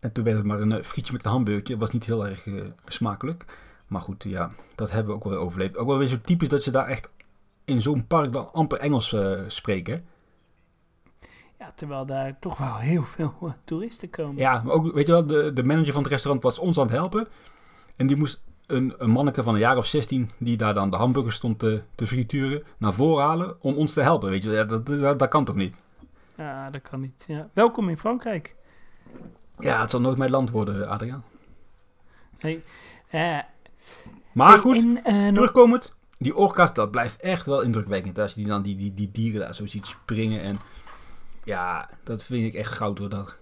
En 0.00 0.12
toen 0.12 0.24
werd 0.24 0.36
het 0.36 0.46
maar 0.46 0.60
een 0.60 0.84
frietje 0.84 1.12
met 1.12 1.24
een 1.24 1.30
hamburgertje. 1.30 1.76
was 1.76 1.90
niet 1.90 2.04
heel 2.04 2.26
erg 2.26 2.46
uh, 2.46 2.64
smakelijk. 2.86 3.44
Maar 3.86 4.00
goed, 4.00 4.22
ja, 4.22 4.50
dat 4.74 4.90
hebben 4.90 5.12
we 5.12 5.18
ook 5.18 5.24
wel 5.24 5.38
overleefd. 5.38 5.76
Ook 5.76 5.86
wel 5.86 5.98
weer 5.98 6.08
zo 6.08 6.20
typisch 6.20 6.48
dat 6.48 6.62
ze 6.62 6.70
daar 6.70 6.86
echt 6.86 7.10
in 7.64 7.82
zo'n 7.82 8.06
park 8.06 8.32
dan 8.32 8.52
amper 8.52 8.78
Engels 8.78 9.12
uh, 9.12 9.40
spreken. 9.46 10.04
Ja, 11.58 11.72
terwijl 11.74 12.06
daar 12.06 12.38
toch 12.38 12.58
wel 12.58 12.76
heel 12.76 13.02
veel 13.02 13.34
uh, 13.42 13.50
toeristen 13.64 14.10
komen. 14.10 14.36
Ja, 14.36 14.62
maar 14.62 14.74
ook, 14.74 14.92
weet 14.92 15.06
je 15.06 15.12
wel, 15.12 15.26
de, 15.26 15.52
de 15.52 15.62
manager 15.62 15.92
van 15.92 16.02
het 16.02 16.10
restaurant 16.10 16.42
was 16.42 16.58
ons 16.58 16.78
aan 16.78 16.86
het 16.86 16.92
helpen. 16.92 17.28
En 17.96 18.06
die 18.06 18.16
moest 18.16 18.42
een, 18.66 18.94
een 18.98 19.10
manneke 19.10 19.42
van 19.42 19.54
een 19.54 19.60
jaar 19.60 19.76
of 19.76 19.86
16, 19.86 20.30
die 20.38 20.56
daar 20.56 20.74
dan 20.74 20.90
de 20.90 20.96
hamburgers 20.96 21.34
stond 21.34 21.58
te, 21.58 21.82
te 21.94 22.06
frituren, 22.06 22.62
naar 22.78 22.94
voren 22.94 23.24
halen 23.24 23.56
om 23.60 23.74
ons 23.74 23.92
te 23.92 24.02
helpen. 24.02 24.30
Weet 24.30 24.42
je, 24.42 24.50
ja, 24.50 24.64
dat, 24.64 24.86
dat, 24.86 25.18
dat 25.18 25.28
kan 25.28 25.44
toch 25.44 25.56
niet? 25.56 25.76
Ja, 26.36 26.70
dat 26.70 26.82
kan 26.82 27.00
niet. 27.00 27.24
Ja. 27.26 27.48
Welkom 27.52 27.88
in 27.88 27.98
Frankrijk. 27.98 28.54
Ja, 29.58 29.80
het 29.80 29.90
zal 29.90 30.00
nooit 30.00 30.18
mijn 30.18 30.30
land 30.30 30.50
worden, 30.50 30.88
Adriaan. 30.88 31.24
Nee. 32.40 32.62
Uh, 33.14 33.38
maar 34.32 34.58
goed, 34.58 34.76
uh, 34.76 35.28
terugkomend. 35.28 35.94
Die 36.18 36.36
orka's, 36.36 36.74
dat 36.74 36.90
blijft 36.90 37.20
echt 37.20 37.46
wel 37.46 37.60
indrukwekkend. 37.60 38.18
Als 38.18 38.34
je 38.34 38.40
die 38.40 38.48
dan 38.48 38.62
die, 38.62 38.76
die, 38.76 38.94
die 38.94 39.10
dieren 39.10 39.40
daar 39.40 39.54
zo 39.54 39.66
ziet 39.66 39.86
springen. 39.86 40.42
En 40.42 40.58
ja, 41.44 41.90
dat 42.02 42.24
vind 42.24 42.46
ik 42.46 42.54
echt 42.54 42.72
goud 42.72 42.98
hoor. 42.98 43.08
Dat, 43.08 43.36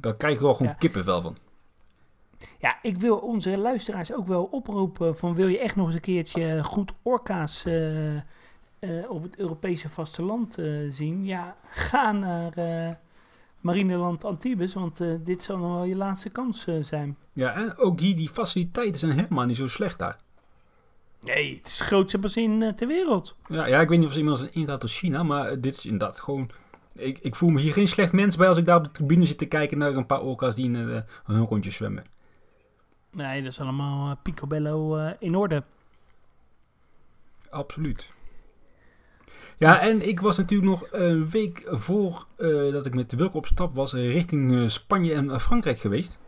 daar 0.00 0.16
krijg 0.16 0.38
je 0.38 0.44
wel 0.44 0.54
gewoon 0.54 0.72
ja. 0.72 0.78
kippenvel 0.78 1.22
van. 1.22 1.36
Ja, 2.58 2.78
ik 2.82 3.00
wil 3.00 3.16
onze 3.16 3.58
luisteraars 3.58 4.12
ook 4.12 4.26
wel 4.26 4.44
oproepen 4.44 5.16
van 5.16 5.34
wil 5.34 5.48
je 5.48 5.58
echt 5.58 5.76
nog 5.76 5.86
eens 5.86 5.94
een 5.94 6.00
keertje 6.00 6.64
goed 6.64 6.92
orka's 7.02 7.66
uh, 7.66 8.14
uh, 8.14 8.20
op 9.08 9.22
het 9.22 9.38
Europese 9.38 9.88
vasteland 9.88 10.58
uh, 10.58 10.90
zien, 10.90 11.24
ja, 11.24 11.56
ga 11.70 12.12
naar 12.12 12.98
Marineland 13.60 14.24
Antibes, 14.24 14.74
want 14.74 15.00
dit 15.22 15.42
zal 15.42 15.58
nog 15.58 15.74
wel 15.74 15.84
je 15.84 15.96
laatste 15.96 16.30
kans 16.30 16.66
zijn. 16.80 17.16
Ja, 17.32 17.54
en 17.54 17.76
ook 17.76 18.00
hier, 18.00 18.16
die 18.16 18.28
faciliteiten 18.28 18.98
zijn 18.98 19.12
helemaal 19.12 19.44
niet 19.44 19.56
zo 19.56 19.66
slecht 19.66 19.98
daar. 19.98 20.16
Nee, 21.20 21.56
het 21.56 21.66
is 21.66 21.78
het 21.78 21.86
grootste 21.86 22.18
bassin 22.18 22.72
ter 22.76 22.86
wereld. 22.86 23.36
Ja, 23.46 23.66
ja, 23.66 23.80
ik 23.80 23.88
weet 23.88 23.98
niet 23.98 24.06
of 24.06 24.12
ze 24.12 24.18
iemand 24.18 24.48
ingaat 24.50 24.80
tot 24.80 24.90
China, 24.90 25.22
maar 25.22 25.60
dit 25.60 25.76
is 25.76 25.84
inderdaad 25.84 26.20
gewoon... 26.20 26.50
Ik, 26.94 27.18
ik 27.18 27.34
voel 27.34 27.50
me 27.50 27.60
hier 27.60 27.72
geen 27.72 27.88
slecht 27.88 28.12
mens 28.12 28.36
bij 28.36 28.48
als 28.48 28.58
ik 28.58 28.66
daar 28.66 28.76
op 28.76 28.84
de 28.84 28.90
tribune 28.90 29.26
zit 29.26 29.38
te 29.38 29.46
kijken 29.46 29.78
naar 29.78 29.94
een 29.94 30.06
paar 30.06 30.22
orka's 30.22 30.54
die 30.54 30.64
in 30.64 30.74
hun 31.24 31.44
rondje 31.44 31.70
zwemmen. 31.70 32.04
Nee, 33.16 33.42
dat 33.42 33.52
is 33.52 33.60
allemaal 33.60 34.16
picobello 34.22 34.96
in 35.18 35.34
orde. 35.34 35.62
Absoluut. 37.50 38.12
Ja, 39.58 39.80
en 39.80 40.08
ik 40.08 40.20
was 40.20 40.36
natuurlijk 40.36 40.70
nog 40.70 40.86
een 40.90 41.30
week 41.30 41.66
voor 41.70 42.26
uh, 42.38 42.72
dat 42.72 42.86
ik 42.86 42.94
met 42.94 43.10
de 43.10 43.16
Wilke 43.16 43.36
op 43.36 43.46
stap 43.46 43.74
was 43.74 43.92
richting 43.92 44.70
Spanje 44.70 45.14
en 45.14 45.40
Frankrijk 45.40 45.78
geweest. 45.78 46.18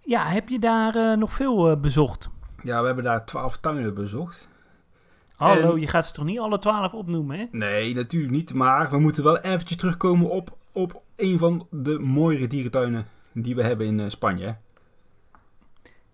Ja, 0.00 0.24
heb 0.24 0.48
je 0.48 0.58
daar 0.58 1.18
nog 1.18 1.32
veel 1.32 1.80
bezocht? 1.80 2.30
Ja, 2.62 2.80
we 2.80 2.86
hebben 2.86 3.04
daar 3.04 3.24
twaalf 3.24 3.56
tuinen 3.56 3.94
bezocht. 3.94 4.48
Hallo, 5.36 5.74
en... 5.74 5.80
je 5.80 5.86
gaat 5.86 6.06
ze 6.06 6.12
toch 6.12 6.24
niet 6.24 6.38
alle 6.38 6.58
twaalf 6.58 6.94
opnoemen, 6.94 7.38
hè? 7.38 7.46
Nee, 7.50 7.94
natuurlijk 7.94 8.32
niet. 8.32 8.54
Maar 8.54 8.90
we 8.90 8.98
moeten 8.98 9.24
wel 9.24 9.38
eventjes 9.38 9.78
terugkomen 9.78 10.30
op, 10.30 10.56
op 10.72 11.02
een 11.16 11.38
van 11.38 11.66
de 11.70 11.98
mooiere 11.98 12.46
dierentuinen 12.46 13.06
die 13.42 13.54
we 13.54 13.62
hebben 13.62 13.86
in 13.86 14.10
Spanje. 14.10 14.56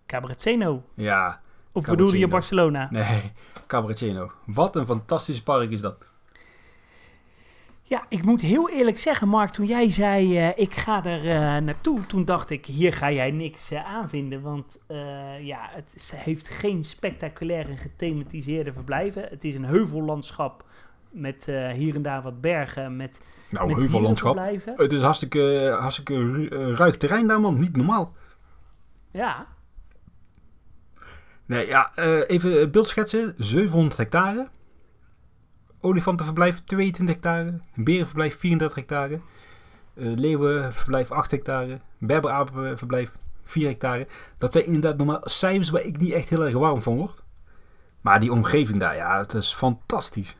Cabraceno. 0.05 0.83
Ja. 0.93 1.41
Of 1.71 1.85
bedoelde 1.85 2.17
je 2.17 2.27
Barcelona? 2.27 2.87
Nee, 2.91 3.31
Cabraceno. 3.67 4.31
Wat 4.45 4.75
een 4.75 4.85
fantastisch 4.85 5.41
park 5.41 5.71
is 5.71 5.81
dat. 5.81 6.05
Ja, 7.85 8.05
ik 8.09 8.23
moet 8.23 8.41
heel 8.41 8.69
eerlijk 8.69 8.99
zeggen, 8.99 9.27
Mark, 9.27 9.49
toen 9.49 9.65
jij 9.65 9.89
zei 9.89 10.37
eh, 10.37 10.49
ik 10.55 10.73
ga 10.73 11.05
er 11.05 11.29
eh, 11.29 11.61
naartoe, 11.61 12.05
toen 12.05 12.25
dacht 12.25 12.49
ik 12.49 12.65
hier 12.65 12.93
ga 12.93 13.11
jij 13.11 13.31
niks 13.31 13.71
uh, 13.71 13.85
aanvinden, 13.85 14.41
want 14.41 14.79
ja, 15.41 15.69
het 15.71 16.13
heeft 16.15 16.47
geen 16.47 16.83
spectaculaire 16.83 17.77
gethematiseerde 17.77 18.73
verblijven. 18.73 19.23
Het 19.29 19.43
is 19.43 19.55
een 19.55 19.65
heuvellandschap 19.65 20.65
met 21.13 21.45
hier 21.73 21.95
en 21.95 22.01
daar 22.01 22.21
wat 22.21 22.41
bergen, 22.41 22.95
met 22.95 23.21
Nou, 23.49 23.67
met 23.67 23.77
heuvellandschap. 23.77 24.37
Het 24.75 24.93
is 24.93 25.01
hartstikke, 25.01 25.75
hartstikke 25.79 26.47
ruig 26.73 26.97
terrein 26.97 27.27
daar 27.27 27.39
man, 27.39 27.59
niet 27.59 27.75
normaal. 27.75 28.13
Ja. 29.11 29.47
Nee, 31.45 31.67
ja, 31.67 31.95
even 32.27 32.71
beeldschetsen, 32.71 33.33
700 33.37 33.97
hectare 33.97 34.47
olifantenverblijf 35.83 36.61
22 36.63 37.15
hectare, 37.15 37.59
berenverblijf 37.75 38.37
34 38.37 38.77
hectare, 38.77 39.19
uh, 39.93 40.17
leeuwenverblijf 40.17 41.11
8 41.11 41.31
hectare, 41.31 41.79
berberapenverblijf 41.97 43.11
4 43.43 43.67
hectare. 43.67 44.07
Dat 44.37 44.53
zijn 44.53 44.65
inderdaad 44.65 44.97
normaal 44.97 45.21
cijfers 45.23 45.69
waar 45.69 45.81
ik 45.81 45.97
niet 45.97 46.11
echt 46.11 46.29
heel 46.29 46.45
erg 46.45 46.53
warm 46.53 46.81
van 46.81 46.97
word. 46.97 47.23
Maar 48.01 48.19
die 48.19 48.31
omgeving 48.31 48.79
daar, 48.79 48.95
ja, 48.95 49.19
het 49.19 49.33
is 49.33 49.53
fantastisch. 49.53 50.37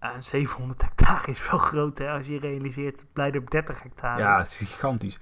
Ja, 0.00 0.20
700 0.20 0.82
hectare 0.82 1.30
is 1.30 1.50
wel 1.50 1.58
groot 1.58 1.98
hè, 1.98 2.10
als 2.10 2.26
je 2.26 2.38
realiseert, 2.38 3.04
blijft 3.12 3.36
op 3.36 3.50
30 3.50 3.82
hectare. 3.82 4.20
Ja, 4.20 4.38
het 4.38 4.46
is 4.46 4.56
gigantisch. 4.56 5.18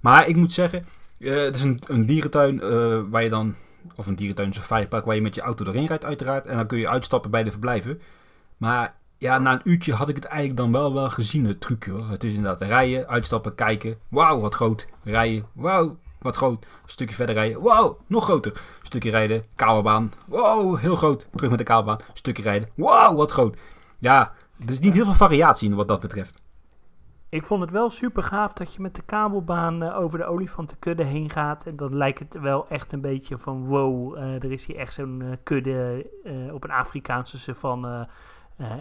Maar 0.00 0.28
ik 0.28 0.36
moet 0.36 0.52
zeggen, 0.52 0.86
uh, 1.18 1.44
het 1.44 1.56
is 1.56 1.62
een, 1.62 1.82
een 1.86 2.06
dierentuin 2.06 2.54
uh, 2.54 3.02
waar 3.10 3.22
je 3.22 3.28
dan 3.28 3.54
of 3.96 4.06
een 4.06 4.14
dierentuin, 4.14 4.52
safaripark 4.52 5.04
waar 5.04 5.14
je 5.14 5.22
met 5.22 5.34
je 5.34 5.40
auto 5.40 5.64
doorheen 5.64 5.86
rijdt 5.86 6.04
uiteraard. 6.04 6.46
En 6.46 6.56
dan 6.56 6.66
kun 6.66 6.78
je 6.78 6.88
uitstappen 6.88 7.30
bij 7.30 7.42
de 7.42 7.50
verblijven. 7.50 8.00
Maar 8.56 8.94
ja, 9.18 9.38
na 9.38 9.52
een 9.52 9.70
uurtje 9.70 9.92
had 9.92 10.08
ik 10.08 10.14
het 10.14 10.24
eigenlijk 10.24 10.56
dan 10.56 10.72
wel 10.72 10.94
wel 10.94 11.10
gezien, 11.10 11.44
het 11.44 11.60
trucje 11.60 11.90
hoor. 11.90 12.08
Het 12.08 12.24
is 12.24 12.32
inderdaad 12.32 12.68
rijden, 12.68 13.08
uitstappen, 13.08 13.54
kijken. 13.54 13.98
Wauw, 14.08 14.40
wat 14.40 14.54
groot. 14.54 14.88
Rijden, 15.04 15.46
wauw, 15.52 15.98
wat 16.20 16.36
groot. 16.36 16.64
Een 16.64 16.90
stukje 16.90 17.14
verder 17.14 17.34
rijden, 17.34 17.62
wauw, 17.62 17.98
nog 18.06 18.24
groter. 18.24 18.52
Een 18.52 18.86
stukje 18.86 19.10
rijden, 19.10 19.44
kabelbaan. 19.54 20.12
Wow, 20.26 20.78
heel 20.78 20.94
groot. 20.94 21.28
Terug 21.34 21.50
met 21.50 21.58
de 21.58 21.64
kabelbaan. 21.64 21.98
Een 22.08 22.16
stukje 22.16 22.42
rijden, 22.42 22.68
wauw, 22.74 23.14
wat 23.14 23.30
groot. 23.30 23.58
Ja, 23.98 24.32
er 24.58 24.70
is 24.70 24.78
niet 24.78 24.94
heel 24.94 25.04
veel 25.04 25.14
variatie 25.14 25.68
in 25.68 25.74
wat 25.74 25.88
dat 25.88 26.00
betreft. 26.00 26.40
Ik 27.28 27.44
vond 27.44 27.60
het 27.60 27.70
wel 27.70 27.90
super 27.90 28.22
gaaf 28.22 28.52
dat 28.52 28.74
je 28.74 28.82
met 28.82 28.94
de 28.94 29.02
kabelbaan 29.02 29.82
uh, 29.82 29.98
over 29.98 30.18
de 30.18 30.24
olifantenkudde 30.24 31.04
heen 31.04 31.30
gaat. 31.30 31.66
En 31.66 31.76
dan 31.76 31.96
lijkt 31.96 32.18
het 32.18 32.38
wel 32.40 32.68
echt 32.68 32.92
een 32.92 33.00
beetje 33.00 33.38
van 33.38 33.66
wow, 33.66 34.16
uh, 34.16 34.22
er 34.22 34.52
is 34.52 34.66
hier 34.66 34.76
echt 34.76 34.94
zo'n 34.94 35.20
uh, 35.22 35.30
kudde 35.42 36.06
op 36.52 36.64
een 36.64 36.70
Afrikaanse 36.70 37.38
savanne. 37.38 38.08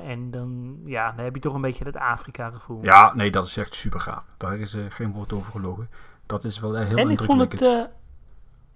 en 0.03 0.31
dan, 0.31 0.79
ja, 0.83 1.11
dan 1.11 1.23
heb 1.23 1.35
je 1.35 1.41
toch 1.41 1.53
een 1.53 1.61
beetje 1.61 1.83
dat 1.83 1.97
Afrika 1.97 2.49
gevoel. 2.49 2.83
Ja, 2.83 3.13
nee, 3.15 3.31
dat 3.31 3.45
is 3.45 3.57
echt 3.57 3.75
super 3.75 3.99
gaaf. 3.99 4.23
Daar 4.37 4.59
is 4.59 4.77
geen 4.89 5.11
woord 5.11 5.33
over 5.33 5.51
gelogen. 5.51 5.89
Dat 6.29 6.43
is 6.43 6.59
wel 6.59 6.75
heel 6.75 6.97
En 6.97 7.09
ik 7.09 7.23
vond 7.23 7.41
het 7.41 7.89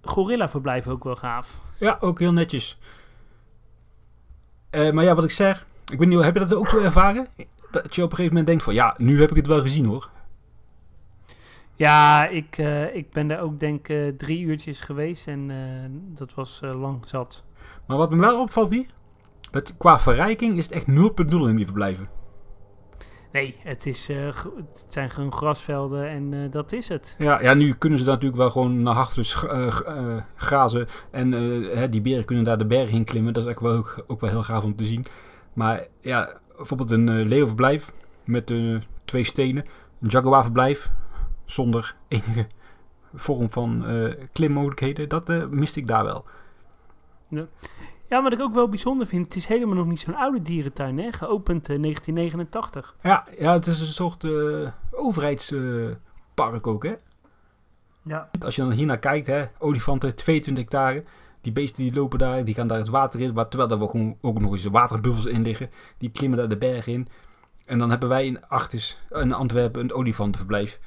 gorilla 0.02 0.48
verblijf 0.48 0.86
ook 0.86 1.04
wel 1.04 1.16
gaaf. 1.16 1.60
Ja, 1.78 1.96
ook 2.00 2.18
heel 2.18 2.32
netjes. 2.32 2.78
maar 4.70 5.04
ja, 5.04 5.14
wat 5.14 5.24
ik 5.24 5.30
zeg, 5.30 5.66
ik 5.92 5.98
weet 5.98 6.08
niet, 6.08 6.20
heb 6.20 6.34
je 6.34 6.40
dat 6.40 6.54
ook 6.54 6.68
zo 6.68 6.78
ervaren? 6.78 7.26
dat 7.82 7.94
je 7.94 8.02
op 8.02 8.10
een 8.10 8.16
gegeven 8.16 8.36
moment 8.36 8.46
denkt 8.46 8.62
van 8.62 8.74
ja, 8.74 8.94
nu 8.98 9.20
heb 9.20 9.30
ik 9.30 9.36
het 9.36 9.46
wel 9.46 9.60
gezien 9.60 9.84
hoor. 9.84 10.10
Ja, 11.74 12.28
ik, 12.28 12.58
uh, 12.58 12.94
ik 12.94 13.10
ben 13.10 13.28
daar 13.28 13.40
ook 13.40 13.60
denk 13.60 13.88
uh, 13.88 14.12
drie 14.16 14.40
uurtjes 14.40 14.80
geweest 14.80 15.26
en 15.28 15.48
uh, 15.50 15.56
dat 15.90 16.34
was 16.34 16.60
lang 16.62 17.06
zat. 17.06 17.42
Maar 17.86 17.96
wat 17.96 18.10
me 18.10 18.16
wel 18.16 18.40
opvalt 18.40 18.70
hier, 18.70 18.86
dat 19.50 19.76
qua 19.76 19.98
verrijking 19.98 20.56
is 20.56 20.64
het 20.64 20.74
echt 20.74 20.86
0.0 20.86 20.94
in 21.30 21.56
die 21.56 21.64
verblijven. 21.64 22.08
Nee, 23.34 23.56
het, 23.58 23.86
is, 23.86 24.08
het 24.08 24.86
zijn 24.88 25.10
gewoon 25.10 25.32
grasvelden 25.32 26.08
en 26.08 26.50
dat 26.50 26.72
is 26.72 26.88
het. 26.88 27.16
Ja, 27.18 27.40
ja, 27.40 27.54
nu 27.54 27.74
kunnen 27.74 27.98
ze 27.98 28.04
daar 28.04 28.14
natuurlijk 28.14 28.40
wel 28.40 28.50
gewoon 28.50 28.82
naar 28.82 28.94
hartelust 28.94 29.34
grazen. 30.36 30.86
En 31.10 31.30
die 31.90 32.00
beren 32.00 32.24
kunnen 32.24 32.44
daar 32.44 32.58
de 32.58 32.66
berg 32.66 32.90
in 32.90 33.04
klimmen. 33.04 33.32
Dat 33.32 33.42
is 33.42 33.48
echt 33.48 33.60
wel 33.60 33.72
ook, 33.72 34.04
ook 34.06 34.20
wel 34.20 34.30
heel 34.30 34.42
gaaf 34.42 34.64
om 34.64 34.76
te 34.76 34.84
zien. 34.84 35.06
Maar 35.52 35.86
ja, 36.00 36.38
bijvoorbeeld 36.56 36.90
een 36.90 37.08
uh, 37.08 37.26
leeuwverblijf 37.26 37.92
met 38.24 38.50
uh, 38.50 38.80
twee 39.04 39.24
stenen. 39.24 39.64
Een 40.00 40.08
jaguarverblijf 40.08 40.90
zonder 41.44 41.96
enige 42.08 42.46
vorm 43.14 43.50
van 43.50 43.90
uh, 43.90 44.12
klimmogelijkheden. 44.32 45.08
Dat 45.08 45.50
miste 45.50 45.80
ik 45.80 45.86
daar 45.86 46.04
wel. 46.04 46.24
Ja. 47.28 47.46
Ja, 48.08 48.22
wat 48.22 48.32
ik 48.32 48.40
ook 48.40 48.54
wel 48.54 48.68
bijzonder 48.68 49.06
vind, 49.06 49.24
het 49.24 49.36
is 49.36 49.46
helemaal 49.46 49.74
nog 49.74 49.86
niet 49.86 50.00
zo'n 50.00 50.14
oude 50.14 50.42
dierentuin, 50.42 50.98
hè? 50.98 51.12
geopend 51.12 51.68
in 51.68 51.82
1989. 51.82 52.96
Ja, 53.02 53.26
ja, 53.38 53.52
het 53.52 53.66
is 53.66 53.80
een 53.80 53.86
soort 53.86 54.26
overheidspark 54.90 56.66
ook, 56.66 56.82
hè? 56.82 56.94
Ja. 58.04 58.30
Als 58.40 58.56
je 58.56 58.62
dan 58.62 58.70
hier 58.70 58.86
naar 58.86 58.98
kijkt, 58.98 59.26
hè, 59.26 59.44
olifanten, 59.58 60.16
22 60.16 60.64
hectare. 60.64 61.04
Die 61.40 61.52
beesten 61.52 61.82
die 61.82 61.94
lopen 61.94 62.18
daar, 62.18 62.44
die 62.44 62.54
gaan 62.54 62.66
daar 62.66 62.78
het 62.78 62.88
water 62.88 63.20
in. 63.20 63.34
Maar 63.34 63.48
terwijl 63.48 63.70
er 63.70 63.88
gewoon 63.88 64.16
ook 64.20 64.40
nog 64.40 64.52
eens 64.52 64.64
waterbubbels 64.64 65.24
in 65.24 65.42
liggen. 65.42 65.70
Die 65.98 66.10
klimmen 66.10 66.38
daar 66.38 66.48
de 66.48 66.56
berg 66.56 66.86
in. 66.86 67.08
En 67.66 67.78
dan 67.78 67.90
hebben 67.90 68.08
wij 68.08 68.26
in 68.26 68.46
Achtis, 68.46 68.98
in 69.10 69.32
Antwerpen, 69.32 69.80
een 69.80 69.92
olifantenverblijf. 69.92 70.80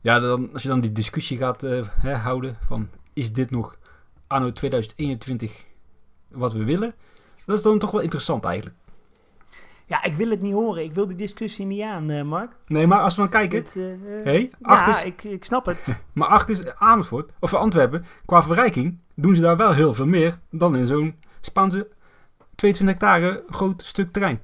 Ja, 0.00 0.18
dan, 0.18 0.52
als 0.52 0.62
je 0.62 0.68
dan 0.68 0.80
die 0.80 0.92
discussie 0.92 1.38
gaat 1.38 1.62
uh, 1.62 1.86
hè, 1.88 2.14
houden 2.14 2.56
van... 2.66 2.88
Is 3.12 3.32
dit 3.32 3.50
nog 3.50 3.76
anno 4.26 4.52
2021 4.52 5.64
wat 6.34 6.52
we 6.52 6.64
willen? 6.64 6.94
Dat 7.46 7.56
is 7.56 7.62
dan 7.62 7.78
toch 7.78 7.90
wel 7.90 8.00
interessant 8.00 8.44
eigenlijk. 8.44 8.76
Ja, 9.86 10.04
ik 10.04 10.14
wil 10.14 10.30
het 10.30 10.40
niet 10.40 10.52
horen. 10.52 10.84
Ik 10.84 10.94
wil 10.94 11.06
die 11.06 11.16
discussie 11.16 11.66
niet 11.66 11.82
aan, 11.82 12.10
uh, 12.10 12.22
Mark. 12.22 12.52
Nee, 12.66 12.86
maar 12.86 13.00
als 13.00 13.14
we 13.14 13.20
dan 13.20 13.30
kijken... 13.30 13.58
Het, 13.58 13.74
uh, 13.74 14.24
hey, 14.24 14.50
ja, 14.60 14.88
is, 14.88 15.02
ik, 15.02 15.24
ik 15.24 15.44
snap 15.44 15.66
het. 15.66 15.88
maar 16.12 16.28
acht 16.28 16.48
is 16.48 16.74
Amersfoort, 16.74 17.32
of 17.40 17.54
Antwerpen, 17.54 18.04
qua 18.24 18.42
verrijking 18.42 18.98
doen 19.14 19.34
ze 19.34 19.40
daar 19.40 19.56
wel 19.56 19.72
heel 19.72 19.94
veel 19.94 20.06
meer 20.06 20.38
dan 20.50 20.76
in 20.76 20.86
zo'n 20.86 21.14
Spaanse 21.40 21.88
22 22.54 22.86
hectare 22.86 23.44
groot 23.48 23.86
stuk 23.86 24.12
terrein. 24.12 24.40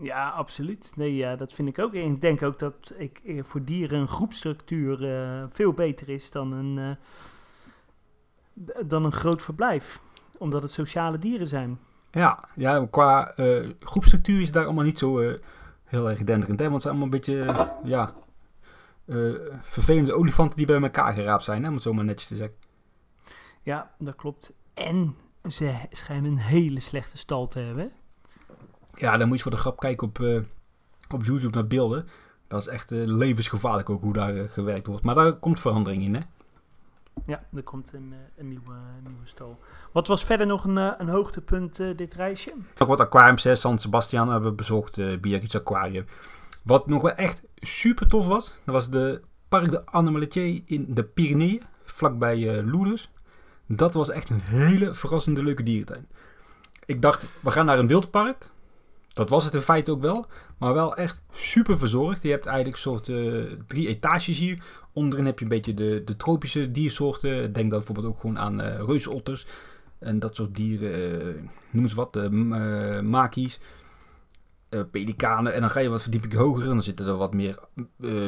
Ja, 0.00 0.28
absoluut. 0.28 0.92
Nee, 0.96 1.16
ja, 1.16 1.36
dat 1.36 1.52
vind 1.52 1.68
ik 1.68 1.78
ook. 1.78 1.94
En 1.94 2.12
ik 2.12 2.20
denk 2.20 2.42
ook 2.42 2.58
dat 2.58 2.94
ik, 2.96 3.20
voor 3.40 3.64
dieren 3.64 4.00
een 4.00 4.08
groepstructuur 4.08 5.02
uh, 5.02 5.44
veel 5.48 5.72
beter 5.72 6.08
is 6.08 6.30
dan 6.30 6.52
een, 6.52 6.96
dan 8.86 9.04
een 9.04 9.12
groot 9.12 9.42
verblijf. 9.42 10.00
Omdat 10.38 10.62
het 10.62 10.70
sociale 10.70 11.18
dieren 11.18 11.48
zijn. 11.48 11.78
Ja, 12.10 12.44
ja 12.54 12.86
qua 12.90 13.32
uh, 13.36 13.70
groepstructuur 13.80 14.40
is 14.40 14.52
daar 14.52 14.64
allemaal 14.64 14.84
niet 14.84 14.98
zo 14.98 15.20
uh, 15.20 15.34
heel 15.84 16.10
erg 16.10 16.24
denderend. 16.24 16.58
Hè? 16.58 16.70
Want 16.70 16.82
het 16.82 16.82
zijn 16.82 16.94
allemaal 16.94 17.14
een 17.14 17.20
beetje 17.20 17.68
ja, 17.84 18.14
uh, 19.04 19.34
vervelende 19.60 20.14
olifanten 20.14 20.56
die 20.56 20.66
bij 20.66 20.82
elkaar 20.82 21.12
geraapt 21.12 21.44
zijn, 21.44 21.62
hè? 21.62 21.68
om 21.68 21.74
het 21.74 21.82
zo 21.82 21.92
maar 21.92 22.04
netjes 22.04 22.28
te 22.28 22.36
zeggen. 22.36 22.56
Ja, 23.62 23.90
dat 23.98 24.16
klopt. 24.16 24.54
En 24.74 25.16
ze 25.48 25.74
schijnen 25.90 26.30
een 26.30 26.38
hele 26.38 26.80
slechte 26.80 27.18
stal 27.18 27.48
te 27.48 27.58
hebben. 27.58 27.92
Ja, 28.94 29.16
dan 29.16 29.28
moet 29.28 29.36
je 29.36 29.42
voor 29.42 29.52
de 29.52 29.58
grap 29.58 29.78
kijken 29.78 30.06
op, 30.06 30.18
op 31.14 31.24
YouTube 31.24 31.54
naar 31.54 31.66
beelden. 31.66 32.08
Dat 32.48 32.60
is 32.60 32.66
echt 32.66 32.90
levensgevaarlijk 32.90 33.90
ook 33.90 34.02
hoe 34.02 34.12
daar 34.12 34.48
gewerkt 34.48 34.86
wordt. 34.86 35.04
Maar 35.04 35.14
daar 35.14 35.32
komt 35.32 35.60
verandering 35.60 36.02
in, 36.02 36.14
hè? 36.14 36.20
Ja, 37.26 37.44
er 37.54 37.62
komt 37.62 37.92
een, 37.92 38.14
een, 38.36 38.48
nieuwe, 38.48 38.72
nieuwe 39.02 39.26
stal. 39.26 39.58
Wat 39.92 40.06
was 40.06 40.24
verder 40.24 40.46
nog 40.46 40.64
een, 40.64 40.78
eh, 40.78 40.92
een 40.98 41.08
hoogtepunt 41.08 41.80
uh, 41.80 41.96
dit 41.96 42.14
reisje? 42.14 42.52
Ook 42.78 42.88
wat 42.88 43.00
aquariums, 43.00 43.44
hè. 43.44 43.54
San 43.54 43.78
Sebastian 43.78 44.30
hebben 44.30 44.50
we 44.50 44.56
bezocht, 44.56 44.98
uh, 44.98 45.18
Biarritz 45.18 45.54
Aquarium. 45.54 46.04
Wat 46.62 46.86
nog 46.86 47.02
wel 47.02 47.12
echt 47.12 47.42
super 47.56 48.08
tof 48.08 48.26
was, 48.26 48.54
dat 48.64 48.74
was 48.74 48.90
de 48.90 49.22
Parc 49.48 49.70
de 49.70 49.86
Animalier 49.86 50.62
in 50.64 50.86
de 50.88 51.04
Pyreneeën, 51.04 51.62
vlakbij 51.84 52.38
uh, 52.38 52.72
Lourdes. 52.72 53.10
Dat 53.66 53.94
was 53.94 54.10
echt 54.10 54.30
een 54.30 54.40
hele 54.40 54.94
verrassende 54.94 55.42
leuke 55.42 55.62
dierentuin. 55.62 56.08
Ik 56.84 57.02
dacht, 57.02 57.26
we 57.40 57.50
gaan 57.50 57.66
naar 57.66 57.78
een 57.78 57.86
wildpark. 57.86 58.50
Dat 59.12 59.28
was 59.28 59.44
het 59.44 59.54
in 59.54 59.60
feite 59.60 59.90
ook 59.90 60.00
wel. 60.00 60.26
Maar 60.58 60.74
wel 60.74 60.96
echt 60.96 61.22
super 61.30 61.78
verzorgd. 61.78 62.22
Je 62.22 62.30
hebt 62.30 62.46
eigenlijk 62.46 62.76
soort 62.76 63.08
uh, 63.08 63.52
drie 63.66 63.88
etages 63.88 64.38
hier. 64.38 64.62
Onderin 64.92 65.26
heb 65.26 65.38
je 65.38 65.44
een 65.44 65.50
beetje 65.50 65.74
de, 65.74 66.02
de 66.04 66.16
tropische 66.16 66.70
diersoorten. 66.70 67.52
Denk 67.52 67.70
dan 67.70 67.78
bijvoorbeeld 67.78 68.06
ook 68.06 68.20
gewoon 68.20 68.38
aan 68.38 68.60
uh, 68.60 68.82
reusotters. 68.86 69.46
En 69.98 70.18
dat 70.18 70.36
soort 70.36 70.54
dieren, 70.54 71.26
uh, 71.26 71.34
noem 71.70 71.82
eens 71.82 71.94
wat, 71.94 72.16
uh, 72.16 73.00
makies, 73.00 73.60
pelikanen. 74.90 75.54
En 75.54 75.60
dan 75.60 75.70
ga 75.70 75.80
je 75.80 75.88
wat 75.88 76.02
verdieping 76.02 76.34
hoger 76.34 76.62
en 76.62 76.68
dan 76.68 76.82
zitten 76.82 77.06
er 77.06 77.16
wat 77.16 77.34
meer 77.34 77.58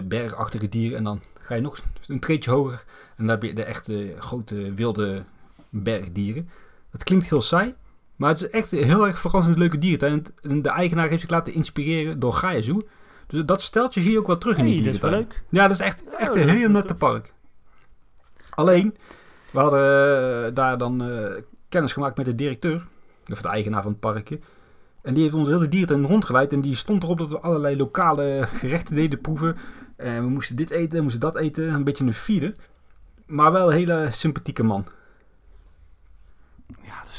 bergachtige 0.04 0.68
dieren. 0.68 0.98
En 0.98 1.04
dan 1.04 1.22
ga 1.40 1.54
je 1.54 1.60
nog 1.60 1.78
een 2.06 2.20
treetje 2.20 2.50
hoger 2.50 2.84
en 3.16 3.26
dan 3.26 3.28
heb 3.28 3.42
je 3.42 3.54
de 3.54 3.64
echte 3.64 4.14
grote 4.18 4.74
wilde 4.74 5.24
bergdieren. 5.68 6.48
Dat 6.90 7.04
klinkt 7.04 7.30
heel 7.30 7.40
saai, 7.40 7.74
maar 8.20 8.30
het 8.30 8.40
is 8.40 8.50
echt 8.50 8.72
een 8.72 8.84
heel 8.84 9.06
erg 9.06 9.18
verrassend 9.18 9.58
leuke 9.58 9.78
dieren. 9.78 10.24
En 10.42 10.62
de 10.62 10.68
eigenaar 10.68 11.08
heeft 11.08 11.20
zich 11.20 11.30
laten 11.30 11.52
inspireren 11.52 12.18
door 12.18 12.32
Gaia 12.32 12.62
Zoo. 12.62 12.82
Dus 13.26 13.44
dat 13.44 13.62
steltje 13.62 14.00
zie 14.00 14.12
je 14.12 14.18
ook 14.18 14.26
wel 14.26 14.38
terug 14.38 14.56
in 14.56 14.64
die 14.64 14.76
dierentuin. 14.76 15.12
Dat 15.12 15.20
is 15.20 15.26
leuk. 15.28 15.42
Ja, 15.48 15.62
dat 15.62 15.80
is 15.80 15.86
echt, 15.86 16.04
echt 16.18 16.34
een 16.34 16.48
heel 16.48 16.68
nette 16.68 16.94
park. 16.94 17.32
Alleen, 18.50 18.96
we 19.52 19.58
hadden 19.58 20.54
daar 20.54 20.78
dan 20.78 21.02
kennis 21.68 21.92
gemaakt 21.92 22.16
met 22.16 22.26
de 22.26 22.34
directeur, 22.34 22.86
of 23.30 23.42
de 23.42 23.48
eigenaar 23.48 23.82
van 23.82 23.90
het 23.90 24.00
parkje. 24.00 24.38
En 25.02 25.14
die 25.14 25.22
heeft 25.22 25.34
ons 25.34 25.48
hele 25.48 25.68
dierentuin 25.68 26.06
rondgeleid. 26.06 26.52
En 26.52 26.60
die 26.60 26.74
stond 26.74 27.02
erop 27.02 27.18
dat 27.18 27.28
we 27.28 27.40
allerlei 27.40 27.76
lokale 27.76 28.48
gerechten 28.54 28.94
deden 28.94 29.20
proeven. 29.20 29.56
En 29.96 30.22
we 30.22 30.28
moesten 30.28 30.56
dit 30.56 30.70
eten, 30.70 30.96
we 30.96 31.02
moesten 31.02 31.20
dat 31.20 31.36
eten. 31.36 31.68
Een 31.68 31.84
beetje 31.84 32.04
een 32.04 32.14
feeden. 32.14 32.54
Maar 33.26 33.52
wel 33.52 33.66
een 33.66 33.76
hele 33.76 34.08
sympathieke 34.10 34.62
man. 34.62 34.86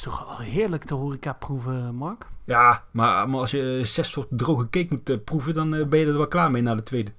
Is 0.01 0.07
toch 0.07 0.25
wel 0.27 0.37
heerlijk 0.47 0.87
de 0.87 0.93
horeca 0.93 1.33
proeven, 1.33 1.95
Mark? 1.95 2.27
Ja, 2.43 2.83
maar, 2.91 3.29
maar 3.29 3.39
als 3.39 3.51
je 3.51 3.79
zes 3.83 4.11
soorten 4.11 4.37
droge 4.37 4.69
cake 4.69 4.87
moet 4.89 5.09
eh, 5.09 5.17
proeven, 5.25 5.53
dan 5.53 5.75
eh, 5.75 5.85
ben 5.87 5.99
je 5.99 6.05
er 6.05 6.17
wel 6.17 6.27
klaar 6.27 6.51
mee 6.51 6.61
na 6.61 6.75
de 6.75 6.83
tweede. 6.83 7.11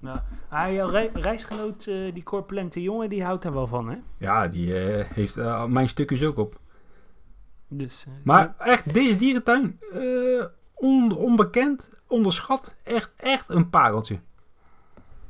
Ja. 0.00 0.24
Ah, 0.48 0.72
jouw 0.72 0.88
rei- 0.88 1.10
reisgenoot, 1.12 1.86
eh, 1.86 2.14
die 2.14 2.22
corpulente 2.22 2.82
jongen, 2.82 3.08
die 3.08 3.24
houdt 3.24 3.42
daar 3.42 3.52
wel 3.52 3.66
van, 3.66 3.88
hè? 3.88 3.96
Ja, 4.18 4.46
die 4.46 4.72
heeft 4.72 5.36
mijn 5.68 5.88
stukjes 5.88 6.24
ook 6.24 6.36
op. 6.38 6.58
Dus, 7.68 8.06
Maar 8.24 8.54
echt, 8.58 8.94
deze 8.94 9.16
dierentuin, 9.16 9.78
on- 10.74 11.16
onbekend, 11.16 11.90
onderschat, 12.06 12.74
echt, 12.82 13.12
echt 13.16 13.48
een 13.48 13.70
pareltje. 13.70 14.18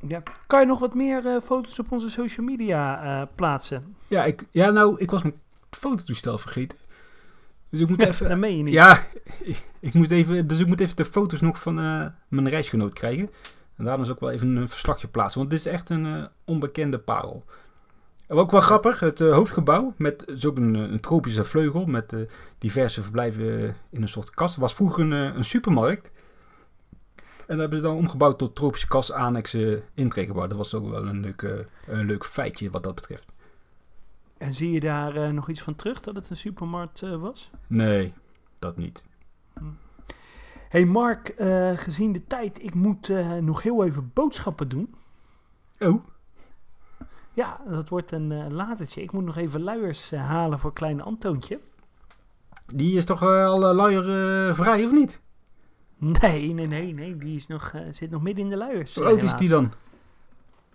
ja. 0.00 0.22
Kan 0.46 0.60
je 0.60 0.66
nog 0.66 0.78
wat 0.78 0.94
meer 0.94 1.40
foto's 1.40 1.78
op 1.78 1.92
onze 1.92 2.10
social 2.10 2.46
media 2.46 3.28
plaatsen? 3.34 3.96
Ja, 4.08 4.24
ik, 4.24 4.46
ja, 4.50 4.70
nou, 4.70 4.98
ik 4.98 5.10
was 5.10 5.22
mijn 5.22 5.34
fototoestel 5.76 6.38
vergeten. 6.38 6.78
Dus 7.70 7.80
ik 7.80 7.88
moet 7.88 8.02
even... 8.02 8.28
dat 8.28 8.38
meen 8.38 8.56
je 8.56 8.62
niet. 8.62 8.72
Ja, 8.74 9.06
ik, 9.42 9.64
ik 9.80 9.94
moet 9.94 10.10
even, 10.10 10.46
dus 10.46 10.58
ik 10.58 10.66
moet 10.66 10.80
even 10.80 10.96
de 10.96 11.04
foto's 11.04 11.40
nog 11.40 11.58
van 11.58 11.78
eh, 11.78 12.06
mijn 12.28 12.48
reisgenoot 12.48 12.92
krijgen. 12.92 13.30
En 13.76 13.84
daarna 13.84 14.02
is 14.02 14.10
ook 14.10 14.20
wel 14.20 14.30
even 14.30 14.56
een 14.56 14.68
verslagje 14.68 15.08
plaatsen. 15.08 15.38
Want 15.38 15.50
dit 15.50 15.58
is 15.58 15.66
echt 15.66 15.90
een 15.90 16.06
eh, 16.06 16.24
onbekende 16.44 16.98
parel. 16.98 17.44
En 18.26 18.36
ook 18.36 18.50
wel 18.50 18.60
grappig, 18.60 19.00
het 19.00 19.20
eh, 19.20 19.32
hoofdgebouw 19.32 19.94
met 19.96 20.30
is 20.30 20.46
ook 20.46 20.56
een, 20.56 20.74
een 20.74 21.00
tropische 21.00 21.44
vleugel 21.44 21.86
met 21.86 22.14
diverse 22.58 23.02
verblijven 23.02 23.76
in 23.90 24.02
een 24.02 24.08
soort 24.08 24.30
kast. 24.30 24.56
was 24.56 24.74
vroeger 24.74 25.04
een, 25.04 25.12
een 25.12 25.44
supermarkt. 25.44 26.10
En 27.46 27.56
dat 27.56 27.58
hebben 27.58 27.78
ze 27.78 27.84
dan 27.84 27.96
omgebouwd 27.96 28.38
tot 28.38 28.54
tropische 28.54 28.88
kast 28.88 29.10
annex 29.12 29.54
eh, 29.54 29.76
intreegebouw. 29.94 30.46
Dat 30.46 30.56
was 30.56 30.74
ook 30.74 30.90
wel 30.90 31.06
een 31.06 31.20
leuk, 31.20 31.66
een 31.86 32.06
leuk 32.06 32.24
feitje 32.24 32.70
wat 32.70 32.82
dat 32.82 32.94
betreft. 32.94 33.32
En 34.38 34.52
zie 34.52 34.70
je 34.70 34.80
daar 34.80 35.16
eh, 35.16 35.30
nog 35.30 35.48
iets 35.48 35.62
van 35.62 35.74
terug, 35.74 36.00
dat 36.00 36.14
het 36.14 36.30
een 36.30 36.36
supermarkt 36.36 37.02
eh, 37.02 37.16
was? 37.16 37.50
Nee, 37.66 38.12
dat 38.58 38.76
niet. 38.76 39.04
hey 40.68 40.84
Mark, 40.84 41.28
eh, 41.28 41.72
gezien 41.76 42.12
de 42.12 42.26
tijd, 42.26 42.62
ik 42.62 42.74
moet 42.74 43.08
nog 43.40 43.62
heel 43.62 43.84
even 43.84 44.10
boodschappen 44.14 44.68
doen. 44.68 44.94
Oh, 45.78 46.04
Ja, 47.32 47.60
dat 47.68 47.88
wordt 47.88 48.10
een 48.12 48.52
latertje. 48.52 49.02
Ik 49.02 49.12
moet 49.12 49.24
nog 49.24 49.36
even 49.36 49.60
luiers 49.62 50.10
halen 50.10 50.58
voor 50.58 50.72
kleine 50.72 51.02
Antoontje. 51.02 51.60
die 52.66 52.96
is 52.96 53.04
toch 53.04 53.22
al 53.22 53.68
uh, 53.70 53.76
luier 53.76 54.48
eh, 54.48 54.54
vrij 54.54 54.84
of 54.84 54.92
niet? 54.92 55.20
Nee, 55.98 56.52
nee, 56.52 56.66
nee, 56.66 56.92
nee. 56.92 57.16
Die 57.16 57.36
is 57.36 57.46
nog, 57.46 57.74
zit 57.90 58.10
nog 58.10 58.22
midden 58.22 58.44
in 58.44 58.50
de 58.50 58.56
luiers. 58.56 58.94
Hoe 58.94 59.04
oud 59.04 59.22
is 59.22 59.34
die 59.34 59.48
dan? 59.48 59.72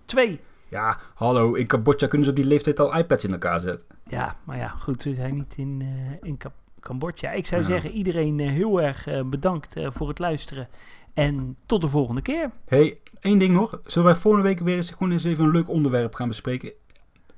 Twee. 0.06 0.42
Ja, 0.72 0.98
hallo, 1.14 1.54
in 1.54 1.68
Cambodja 1.68 2.08
kunnen 2.08 2.26
ze 2.26 2.34
op 2.34 2.38
die 2.40 2.48
leeftijd 2.48 2.80
al 2.80 2.98
iPads 2.98 3.24
in 3.24 3.32
elkaar 3.32 3.60
zetten. 3.60 3.86
Ja, 4.08 4.36
maar 4.44 4.58
ja, 4.58 4.68
goed, 4.68 5.04
we 5.04 5.14
zijn 5.14 5.36
niet 5.36 5.54
in, 5.58 5.82
eh, 5.82 6.28
in 6.30 6.38
Cambodja. 6.80 7.32
Ik 7.32 7.46
zou 7.46 7.62
Ja. 7.62 7.68
zeggen, 7.68 7.92
iedereen 7.92 8.40
eh, 8.40 8.50
heel 8.50 8.82
erg 8.82 9.08
eh, 9.08 9.24
bedankt 9.24 9.76
voor 9.84 10.08
het 10.08 10.20
luisteren. 10.20 10.68
En 11.14 11.58
tot 11.66 11.82
de 11.82 11.90
volgende 11.90 12.22
keer. 12.22 12.52
hey, 12.66 13.00
één 13.20 13.38
ding 13.38 13.54
nog. 13.54 13.80
Zullen 13.86 14.08
wij 14.12 14.18
volgende 14.20 14.48
week 14.48 14.60
weer 14.60 14.76
eens 14.76 14.92
gewoon 14.92 15.12
eens 15.12 15.24
even 15.24 15.44
een 15.44 15.52
leuk 15.52 15.70
onderwerp 15.70 16.16
gaan 16.16 16.28
bespreken? 16.28 16.72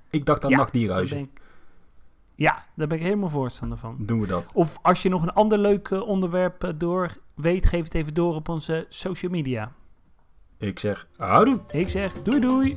Ik 0.10 0.26
dacht 0.26 0.44
aan 0.44 0.50
Ja, 0.50 0.68
ik- 0.72 1.42
Ja, 2.36 2.66
daar 2.76 2.88
ben 2.88 2.98
ik 2.98 3.04
helemaal 3.04 3.30
voorstander 3.30 3.78
van. 3.78 3.96
Doen 4.00 4.20
we 4.20 4.28
dat. 4.28 4.50
Of 4.54 4.80
als 4.82 5.02
je 5.02 5.10
nog 5.10 5.22
een 5.24 5.34
ander 5.34 5.58
leuk 5.58 5.92
onderwerp 5.92 6.74
door 6.78 7.10
weet, 7.34 7.66
geef 7.66 7.84
het 7.84 7.94
even 7.94 8.14
door 8.14 8.36
op 8.36 8.50
onze 8.50 8.86
social 8.90 9.32
media. 9.32 9.72
Ik 10.64 10.80
zeg, 10.80 11.08
houdoe. 11.18 11.60
Ik 11.72 11.90
zeg 11.90 12.22
doei 12.22 12.40
doei. 12.40 12.76